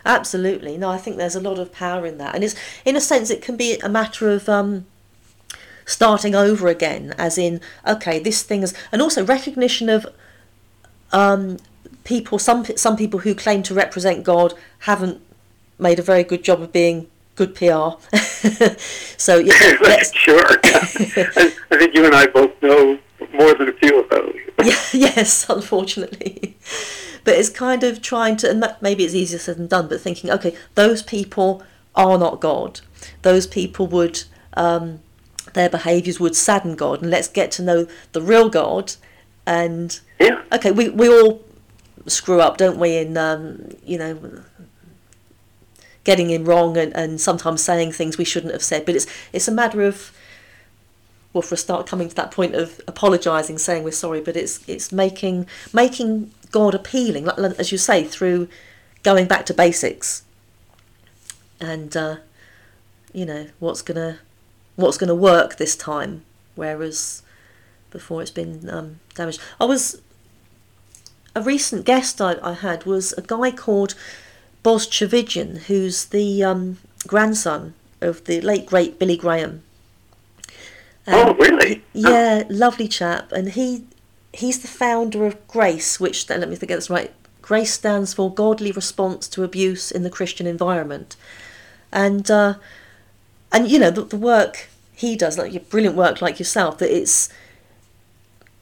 Absolutely. 0.07 0.79
No, 0.79 0.89
I 0.89 0.99
think 0.99 1.17
there's 1.17 1.35
a 1.35 1.41
lot 1.41 1.59
of 1.59 1.73
power 1.73 2.07
in 2.07 2.17
that. 2.19 2.35
And 2.35 2.45
it's 2.45 2.55
in 2.85 2.95
a 2.95 3.01
sense 3.01 3.29
it 3.29 3.43
can 3.43 3.57
be 3.57 3.79
a 3.81 3.89
matter 3.89 4.31
of 4.31 4.49
um 4.49 4.87
starting 5.85 6.35
over 6.35 6.69
again 6.69 7.15
as 7.19 7.37
in 7.37 7.61
okay, 7.87 8.19
this 8.19 8.43
thing 8.43 8.63
is 8.63 8.73
and 8.93 9.03
also 9.03 9.25
recognition 9.25 9.89
of 9.89 10.07
um 11.13 11.59
people 12.05 12.39
some 12.39 12.65
some 12.77 12.97
people 12.97 13.21
who 13.21 13.35
claim 13.35 13.63
to 13.65 13.75
represent 13.75 14.23
God 14.25 14.55
haven't 14.81 15.21
made 15.79 15.99
a 15.99 16.03
very 16.03 16.23
good 16.23 16.45
job 16.45 16.63
of 16.63 16.73
being 16.73 17.09
good 17.35 17.55
PR. 17.55 17.99
so 19.17 19.39
yeah, 19.39 19.53
sure. 20.15 20.45
I, 20.47 21.53
I 21.71 21.77
think 21.79 21.95
you 21.95 22.05
and 22.07 22.15
I 22.15 22.27
both 22.27 22.63
know 22.63 22.99
more 23.33 23.55
than 23.55 23.69
a 23.69 23.73
few 23.73 24.01
of 24.01 24.09
those. 24.09 24.37
yes, 24.95 25.49
unfortunately. 25.49 26.57
But 27.27 27.35
it's 27.35 27.51
kind 27.51 27.83
of 27.83 28.01
trying 28.01 28.37
to, 28.39 28.51
and 28.51 28.63
that, 28.63 28.81
maybe 28.81 29.05
it's 29.05 29.13
easier 29.13 29.41
said 29.41 29.57
than 29.57 29.67
done, 29.67 29.89
but 29.89 30.01
thinking, 30.01 30.31
okay, 30.31 30.57
those 30.77 31.03
people 31.03 31.63
are 31.95 32.17
not 32.17 32.41
God. 32.41 32.81
Those 33.23 33.49
people 33.49 33.89
would, 33.89 34.23
um, 34.55 35.01
their 35.53 35.69
behaviours 35.69 36.21
would 36.21 36.37
sadden 36.37 36.77
God, 36.77 37.03
and 37.03 37.11
let's 37.11 37.27
get 37.27 37.51
to 37.53 37.63
know 37.63 37.89
the 38.13 38.23
real 38.23 38.49
God. 38.49 38.95
And, 39.45 39.99
Yeah. 40.21 40.43
okay, 40.53 40.71
we, 40.71 40.89
we 40.89 41.09
all 41.09 41.45
screw 42.07 42.41
up, 42.41 42.59
don't 42.59 42.79
we, 42.79 42.97
in, 42.97 43.17
um, 43.17 43.71
you 43.85 43.99
know, 43.99 44.43
getting 46.05 46.31
him 46.31 46.45
wrong 46.45 46.77
and, 46.77 46.95
and 46.95 47.21
sometimes 47.21 47.61
saying 47.61 47.91
things 47.91 48.17
we 48.17 48.25
shouldn't 48.25 48.53
have 48.53 48.63
said. 48.63 48.87
But 48.87 48.95
it's 48.95 49.07
it's 49.33 49.49
a 49.49 49.53
matter 49.53 49.83
of 49.83 50.13
well, 51.33 51.43
for 51.43 51.57
a 51.57 51.59
start, 51.59 51.87
coming 51.87 52.09
to 52.09 52.15
that 52.15 52.31
point 52.31 52.55
of 52.55 52.81
apologising, 52.87 53.59
saying 53.59 53.83
we're 53.83 53.91
sorry, 53.91 54.21
but 54.21 54.37
it's 54.37 54.67
it's 54.69 54.93
making 54.93 55.47
making 55.73 56.31
God 56.57 56.75
appealing, 56.75 57.25
like, 57.27 57.39
as 57.59 57.71
you 57.73 57.79
say, 57.79 57.99
through 58.05 58.49
going 59.03 59.27
back 59.33 59.45
to 59.47 59.55
basics, 59.55 60.23
and 61.61 61.95
uh, 61.97 62.17
you 63.13 63.27
know 63.31 63.45
what's 63.59 63.83
gonna 63.83 64.13
what's 64.77 64.99
gonna 64.99 65.21
work 65.33 65.57
this 65.57 65.77
time, 65.77 66.23
whereas 66.55 67.23
before 67.91 68.23
it's 68.23 68.31
been 68.43 68.71
um, 68.71 68.89
damaged. 69.15 69.41
I 69.61 69.65
was 69.65 70.01
a 71.35 71.43
recent 71.43 71.85
guest 71.85 72.21
I, 72.21 72.33
I 72.43 72.55
had 72.55 72.85
was 72.85 73.13
a 73.19 73.23
guy 73.23 73.51
called 73.51 73.95
Boz 74.63 74.89
Tchividjian, 74.89 75.51
who's 75.69 76.07
the 76.07 76.43
um, 76.51 76.79
grandson 77.07 77.75
of 78.01 78.25
the 78.25 78.41
late 78.41 78.67
great 78.67 78.99
Billy 78.99 79.19
Graham. 79.19 79.63
Oh, 81.07 81.31
Um, 81.31 81.39
really? 81.39 81.85
yeah, 81.93 82.45
lovely 82.49 82.89
chap, 82.89 83.31
and 83.33 83.51
he 83.51 83.85
he's 84.37 84.61
the 84.61 84.69
founder 84.69 85.27
of 85.27 85.47
Grace, 85.49 85.99
which 85.99 86.29
let 86.29 86.49
me 86.49 86.57
think 86.57 86.71
that's 86.71 86.91
right. 86.91 87.13
Grace 87.43 87.73
stands 87.73 88.13
for 88.13 88.33
Godly 88.33 88.73
Response 88.73 89.29
to 89.29 89.45
Abuse 89.45 89.91
in 89.91 90.03
the 90.03 90.11
Christian 90.11 90.47
Environment, 90.47 91.17
and 91.93 92.31
uh, 92.31 92.55
and 93.53 93.71
you 93.71 93.79
know 93.79 93.91
the, 93.91 94.03
the 94.03 94.17
work 94.17 94.69
he 94.95 95.17
does, 95.17 95.39
like 95.39 95.53
your 95.53 95.63
brilliant 95.63 95.97
work 95.97 96.21
like 96.21 96.39
yourself, 96.39 96.79
that 96.79 96.95
it's 96.95 97.29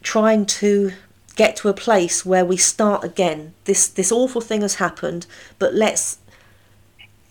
trying 0.02 0.44
to 0.44 0.92
get 1.36 1.56
to 1.56 1.68
a 1.68 1.74
place 1.74 2.24
where 2.24 2.44
we 2.44 2.56
start 2.56 3.04
again. 3.04 3.54
This 3.64 3.88
this 3.88 4.12
awful 4.12 4.40
thing 4.40 4.60
has 4.60 4.76
happened, 4.76 5.26
but 5.58 5.74
let's 5.74 6.18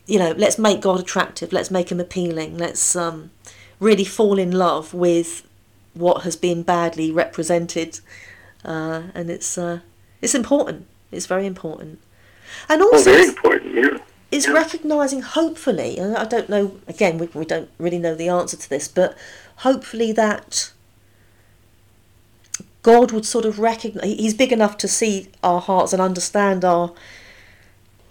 you 0.06 0.20
know 0.20 0.34
let's 0.38 0.58
make 0.58 0.82
God 0.82 1.00
attractive. 1.00 1.54
Let's 1.54 1.72
make 1.72 1.92
him 1.92 2.00
appealing. 2.00 2.58
Let's 2.58 2.96
um, 2.96 3.32
really 3.80 4.06
fall 4.06 4.40
in 4.40 4.52
love 4.52 4.94
with 4.94 5.48
what 5.94 6.24
has 6.24 6.36
been 6.36 6.64
badly 6.64 7.12
represented, 7.12 8.00
uh, 8.66 9.04
and 9.16 9.30
it's 9.30 9.58
uh, 9.58 9.80
it's 10.22 10.36
important. 10.36 10.86
It's 11.12 11.26
very 11.28 11.46
important, 11.46 12.00
and 12.70 12.82
Oh, 12.82 12.90
also 12.94 13.06
very 13.12 13.22
it's- 13.24 13.36
important. 13.36 13.76
Yeah. 13.76 13.98
is 14.32 14.46
Yeah. 14.48 14.54
recognizing 14.54 15.22
hopefully 15.22 15.98
and 16.00 16.18
i 16.18 16.26
don't 16.26 16.50
know 16.50 16.66
again 16.88 17.18
we, 17.20 17.28
we 17.34 17.46
don't 17.46 17.70
really 17.78 18.00
know 18.00 18.16
the 18.16 18.30
answer 18.30 18.58
to 18.58 18.68
this 18.70 18.88
but 18.88 19.16
hopefully 19.58 20.12
that 20.12 20.72
god 22.82 23.12
would 23.12 23.26
sort 23.26 23.46
of 23.46 23.60
recognize 23.60 24.04
he's 24.24 24.34
big 24.34 24.52
enough 24.52 24.76
to 24.78 24.88
see 24.88 25.30
our 25.44 25.62
hearts 25.62 25.94
and 25.94 26.02
understand 26.02 26.66
our 26.66 26.92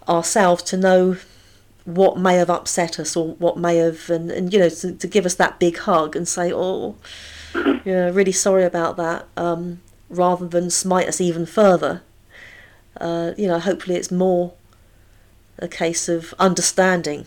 ourselves 0.07 0.63
to 0.63 0.77
know 0.77 1.17
what 1.85 2.17
may 2.17 2.35
have 2.35 2.49
upset 2.49 2.99
us 2.99 3.15
or 3.17 3.33
what 3.35 3.57
may 3.57 3.75
have, 3.77 4.09
and, 4.09 4.31
and 4.31 4.53
you 4.53 4.59
know, 4.59 4.69
to, 4.69 4.93
to 4.93 5.07
give 5.07 5.25
us 5.25 5.35
that 5.35 5.59
big 5.59 5.77
hug 5.79 6.15
and 6.15 6.25
say, 6.27 6.49
oh, 6.53 6.95
yeah, 7.83 8.09
really 8.09 8.31
sorry 8.31 8.63
about 8.63 8.95
that, 8.95 9.25
um, 9.35 9.81
rather 10.13 10.47
than 10.47 10.69
smite 10.69 11.07
us 11.07 11.19
even 11.21 11.45
further. 11.45 12.01
Uh, 12.99 13.31
you 13.37 13.47
know, 13.47 13.59
hopefully 13.59 13.95
it's 13.95 14.11
more 14.11 14.53
a 15.59 15.67
case 15.67 16.07
of 16.09 16.33
understanding 16.39 17.25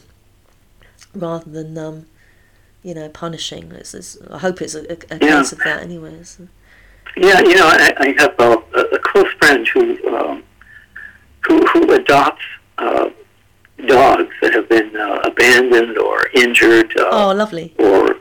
rather 1.14 1.50
than, 1.50 1.76
um, 1.78 2.06
you 2.82 2.94
know, 2.94 3.08
punishing. 3.08 3.72
It's, 3.72 3.94
it's, 3.94 4.16
I 4.30 4.38
hope 4.38 4.62
it's 4.62 4.74
a, 4.74 4.90
a, 4.92 4.96
a 5.10 5.18
Yeah. 5.20 5.38
case 5.38 5.52
of 5.52 5.58
that 5.58 5.82
anyway. 5.82 6.22
So. 6.22 6.48
Yeah, 7.16 7.40
you 7.40 7.54
know, 7.56 7.66
I, 7.66 7.94
I 7.98 8.14
have 8.18 8.34
a, 8.38 8.52
a 8.94 8.98
close 8.98 9.32
friend 9.38 9.66
who 9.68 10.14
um, 10.14 10.42
who, 11.46 11.64
who 11.68 11.92
adopts 11.92 12.42
uh, 12.78 13.08
dogs 13.86 14.34
that 14.42 14.52
have 14.52 14.68
been 14.68 14.94
uh, 14.96 15.20
abandoned 15.24 15.96
or 15.96 16.26
injured 16.34 16.92
uh, 16.98 17.08
Oh, 17.10 17.32
lovely. 17.34 17.74
or 17.78 18.15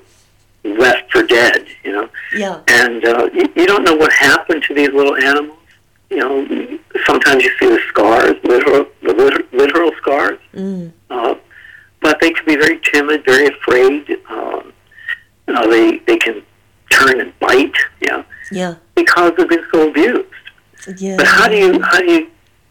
left 0.66 1.12
for 1.12 1.24
dead. 1.24 1.66
You 1.84 1.92
know, 1.94 2.10
Yeah. 2.34 2.60
and 2.68 3.06
uh, 3.06 3.30
you, 3.34 3.52
you 3.56 3.66
don't 3.66 3.84
know 3.84 3.96
what 3.96 4.12
happened 4.12 4.64
to 4.64 4.74
these 4.74 4.90
little 4.90 5.16
animals. 5.16 5.58
You 6.10 6.18
know, 6.18 6.78
sometimes 7.06 7.44
you 7.44 7.52
see 7.60 7.68
the 7.68 7.80
scars, 7.90 8.36
literal, 8.44 8.86
the 9.02 9.14
literal, 9.14 9.48
literal 9.52 9.92
scars, 9.98 10.40
Mm. 10.56 10.92
uh, 11.10 11.36
but 12.02 12.20
they 12.22 12.32
can 12.32 12.46
be 12.46 12.56
very 12.56 12.80
timid, 12.94 13.26
very 13.26 13.48
afraid. 13.48 14.18
Um, 14.30 14.72
you 15.48 15.54
know, 15.54 15.70
they 15.70 15.98
they 16.08 16.18
can 16.18 16.42
turn 16.90 17.20
and 17.20 17.38
bite. 17.40 17.74
You 18.02 18.08
know, 18.12 18.26
Yeah. 18.52 18.76
because 18.96 19.34
they've 19.38 19.50
been 19.50 19.66
so 19.74 19.90
abused. 19.90 20.26
Yeah. 20.98 21.16
But 21.18 21.26
how 21.28 21.48
do 21.48 21.56
you 21.58 21.82
how 21.82 22.00
do 22.00 22.12
you 22.12 22.28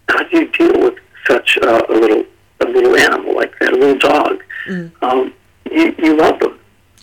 how 0.09 0.23
do 0.23 0.39
you 0.39 0.47
deal 0.49 0.81
with 0.81 0.95
such 1.27 1.59
uh, 1.63 1.83
a 1.89 1.93
little 1.93 2.25
a 2.61 2.65
little 2.67 2.97
animal 2.97 3.35
like 3.35 3.59
that, 3.59 3.73
a 3.73 3.77
little 3.77 3.99
dog? 3.99 4.43
Mm. 4.69 4.91
Um, 5.03 5.35
you, 5.71 5.95
you 5.99 6.17
love 6.17 6.39
them, 6.39 6.54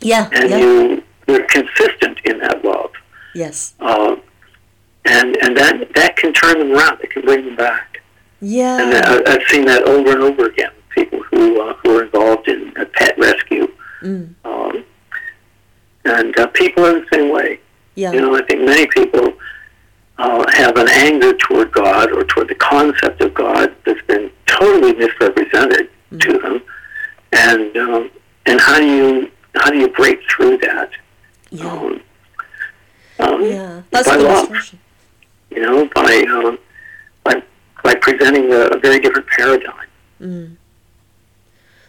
Yeah. 0.02 0.30
and 0.34 0.50
yeah. 0.50 0.58
you 0.58 1.04
you're 1.28 1.46
consistent 1.46 2.20
in 2.26 2.40
that 2.40 2.64
love, 2.66 2.92
Yes. 3.34 3.74
uh, 3.80 4.16
and 5.06 5.38
and 5.38 5.56
that 5.58 5.94
that 5.96 6.18
can 6.18 6.34
turn 6.34 6.60
them 6.60 6.72
around. 6.74 7.00
It 7.02 7.12
can 7.12 7.22
bring 7.24 7.46
them 7.46 7.56
back. 7.56 8.02
And 8.42 8.50
Yeah. 8.52 9.02
I, 9.28 9.34
I've 9.34 9.44
seen 9.50 9.66
that 9.66 9.84
over 9.84 10.12
and 10.12 10.22
over 10.24 10.48
again. 10.48 10.72
with 10.76 10.90
People 10.96 11.24
who 11.24 11.62
uh, 11.62 11.74
who 11.84 11.98
are 12.00 12.04
involved 12.04 12.48
in 12.48 12.74
a 12.78 12.86
pet 12.86 13.18
rescue, 13.18 13.68
Mm. 14.04 14.34
um, 14.46 14.84
and 16.06 16.38
uh, 16.40 16.48
people 16.48 16.84
are 16.86 17.00
the 17.00 17.06
same 17.14 17.30
way. 17.32 17.60
Yeah. 17.96 18.12
You 18.14 18.22
know, 18.22 18.36
I 18.36 18.42
think 18.44 18.62
many 18.64 18.88
people 18.88 19.34
uh, 20.18 20.44
have 20.52 20.76
an 20.78 20.90
anger 20.90 21.34
toward 21.38 21.72
God 21.72 22.12
or 22.12 22.24
toward 22.24 22.48
the 22.48 22.56
concept 22.56 23.22
of 23.22 23.34
God 23.34 23.76
that's 23.86 24.02
been 24.08 24.32
totally 24.48 24.94
misrepresented 24.94 25.90
to 26.20 26.38
them, 26.40 26.62
and 27.32 27.78
um, 27.78 28.12
and 28.48 28.60
how 28.60 28.80
do 28.80 28.86
you 28.88 29.32
how 29.56 29.70
do 29.70 29.78
you 29.78 29.90
break 29.90 30.20
through 30.30 30.58
that? 30.60 30.92
Yeah. 31.50 31.72
Um, 31.72 32.02
um, 33.20 33.46
Yeah. 33.46 33.82
That's 33.92 34.08
a 34.08 34.12
by 34.12 34.18
good 34.18 34.26
love. 34.26 34.76
You 35.50 35.62
know, 35.62 35.90
by 35.94 36.26
um, 36.32 36.58
by 37.24 37.44
by 37.84 37.96
presenting 37.96 38.52
a, 38.52 38.68
a 38.68 38.80
very 38.80 39.00
different 39.00 39.28
paradigm. 39.28 39.88
Mm. 40.22 40.56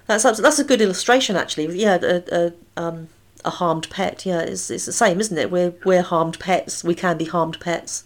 That's 0.06 0.24
that's 0.24 0.58
a 0.58 0.64
good 0.64 0.80
illustration 0.80 1.36
actually. 1.36 1.78
Yeah, 1.78 1.98
a, 2.02 2.22
a 2.32 2.52
um 2.76 3.08
a 3.44 3.50
harmed 3.50 3.88
pet. 3.90 4.26
Yeah, 4.26 4.40
it's 4.40 4.70
it's 4.70 4.86
the 4.86 4.92
same, 4.92 5.20
isn't 5.20 5.38
it? 5.38 5.50
We're 5.50 5.74
we're 5.84 6.02
harmed 6.02 6.38
pets. 6.40 6.82
We 6.82 6.94
can 6.94 7.16
be 7.16 7.26
harmed 7.26 7.60
pets 7.60 8.04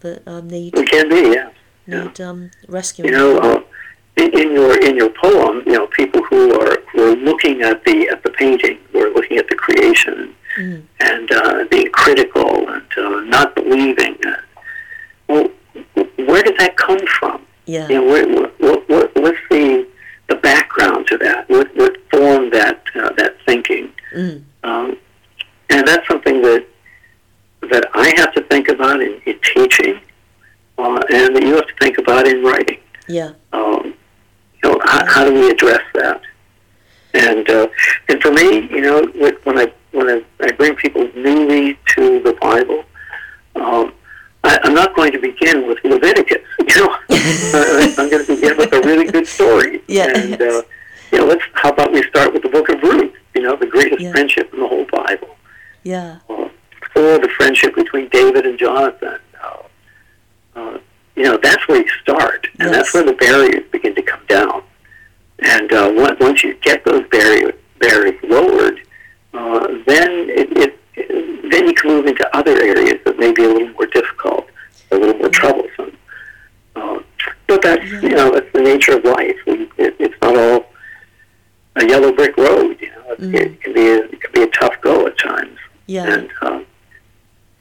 that 0.00 0.26
um, 0.26 0.48
need 0.48 0.74
We 0.74 0.86
can 0.86 1.08
be, 1.08 1.34
yeah. 1.34 1.50
yeah. 1.86 2.04
need 2.04 2.20
um 2.20 2.50
rescuing. 2.66 3.12
You 3.12 3.18
know, 3.18 3.38
uh, 3.38 3.62
in, 4.18 4.52
your 4.52 4.80
in 4.84 4.96
your 4.96 5.10
poem, 5.10 5.62
you 5.66 5.72
know, 5.72 5.86
people 5.88 6.22
who 6.24 6.58
are 6.60 6.78
who 6.92 7.12
are 7.12 7.16
looking 7.16 7.62
at 7.62 7.84
the 7.84 8.08
at 8.08 8.22
the 8.22 8.30
painting, 8.30 8.78
who 8.92 8.98
are 9.00 9.10
looking 9.14 9.38
at 9.38 9.48
the 9.48 9.54
creation, 9.56 10.34
Mm. 10.58 10.82
and 11.00 11.30
uh, 11.30 11.64
being 11.70 11.88
critical 11.92 12.68
and 12.68 12.82
uh, 12.96 13.20
not 13.20 13.54
believing. 13.54 14.16
Uh, 14.26 14.34
well, 15.28 15.48
where 16.26 16.42
did 16.42 16.58
that 16.58 16.76
come 16.76 16.98
from? 17.20 17.42
yeah. 17.66 17.86
You 17.88 17.96
know, 18.00 18.06
where, 18.10 18.26
what, 18.58 18.88
what, 18.88 19.14
what's 19.16 19.38
the 19.50 19.86
the 20.28 20.34
background 20.36 21.06
to 21.08 21.18
that? 21.18 21.48
What 21.48 21.68
what 21.76 21.96
formed 22.10 22.52
that 22.54 22.82
uh, 22.96 23.12
that 23.18 23.36
thinking? 23.46 23.92
Mm. 24.16 24.42
Um, 24.64 24.96
and 25.70 25.86
that's 25.86 26.08
something 26.08 26.42
that 26.42 26.66
that 27.70 27.84
I 27.94 28.12
have 28.16 28.32
to 28.34 28.42
think 28.44 28.68
about 28.68 29.00
in, 29.00 29.20
in 29.26 29.38
teaching, 29.54 30.00
uh, 30.78 31.02
and 31.12 31.36
that 31.36 31.42
you 31.42 31.54
have 31.54 31.66
to 31.68 31.74
think 31.80 31.98
about 31.98 32.26
in 32.26 32.42
writing. 32.42 32.80
Yeah. 33.06 33.32
Um, 33.52 33.94
you 34.62 34.70
know, 34.72 34.80
how, 34.84 35.06
how 35.06 35.24
do 35.24 35.32
we 35.34 35.50
address 35.50 35.82
that? 35.94 36.20
And 37.14 37.48
uh, 37.48 37.68
and 38.08 38.20
for 38.22 38.30
me, 38.32 38.68
you 38.70 38.80
know, 38.80 39.02
when 39.44 39.58
I 39.58 39.72
when 39.92 40.08
I, 40.08 40.24
I 40.40 40.52
bring 40.52 40.74
people 40.76 41.10
newly 41.16 41.78
to 41.96 42.20
the 42.20 42.34
Bible, 42.40 42.84
um, 43.56 43.92
I, 44.44 44.58
I'm 44.62 44.74
not 44.74 44.94
going 44.94 45.12
to 45.12 45.18
begin 45.18 45.66
with 45.66 45.78
Leviticus. 45.84 46.38
You 46.68 46.84
know, 46.84 46.96
I- 47.10 47.94
I'm 47.98 48.10
going 48.10 48.24
to 48.26 48.34
begin 48.36 48.56
with 48.58 48.72
a 48.74 48.80
really 48.82 49.06
good 49.10 49.26
story. 49.26 49.80
Yeah, 49.88 50.12
And 50.14 50.30
yes. 50.30 50.40
uh, 50.40 50.62
you 51.10 51.18
know, 51.18 51.26
let's. 51.26 51.42
How 51.54 51.70
about 51.70 51.92
we 51.92 52.02
start 52.04 52.32
with 52.34 52.42
the 52.42 52.50
Book 52.50 52.68
of 52.68 52.82
Ruth? 52.82 53.14
You 53.34 53.42
know, 53.42 53.56
the 53.56 53.66
greatest 53.66 54.02
Yeah. 54.02 54.12
friendship 54.12 54.52
in 54.52 54.60
the 54.60 54.68
whole 54.68 54.84
Bible 54.84 55.34
Yeah. 55.82 56.18
uh, 56.28 56.34
or 56.34 57.18
the 57.18 57.30
friendship 57.38 57.74
between 57.74 58.08
David 58.10 58.44
and 58.44 58.58
Jonathan. 58.58 59.18
Uh, 59.42 59.62
uh, 60.56 60.78
you 61.16 61.22
know, 61.24 61.38
that's 61.42 61.66
where 61.68 61.78
you 61.80 61.88
start, 62.02 62.46
and 62.60 62.72
that's 62.74 62.92
where 62.92 63.02
the 63.04 63.14
barriers 63.14 63.64
begin 63.72 63.94
to 63.94 64.02
come 64.02 64.17
down. 64.28 64.62
And 65.40 65.72
uh, 65.72 65.90
once 65.94 66.18
once 66.20 66.44
you 66.44 66.54
get 66.62 66.84
those 66.84 67.06
barrier, 67.08 67.52
barriers 67.78 68.18
lowered, 68.24 68.80
uh, 69.34 69.66
then 69.86 70.10
it, 70.30 70.48
it, 70.56 71.50
then 71.50 71.66
you 71.66 71.74
can 71.74 71.90
move 71.90 72.06
into 72.06 72.36
other 72.36 72.52
areas 72.60 72.98
that 73.04 73.18
may 73.18 73.32
be 73.32 73.44
a 73.44 73.48
little 73.48 73.68
more 73.68 73.86
difficult, 73.86 74.48
a 74.90 74.96
little 74.96 75.14
more 75.18 75.28
troublesome. 75.28 75.96
Uh, 76.74 76.98
but 77.46 77.62
that's 77.62 77.84
you 78.02 78.10
know 78.10 78.32
that's 78.32 78.52
the 78.52 78.60
nature 78.62 78.96
of 78.96 79.04
life. 79.04 79.36
We, 79.46 79.70
it, 79.78 79.94
it's 80.00 80.14
not 80.22 80.36
all 80.36 80.66
a 81.76 81.86
yellow 81.86 82.12
brick 82.12 82.36
road. 82.36 82.76
You 82.80 82.90
know, 82.90 83.12
it, 83.12 83.20
Mm. 83.20 83.34
it 83.34 83.60
can 83.62 83.72
be 83.74 83.86
a, 83.88 83.96
it 84.04 84.20
can 84.20 84.32
be 84.32 84.42
a 84.42 84.46
tough 84.48 84.80
go 84.80 85.06
at 85.06 85.18
times. 85.18 85.58
Yeah. 85.86 86.12
And 86.12 86.30
um, 86.42 86.66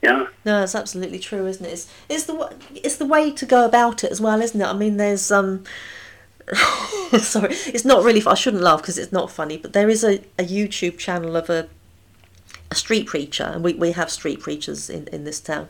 yeah, 0.03 0.27
No, 0.45 0.61
it's 0.63 0.75
absolutely 0.75 1.17
true, 1.19 1.47
isn't 1.47 1.65
it? 1.65 1.71
It's, 1.71 1.91
it's 2.09 2.25
the 2.25 2.53
it's 2.75 2.97
the 2.97 3.05
way 3.05 3.31
to 3.31 3.45
go 3.45 3.65
about 3.65 4.03
it 4.03 4.11
as 4.11 4.19
well, 4.21 4.41
isn't 4.41 4.59
it? 4.61 4.65
I 4.65 4.73
mean, 4.73 4.97
there's 4.97 5.31
um, 5.31 5.63
sorry, 7.19 7.53
it's 7.67 7.85
not 7.85 8.03
really. 8.03 8.23
I 8.25 8.33
shouldn't 8.33 8.63
laugh 8.63 8.81
because 8.81 8.97
it's 8.97 9.11
not 9.11 9.31
funny, 9.31 9.57
but 9.57 9.73
there 9.73 9.89
is 9.89 10.03
a, 10.03 10.19
a 10.39 10.45
YouTube 10.45 10.97
channel 10.97 11.35
of 11.35 11.49
a 11.49 11.67
a 12.69 12.75
street 12.75 13.07
preacher, 13.07 13.43
and 13.43 13.63
we, 13.63 13.73
we 13.73 13.91
have 13.93 14.09
street 14.09 14.39
preachers 14.39 14.89
in 14.89 15.07
in 15.07 15.23
this 15.23 15.39
town. 15.39 15.69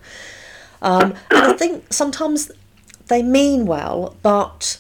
Um, 0.82 1.16
and 1.32 1.46
I 1.46 1.54
think 1.54 1.92
sometimes 1.92 2.52
they 3.08 3.24
mean 3.24 3.66
well, 3.66 4.16
but 4.22 4.80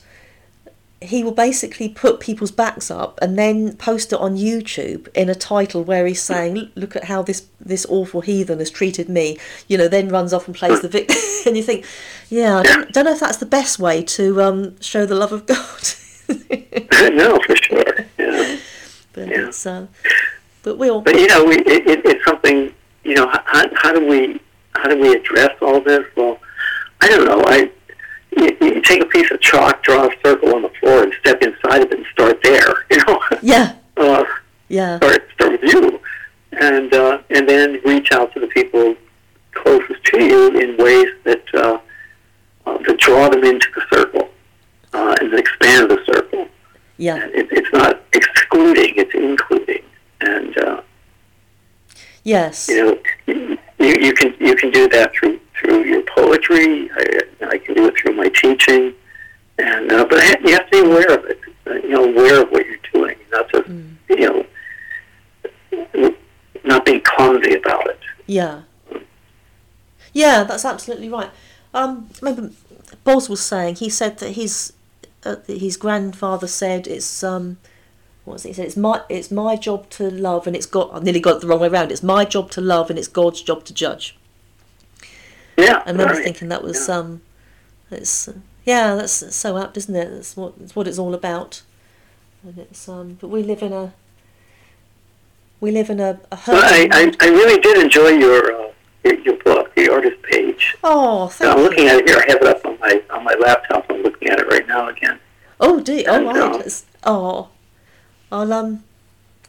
he 1.02 1.24
will 1.24 1.32
basically 1.32 1.88
put 1.89 2.20
people's 2.20 2.52
backs 2.52 2.89
up 2.89 3.20
and 3.22 3.38
then 3.38 3.76
post 3.78 4.12
it 4.12 4.20
on 4.20 4.36
YouTube 4.36 5.08
in 5.14 5.30
a 5.30 5.36
title 5.36 5.84
where 5.84 6.06
he's 6.08 6.22
saying, 6.22 6.72
"Look 6.76 6.95
at 6.95 7.04
how 7.06 7.22
this 7.22 7.45
this 7.60 7.86
awful 7.88 8.22
heathen 8.22 8.60
has 8.60 8.72
treated 8.72 9.08
me." 9.08 9.38
You 9.68 9.78
know, 9.78 9.88
then 9.88 10.10
runs 10.10 10.34
off 10.34 10.48
and 10.48 10.56
plays 10.56 10.82
the 10.82 10.88
victim, 10.89 11.18
and 11.45 11.56
you 11.56 11.62
think, 11.64 11.86
"Yeah, 12.30 12.58
I 12.58 12.64
don't, 12.64 12.91
don't 12.91 13.06
know 13.06 13.12
if 13.12 13.20
that's 13.20 13.38
the 13.38 13.45
best 13.45 13.78
way 13.78 14.02
to 14.04 14.41
um, 14.41 14.80
show 14.82 15.06
the 15.06 15.16
love 15.16 15.32
of 15.32 15.45
God." 15.45 15.82
no, 17.14 17.39
for 17.45 17.56
sure. 17.56 17.95
Yeah. 18.18 18.58
but 19.14 19.28
Yeah. 19.28 19.48
it's 19.48 19.66
uh, 19.66 19.88
but 20.64 20.78
we 20.78 20.89
all. 20.89 21.02
But 21.02 21.16
you 21.16 21.28
know, 21.28 21.45
we, 21.45 21.58
it, 21.60 21.88
it, 21.88 22.06
it's 22.06 22.26
something. 22.26 22.74
You 23.04 23.14
know, 23.16 23.28
how, 23.28 23.66
how 23.76 23.93
do 23.93 24.06
we 24.06 24.39
how 24.76 24.89
do 24.89 25.00
we 25.00 25.14
address 25.14 25.52
all 25.62 25.80
this? 25.80 26.06
Well, 26.16 26.39
I 27.02 27.08
don't 27.08 27.26
know. 27.26 27.43
I 27.45 27.72
you, 28.36 28.57
you 28.61 28.82
take 28.82 29.01
a 29.01 29.05
piece 29.05 29.30
of 29.32 29.39
chalk, 29.41 29.84
draw 29.84 30.07
a 30.07 30.11
circle 30.23 30.55
on 30.55 30.61
the 30.63 30.69
floor, 30.80 31.03
and 31.03 31.13
step 31.19 31.41
inside 31.41 31.82
of 31.82 31.91
it 31.91 31.97
and 31.97 32.05
start 32.11 32.41
there. 32.43 32.73
You 32.91 33.03
know, 33.05 33.19
yeah 33.41 33.75
uh, 33.97 34.23
yeah 34.69 34.97
start 34.97 35.28
start 35.36 35.51
with 35.61 35.73
you, 35.73 35.99
and 36.53 36.93
uh, 36.93 37.19
and 37.30 37.47
then 37.47 37.80
reach 37.86 38.11
out 38.11 38.34
to 38.34 38.39
the 38.39 38.47
people 38.47 38.95
closest 39.53 40.03
to 40.05 40.23
you 40.23 40.59
in 40.59 40.78
ways 40.78 41.09
that 41.25 41.43
uh, 41.53 41.80
uh, 42.65 42.78
that 42.80 42.97
draw 42.99 43.30
them 43.30 43.43
into 43.43 43.67
the 43.75 43.82
circle 43.93 44.30
uh, 44.93 45.15
and 45.19 45.34
expand 45.34 45.91
the 45.91 45.99
circle. 46.05 46.47
yeah 46.97 47.17
It, 47.34 47.47
it's 47.51 47.71
not 47.73 48.01
excluding; 48.13 48.93
it's 48.97 49.13
including, 49.13 49.84
and 50.21 50.57
uh, 50.57 50.82
yes 52.23 52.69
you 52.69 52.86
know, 52.86 52.97
you, 53.28 53.57
you 53.80 54.13
can 54.13 54.34
you 54.39 54.55
can 54.55 54.71
do 54.71 54.88
that 54.89 55.13
through 55.13 55.39
through 55.59 55.84
your 55.84 56.03
poetry. 56.03 56.89
I, 56.95 57.23
I 57.42 57.58
can 57.58 57.76
do 57.76 57.88
it 57.88 57.98
through 57.98 58.14
my 58.16 58.30
teaching, 58.30 58.94
and 59.58 59.92
uh, 59.92 60.06
but 60.06 60.24
you 60.44 60.54
have 60.54 60.70
to 60.70 60.72
be 60.72 60.80
aware 60.80 61.14
of 61.14 61.26
it. 61.26 61.40
Uh, 61.66 61.74
you 61.74 61.90
know, 61.90 62.04
aware 62.06 62.42
of 62.44 62.52
what 62.52 62.66
you're 62.66 62.78
doing, 62.94 63.16
not 63.32 63.52
just 63.52 63.68
you 64.10 64.46
know, 65.70 66.16
not 66.64 66.86
being 66.86 67.02
clumsy 67.02 67.56
about 67.56 67.88
it. 67.88 68.00
Yeah. 68.26 68.62
Yeah, 70.14 70.44
that's 70.44 70.66
absolutely 70.66 71.10
right. 71.10 71.30
Um, 71.74 72.10
remember, 72.22 72.54
Boz 73.04 73.30
was 73.30 73.42
saying 73.42 73.76
he 73.76 73.90
said 73.90 74.18
that 74.20 74.32
his 74.32 74.74
uh, 75.24 75.36
his 75.46 75.78
grandfather 75.78 76.48
said 76.48 76.88
it's 76.88 77.24
um, 77.24 77.58
what's 78.26 78.46
it? 78.46 78.50
He 78.50 78.54
said 78.54 78.66
it's 78.66 78.78
my 78.78 79.02
it's 79.10 79.30
my 79.32 79.56
job 79.56 79.90
to 79.92 80.10
love, 80.10 80.48
and 80.48 80.56
it's 80.56 80.66
got. 80.66 80.94
I 80.94 81.00
nearly 81.00 81.20
got 81.20 81.36
it 81.38 81.42
the 81.42 81.48
wrong 81.48 81.60
way 81.60 81.68
around. 81.68 81.92
It's 81.92 82.04
my 82.04 82.26
job 82.26 82.50
to 82.52 82.62
love, 82.62 82.90
and 82.90 82.98
it's 82.98 83.08
God's 83.08 83.42
job 83.42 83.64
to 83.66 83.74
judge. 83.74 84.18
Yeah. 85.58 85.84
I 85.86 85.92
remember 85.92 86.14
right. 86.14 86.24
thinking 86.24 86.50
that 86.50 86.64
was 86.64 86.88
Yeah. 86.88 86.98
um, 86.98 87.22
it's 87.92 88.30
yeah, 88.66 88.96
that's 88.96 89.36
so 89.36 89.58
apt, 89.58 89.78
isn't 89.78 89.96
it? 89.96 90.10
That's 90.12 90.36
what 90.38 90.54
it's 90.62 90.76
what 90.76 90.88
it's 90.88 91.00
all 91.00 91.14
about. 91.14 91.62
And 92.44 92.58
it's 92.58 92.88
um, 92.90 93.18
but 93.20 93.30
we 93.30 93.44
live 93.44 93.62
in 93.62 93.74
a 93.74 93.94
we 95.60 95.72
live 95.72 95.90
in 95.90 96.00
a, 96.00 96.20
a 96.32 96.40
Well, 96.48 96.62
I, 96.64 96.88
I. 96.92 97.14
I 97.20 97.28
really 97.30 97.60
did 97.60 97.78
enjoy 97.78 98.10
your 98.10 98.54
uh, 98.54 98.72
your, 99.04 99.20
your 99.22 99.38
book, 99.38 99.74
the 99.76 99.90
artist 99.92 100.22
page. 100.24 100.76
Oh, 100.84 101.30
So 101.30 101.46
thank 101.46 101.52
I'm 101.54 101.58
you. 101.58 101.64
looking 101.70 101.88
at 101.88 101.96
it 102.00 102.08
here. 102.10 102.18
I 102.20 102.32
have 102.32 102.42
it 102.42 102.48
up 102.48 102.66
on 102.66 102.80
my 102.80 103.02
on 103.10 103.24
my 103.24 103.36
laptop. 103.40 103.86
I'm 103.90 104.04
looking 104.04 104.30
at 104.30 104.40
it 104.40 104.48
right 104.48 104.68
now 104.68 104.88
again. 104.90 105.20
Oh, 105.60 105.80
do 105.80 105.94
you? 105.94 106.04
Oh, 106.08 106.14
And, 106.16 106.26
right. 106.28 106.66
um, 106.66 106.72
oh, 107.04 107.50
I'll 108.32 108.54
um 108.54 108.84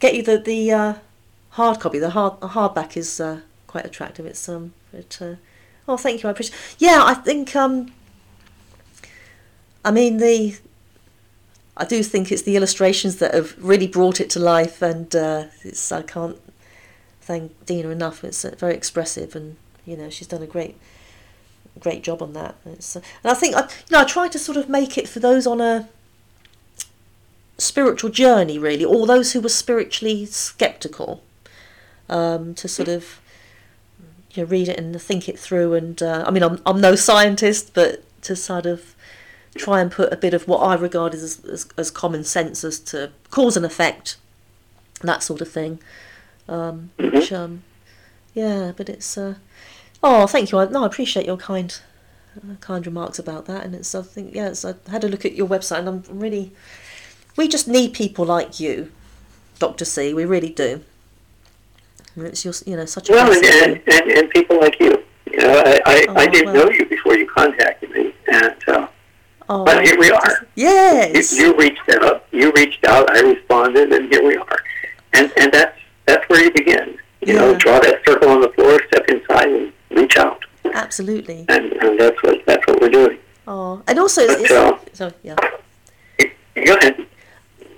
get 0.01 0.15
you 0.15 0.23
the 0.23 0.39
the 0.39 0.73
uh, 0.73 0.95
hard 1.51 1.81
copy. 1.81 1.99
The 1.99 2.11
hard 2.11 2.41
the 2.41 2.49
hardback 2.49 2.97
is 2.97 3.21
uh, 3.21 3.41
quite 3.67 3.85
attractive. 3.85 4.25
It's 4.27 4.49
um, 4.49 4.73
but 4.93 5.19
uh, 5.21 5.35
oh, 5.87 5.97
thank 5.99 6.23
you. 6.23 6.29
I 6.29 6.33
appreciate. 6.33 6.59
Yeah, 6.79 7.03
I 7.05 7.15
think 7.15 7.55
um, 7.55 7.93
I 9.89 9.91
mean 9.91 10.19
the. 10.19 10.55
I 11.75 11.87
do 11.87 12.03
think 12.03 12.31
it's 12.31 12.43
the 12.43 12.57
illustrations 12.57 13.17
that 13.17 13.33
have 13.33 13.55
really 13.57 13.87
brought 13.87 14.21
it 14.21 14.29
to 14.31 14.39
life, 14.39 14.83
and 14.83 15.15
uh, 15.17 15.47
it's 15.63 15.91
I 15.91 16.03
can't 16.03 16.39
thank 17.23 17.65
Dina 17.65 17.89
enough. 17.89 18.23
It's 18.23 18.45
uh, 18.45 18.55
very 18.59 18.75
expressive, 18.75 19.35
and 19.35 19.57
you 19.87 19.97
know 19.97 20.11
she's 20.11 20.27
done 20.27 20.43
a 20.43 20.47
great 20.47 20.77
great 21.81 22.03
job 22.03 22.21
on 22.21 22.35
that. 22.35 22.57
It's, 22.67 22.97
uh, 22.97 23.01
and 23.25 23.31
I 23.31 23.35
think 23.35 23.57
I, 23.57 23.63
you 23.63 23.93
know, 23.93 24.01
I 24.01 24.05
try 24.05 24.29
to 24.29 24.39
sort 24.39 24.59
of 24.59 24.69
make 24.69 24.99
it 24.99 25.09
for 25.09 25.21
those 25.21 25.47
on 25.47 25.63
a 25.63 25.89
spiritual 27.57 28.11
journey, 28.11 28.59
really, 28.59 28.85
or 28.85 29.07
those 29.07 29.33
who 29.33 29.41
were 29.41 29.49
spiritually 29.49 30.27
skeptical, 30.27 31.23
um, 32.11 32.55
to 32.57 32.69
sort 32.69 32.89
of 32.89 33.23
you 34.33 34.43
know, 34.43 34.51
read 34.51 34.69
it 34.69 34.79
and 34.79 35.01
think 35.01 35.31
it 35.31 35.39
through. 35.39 35.73
And 35.73 36.03
uh, 36.03 36.25
I 36.27 36.31
mean, 36.31 36.43
I'm 36.43 36.61
I'm 36.67 36.79
no 36.79 36.95
scientist, 36.95 37.73
but 37.73 38.05
to 38.23 38.37
sort 38.37 38.67
of 38.67 38.95
try 39.57 39.81
and 39.81 39.91
put 39.91 40.13
a 40.13 40.17
bit 40.17 40.35
of 40.35 40.47
what 40.49 40.59
I 40.59 40.75
regard 40.75 41.15
as 41.15 41.45
as, 41.45 41.69
as 41.77 41.91
common 41.91 42.25
sense 42.25 42.65
as 42.65 42.79
to 42.81 43.11
cause 43.31 43.57
and 43.57 43.65
effect, 43.67 44.17
that 45.03 45.23
sort 45.23 45.41
of 45.41 45.51
thing. 45.51 45.81
Um, 46.49 46.91
Which, 46.99 47.33
um, 47.33 47.63
yeah, 48.35 48.73
but 48.77 48.89
it's. 48.89 49.19
Uh, 49.19 49.35
oh, 50.03 50.27
thank 50.27 50.51
you. 50.53 50.59
I, 50.59 50.67
no, 50.69 50.85
I 50.85 50.87
appreciate 50.87 51.27
your 51.27 51.37
kind, 51.37 51.79
uh, 52.37 52.55
kind 52.61 52.87
remarks 52.87 53.19
about 53.19 53.47
that. 53.47 53.65
And 53.65 53.75
it's. 53.75 53.95
I 53.95 54.03
think 54.03 54.35
yeah, 54.35 54.49
it's, 54.49 54.65
I 54.65 54.75
had 54.91 55.05
a 55.05 55.09
look 55.09 55.25
at 55.25 55.35
your 55.35 55.47
website, 55.47 55.81
and 55.81 55.89
I'm 55.89 56.05
really. 56.09 56.53
We 57.37 57.47
just 57.49 57.69
need 57.69 57.93
people 57.95 58.25
like 58.25 58.59
you, 58.59 58.91
Doctor 59.59 59.85
C. 59.85 60.13
We 60.15 60.25
really 60.25 60.51
do. 60.51 60.83
And 62.17 62.27
It's 62.27 62.45
your, 62.45 62.55
you 62.67 62.77
know, 62.77 62.85
such 62.85 63.11
a 63.11 63.13
Well, 63.13 63.27
blessing. 63.27 63.75
and, 63.77 63.83
and, 63.95 64.11
and 64.11 64.31
people 64.31 64.59
like 64.61 64.81
you. 64.81 65.05
You 65.31 65.37
know, 65.39 65.63
I, 65.65 65.81
I, 65.87 66.07
I 66.09 66.27
Oh, 66.27 66.31
didn't 66.31 66.53
well. 66.53 66.65
know 66.67 66.71
you 66.73 66.87
before 66.87 67.15
you 67.15 67.29
contacted 67.29 67.91
me, 67.91 68.13
and 68.33 68.57
uh, 68.69 68.89
oh, 69.49 69.65
but 69.65 69.85
here 69.85 69.99
we 69.99 70.11
are. 70.11 70.47
You, 70.55 70.69
Yes. 70.69 71.33
you 71.37 71.57
reached 71.57 71.89
out. 72.03 72.25
You 72.33 72.53
reached 72.53 72.85
out. 72.85 73.11
I 73.15 73.21
responded, 73.21 73.93
and 73.93 74.11
here 74.13 74.25
we 74.27 74.37
are. 74.37 74.59
And 75.15 75.33
and 75.39 75.53
that's 75.53 75.79
that's 76.07 76.29
where 76.29 76.43
you 76.45 76.51
begin. 76.53 76.99
You 77.21 77.35
know, 77.35 77.55
draw 77.57 77.81
that 77.81 78.01
circle 78.07 78.29
on 78.31 78.41
the 78.41 78.49
floor, 78.51 78.81
step 78.87 79.05
inside, 79.09 79.49
and 79.49 79.73
reach 79.91 80.17
out. 80.17 80.45
Absolutely. 80.73 81.45
And, 81.49 81.73
and 81.73 81.99
that's 81.99 82.23
what 82.23 82.45
that's 82.47 82.67
what 82.67 82.81
we're 82.81 82.91
doing. 82.91 83.19
Oh, 83.47 83.83
and 83.87 83.99
also, 83.99 84.23
it's, 84.23 84.51
uh, 84.51 84.79
so 84.93 85.13
yeah. 85.23 85.37
Go 86.67 86.77
ahead. 86.77 87.07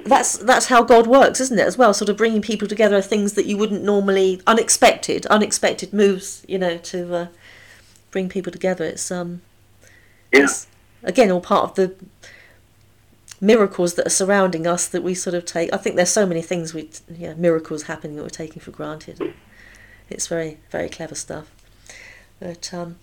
that's 0.05 0.39
that's 0.39 0.67
how 0.67 0.83
God 0.83 1.07
works, 1.07 1.41
isn't 1.41 1.59
it? 1.59 1.67
As 1.67 1.77
well, 1.79 1.93
sort 1.95 2.09
of 2.09 2.17
bringing 2.17 2.43
people 2.43 2.67
together 2.69 2.97
are 2.97 3.03
things 3.03 3.35
that 3.35 3.47
you 3.47 3.57
wouldn't 3.57 3.83
normally 3.85 4.41
unexpected, 4.47 5.27
unexpected 5.27 5.93
moves. 5.93 6.45
You 6.49 6.59
know, 6.59 6.77
to 6.79 7.15
uh, 7.15 7.27
bring 8.11 8.29
people 8.29 8.53
together. 8.53 8.85
It's 8.85 9.11
um, 9.11 9.43
Yeah. 10.33 10.45
it's 10.45 10.67
again 11.03 11.31
all 11.31 11.41
part 11.41 11.71
of 11.71 11.75
the 11.77 11.95
miracles 13.41 13.95
that 13.95 14.07
are 14.07 14.11
surrounding 14.11 14.67
us 14.67 14.87
that 14.87 15.03
we 15.03 15.15
sort 15.15 15.35
of 15.35 15.45
take. 15.45 15.73
I 15.73 15.79
think 15.79 15.97
there's 15.97 16.11
so 16.11 16.27
many 16.27 16.43
things 16.43 16.75
we, 16.75 16.91
yeah, 17.09 17.35
miracles 17.35 17.85
happening 17.85 18.17
that 18.17 18.23
we're 18.23 18.29
taking 18.29 18.61
for 18.61 18.71
granted. 18.71 19.35
It's 20.09 20.27
very 20.27 20.59
very 20.71 20.89
clever 20.89 21.15
stuff. 21.15 21.51
But 22.39 22.73
um, 22.75 22.97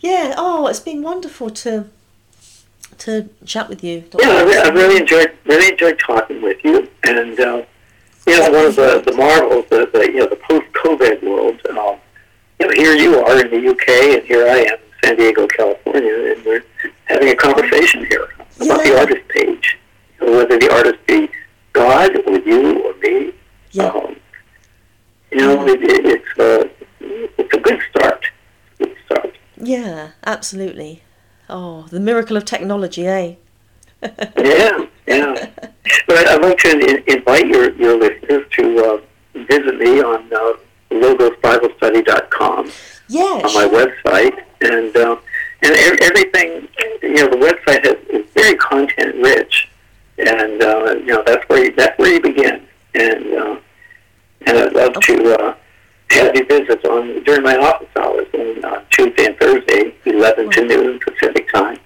yeah, 0.00 0.34
oh, 0.36 0.66
it's 0.66 0.80
been 0.80 1.02
wonderful 1.02 1.50
to 1.50 1.88
to 2.98 3.28
chat 3.44 3.68
with 3.68 3.82
you. 3.82 4.02
Dr. 4.02 4.24
Yeah, 4.24 4.34
I, 4.34 4.42
re- 4.44 4.58
I 4.58 4.68
really 4.68 5.00
enjoyed 5.00 5.36
really 5.44 5.72
enjoyed 5.72 5.98
talking 5.98 6.40
with 6.42 6.64
you, 6.64 6.88
and 7.04 7.38
uh, 7.38 7.64
you 8.26 8.38
know, 8.38 8.50
one 8.50 8.66
of 8.66 8.76
the, 8.76 9.02
the 9.04 9.16
marvels, 9.16 9.64
of 9.70 9.92
the 9.92 10.10
you 10.12 10.18
know, 10.18 10.26
the 10.26 10.36
post 10.36 10.66
COVID 10.72 11.22
world. 11.22 11.60
Um, 11.70 11.98
you 12.58 12.66
know, 12.66 12.72
here 12.72 12.94
you 12.94 13.18
are 13.18 13.40
in 13.40 13.50
the 13.50 13.70
UK, 13.70 13.88
and 14.18 14.22
here 14.24 14.46
I 14.48 14.58
am 14.60 14.78
San 15.04 15.16
Diego, 15.16 15.46
California, 15.46 16.32
and 16.34 16.44
we're 16.44 16.64
having 17.04 17.28
a 17.28 17.34
conversation 17.36 18.04
here 18.06 18.28
about 18.60 18.82
the 18.84 18.98
artist 18.98 19.28
page, 19.28 19.78
whether 20.20 20.58
the 20.58 20.72
artist 20.72 20.98
be 21.06 21.28
God 21.72 22.16
or 22.26 22.38
you 22.38 22.82
or 22.84 22.94
me. 22.98 23.32
Yeah. 23.72 23.88
Um, 23.88 24.16
you 25.30 25.38
know, 25.38 25.66
it, 25.66 25.82
it, 25.82 26.06
it's 26.06 26.38
uh, 26.38 26.68
it's 27.00 27.54
a 27.54 27.58
good 27.58 27.80
start. 27.90 28.26
Good 28.78 28.94
start. 29.04 29.36
Yeah, 29.56 30.10
absolutely. 30.24 31.02
Oh, 31.48 31.86
the 31.90 32.00
miracle 32.00 32.36
of 32.36 32.44
technology, 32.44 33.06
eh? 33.06 33.34
Yeah, 34.02 34.86
yeah. 35.06 35.50
But 36.08 36.28
I'd 36.28 36.42
like 36.42 36.58
to 36.58 36.70
in- 36.70 37.04
invite 37.06 37.46
your, 37.46 37.72
your 37.74 37.98
listeners 37.98 38.44
to 38.52 38.84
uh, 38.84 39.00
visit 39.44 39.78
me 39.78 40.00
on 40.02 40.32
uh, 40.32 40.52
logosbiblestudy.com 40.90 42.70
On 43.44 43.54
my 43.54 43.66
website, 43.66 44.42
and 44.62 44.96
uh, 44.96 45.16
and 45.62 45.74
everything. 46.02 46.68
You 47.02 47.14
know, 47.14 47.28
the 47.28 47.36
website 47.36 47.84
has, 47.84 47.96
is 48.10 48.28
very 48.34 48.56
content 48.56 49.14
rich, 49.22 49.68
and 50.18 50.62
uh, 50.62 50.94
you 50.98 51.06
know 51.06 51.22
that's 51.26 51.48
where 51.48 51.64
you, 51.64 51.72
that's 51.76 51.96
where 51.98 52.12
you 52.12 52.20
begin. 52.20 52.66
And 52.94 53.34
uh, 53.34 53.56
and 54.46 54.58
I'd 54.58 54.72
love 54.72 54.94
to 54.94 55.38
uh, 55.40 55.54
have 56.10 56.34
you 56.34 56.44
visit 56.46 56.84
on 56.84 57.22
during 57.24 57.42
my 57.42 57.56
office 57.56 57.88
hours 57.96 58.26
on 58.34 58.64
uh, 58.64 58.82
Tuesday 58.90 59.26
and 59.26 59.38
Thursday, 59.38 59.94
eleven 60.04 60.50
to 60.50 60.64
noon 60.66 60.98
Pacific 60.98 61.52
time. 61.52 61.78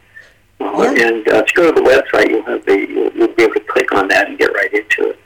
Uh, 0.60 0.92
Yeah. 0.96 1.06
And 1.08 1.28
uh, 1.28 1.42
if 1.44 1.54
you 1.54 1.62
go 1.62 1.72
to 1.72 1.80
the 1.80 1.86
website, 1.88 2.30
you'll 2.30 2.42
have 2.44 2.64
the 2.64 2.76
you'll, 2.78 3.12
you'll 3.12 3.34
be 3.34 3.42
able 3.44 3.54
to 3.54 3.60
click 3.60 3.92
on 3.92 4.08
that 4.08 4.28
and 4.28 4.38
get 4.38 4.52
right 4.54 4.72
into 4.72 5.10
it. 5.10 5.18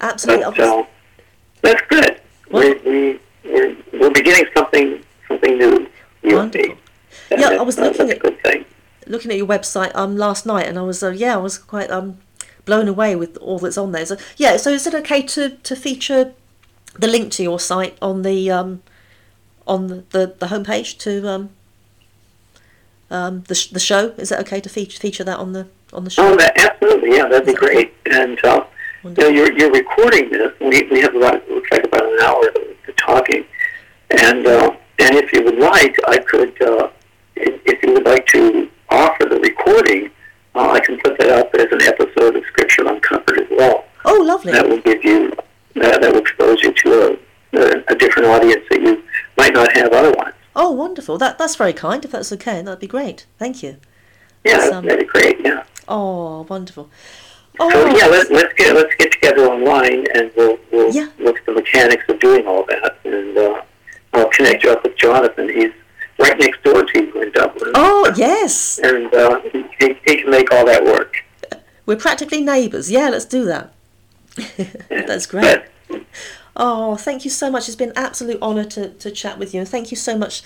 Absolutely. 0.00 0.44
But 0.44 0.60
uh, 0.60 0.84
that's 1.62 1.82
good. 1.88 2.20
Well- 2.50 2.74
We 2.84 2.90
we 2.90 3.20
we're, 3.44 3.76
we're 3.92 4.10
beginning 4.10 4.46
something 4.56 5.02
something 5.32 5.58
new. 5.58 5.88
Wonderful. 6.22 6.76
Yeah, 7.30 7.48
I 7.48 7.62
was 7.62 7.78
looking 7.78 8.10
at- 8.10 8.22
Looking 9.06 9.32
at 9.32 9.36
your 9.36 9.48
website 9.48 9.90
um 9.94 10.16
last 10.16 10.46
night, 10.46 10.66
and 10.68 10.78
I 10.78 10.82
was 10.82 11.02
uh, 11.02 11.10
yeah, 11.10 11.34
I 11.34 11.38
was 11.38 11.58
quite 11.58 11.90
um 11.90 12.18
blown 12.64 12.86
away 12.86 13.16
with 13.16 13.36
all 13.38 13.58
that's 13.58 13.76
on 13.76 13.90
there. 13.92 14.06
So 14.06 14.16
yeah, 14.36 14.56
so 14.56 14.70
is 14.70 14.86
it 14.86 14.94
okay 14.94 15.22
to 15.22 15.50
to 15.50 15.74
feature 15.74 16.32
the 16.98 17.08
link 17.08 17.32
to 17.32 17.42
your 17.42 17.58
site 17.58 17.98
on 18.00 18.22
the 18.22 18.50
um 18.52 18.82
on 19.66 19.88
the 19.88 20.04
the, 20.10 20.34
the 20.38 20.46
homepage 20.46 20.98
to 20.98 21.28
um 21.28 21.50
um 23.10 23.42
the 23.48 23.54
sh- 23.56 23.68
the 23.70 23.80
show? 23.80 24.14
Is 24.18 24.30
it 24.30 24.38
okay 24.40 24.60
to 24.60 24.68
feature 24.68 24.98
feature 25.00 25.24
that 25.24 25.38
on 25.38 25.52
the 25.52 25.66
on 25.92 26.04
the 26.04 26.10
show? 26.10 26.22
Oh, 26.32 26.36
that, 26.36 26.56
absolutely. 26.58 27.16
Yeah, 27.16 27.26
that'd 27.28 27.44
be 27.46 27.52
that 27.52 27.58
great. 27.58 27.94
And 28.06 28.42
uh, 28.44 28.64
you 29.04 29.10
know, 29.18 29.28
you're 29.28 29.52
you're 29.58 29.72
recording 29.72 30.30
this. 30.30 30.52
We 30.60 30.82
we 30.90 31.00
have 31.00 31.14
about 31.16 31.34
it 31.36 31.50
looks 31.50 31.70
like 31.72 31.84
about 31.84 32.04
an 32.04 32.18
hour 32.20 32.46
of 32.48 32.56
of 32.88 32.96
talking. 32.96 33.44
And 34.10 34.46
uh, 34.46 34.76
and 34.98 35.16
if 35.16 35.32
you 35.32 35.44
would 35.44 35.58
like, 35.58 35.96
I 36.08 36.18
could. 36.18 36.60
Uh, 36.62 36.88
if, 37.36 37.60
if 37.64 37.82
you 37.82 37.94
would 37.94 38.04
like 38.04 38.26
to 38.28 38.70
offer 38.90 39.24
the 39.24 39.40
recording, 39.40 40.10
uh, 40.54 40.70
I 40.70 40.80
can 40.80 40.98
put 41.00 41.18
that 41.18 41.30
up 41.30 41.54
as 41.54 41.66
an 41.72 41.82
episode 41.82 42.36
of 42.36 42.44
Scripture 42.46 42.86
Uncovered 42.86 43.40
as 43.40 43.48
well. 43.50 43.84
Oh, 44.04 44.20
lovely. 44.22 44.52
that 44.52 44.68
will 44.68 44.80
give 44.80 45.02
you 45.04 45.32
that, 45.74 46.00
that 46.02 46.12
will 46.12 46.20
expose 46.20 46.62
you 46.62 46.72
to 46.72 47.18
a, 47.54 47.58
a, 47.58 47.84
a 47.88 47.94
different 47.94 48.28
audience 48.28 48.64
that 48.70 48.82
you 48.82 49.02
might 49.36 49.54
not 49.54 49.72
have 49.76 49.92
otherwise. 49.92 50.34
Oh, 50.54 50.70
wonderful. 50.72 51.16
That 51.18 51.38
that's 51.38 51.56
very 51.56 51.72
kind. 51.72 52.04
If 52.04 52.10
that's 52.12 52.32
okay, 52.32 52.60
that'd 52.62 52.78
be 52.80 52.86
great. 52.86 53.26
Thank 53.38 53.62
you. 53.62 53.78
Yeah, 54.44 54.58
um, 54.72 54.84
that'd 54.84 55.00
be 55.00 55.06
great. 55.06 55.40
Yeah. 55.44 55.64
Oh, 55.88 56.42
wonderful. 56.48 56.90
Oh, 57.60 57.70
So 57.70 57.86
yeah, 57.96 58.06
let, 58.06 58.30
let's 58.30 58.52
get 58.54 58.74
let's 58.74 58.94
get 58.96 59.12
together 59.12 59.46
online 59.46 60.04
and 60.14 60.30
we'll 60.36 60.58
we'll 60.70 60.92
Yeah. 60.92 61.08
look 61.18 61.38
at 61.38 61.46
the 61.46 61.52
mechanics 61.52 62.04
of 62.08 62.18
doing 62.20 62.46
all 62.46 62.64
that, 62.66 62.98
and 63.04 63.36
uh, 63.38 63.62
I'll 64.12 64.30
connect 64.30 64.64
you 64.64 64.70
up 64.70 64.82
with 64.82 64.96
Jonathan. 64.96 65.48
He's 65.48 65.72
right 66.18 66.38
next 66.38 66.62
door 66.62 66.84
to 66.84 66.98
you 66.98 67.22
in 67.22 67.32
Dublin, 67.32 67.72
oh 67.74 68.12
yes. 68.16 68.78
and 68.82 69.12
uh, 69.14 69.40
he, 69.40 69.64
he 69.78 69.94
can 69.94 70.30
make 70.30 70.52
all 70.52 70.66
that 70.66 70.84
work. 70.84 71.16
We're 71.86 71.96
practically 71.96 72.42
neighbours. 72.42 72.90
Yeah, 72.90 73.08
let's 73.08 73.24
do 73.24 73.44
that. 73.46 73.72
That's 74.88 75.26
great. 75.26 75.42
But, 75.42 75.68
Oh, 76.54 76.96
thank 76.96 77.24
you 77.24 77.30
so 77.30 77.50
much. 77.50 77.66
It's 77.66 77.76
been 77.76 77.90
an 77.90 77.98
absolute 77.98 78.40
honour 78.42 78.64
to, 78.64 78.90
to 78.90 79.10
chat 79.10 79.38
with 79.38 79.54
you. 79.54 79.60
And 79.60 79.68
thank 79.68 79.90
you 79.90 79.96
so 79.96 80.18
much 80.18 80.42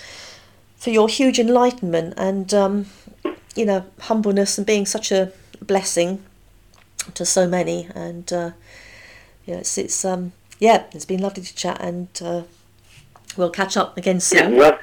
for 0.77 0.89
your 0.89 1.09
huge 1.09 1.37
enlightenment 1.37 2.13
and, 2.15 2.53
um, 2.53 2.85
you 3.55 3.65
know, 3.65 3.85
humbleness 3.99 4.57
and 4.57 4.65
being 4.65 4.85
such 4.85 5.11
a 5.11 5.33
blessing 5.61 6.23
to 7.13 7.25
so 7.25 7.45
many. 7.47 7.89
And 7.93 8.31
uh, 8.31 8.51
Yeah, 9.45 9.55
it's 9.57 9.77
it's 9.77 10.03
um 10.05 10.33
yeah, 10.59 10.83
it's 10.91 11.05
been 11.05 11.21
lovely 11.21 11.43
to 11.43 11.55
chat, 11.55 11.79
and 11.79 12.07
uh, 12.21 12.43
we'll 13.37 13.49
catch 13.49 13.77
up 13.77 13.97
again 13.97 14.15
Yeah, 14.15 14.19
soon. 14.19 14.55
well, 14.57 14.79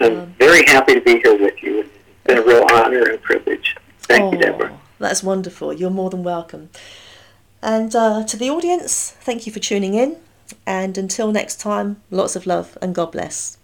I'm 0.00 0.34
very 0.38 0.64
happy 0.66 0.94
to 0.94 1.00
be 1.00 1.20
here 1.20 1.36
with 1.38 1.62
you. 1.62 1.80
It's 1.80 1.90
been 2.24 2.38
a 2.38 2.42
real 2.42 2.64
honor 2.72 3.02
and 3.10 3.20
privilege. 3.20 3.76
Thank 4.00 4.32
you, 4.32 4.38
Deborah. 4.40 4.70
Oh, 4.72 4.80
that's 4.98 5.22
wonderful. 5.22 5.72
You're 5.72 5.90
more 5.90 6.10
than 6.10 6.22
welcome. 6.22 6.70
And 7.62 7.94
uh, 7.94 8.24
to 8.24 8.36
the 8.36 8.48
audience, 8.50 9.10
thank 9.20 9.46
you 9.46 9.52
for 9.52 9.58
tuning 9.58 9.94
in. 9.94 10.16
And 10.66 10.96
until 10.96 11.30
next 11.32 11.60
time, 11.60 12.00
lots 12.10 12.36
of 12.36 12.46
love 12.46 12.78
and 12.80 12.94
God 12.94 13.12
bless. 13.12 13.57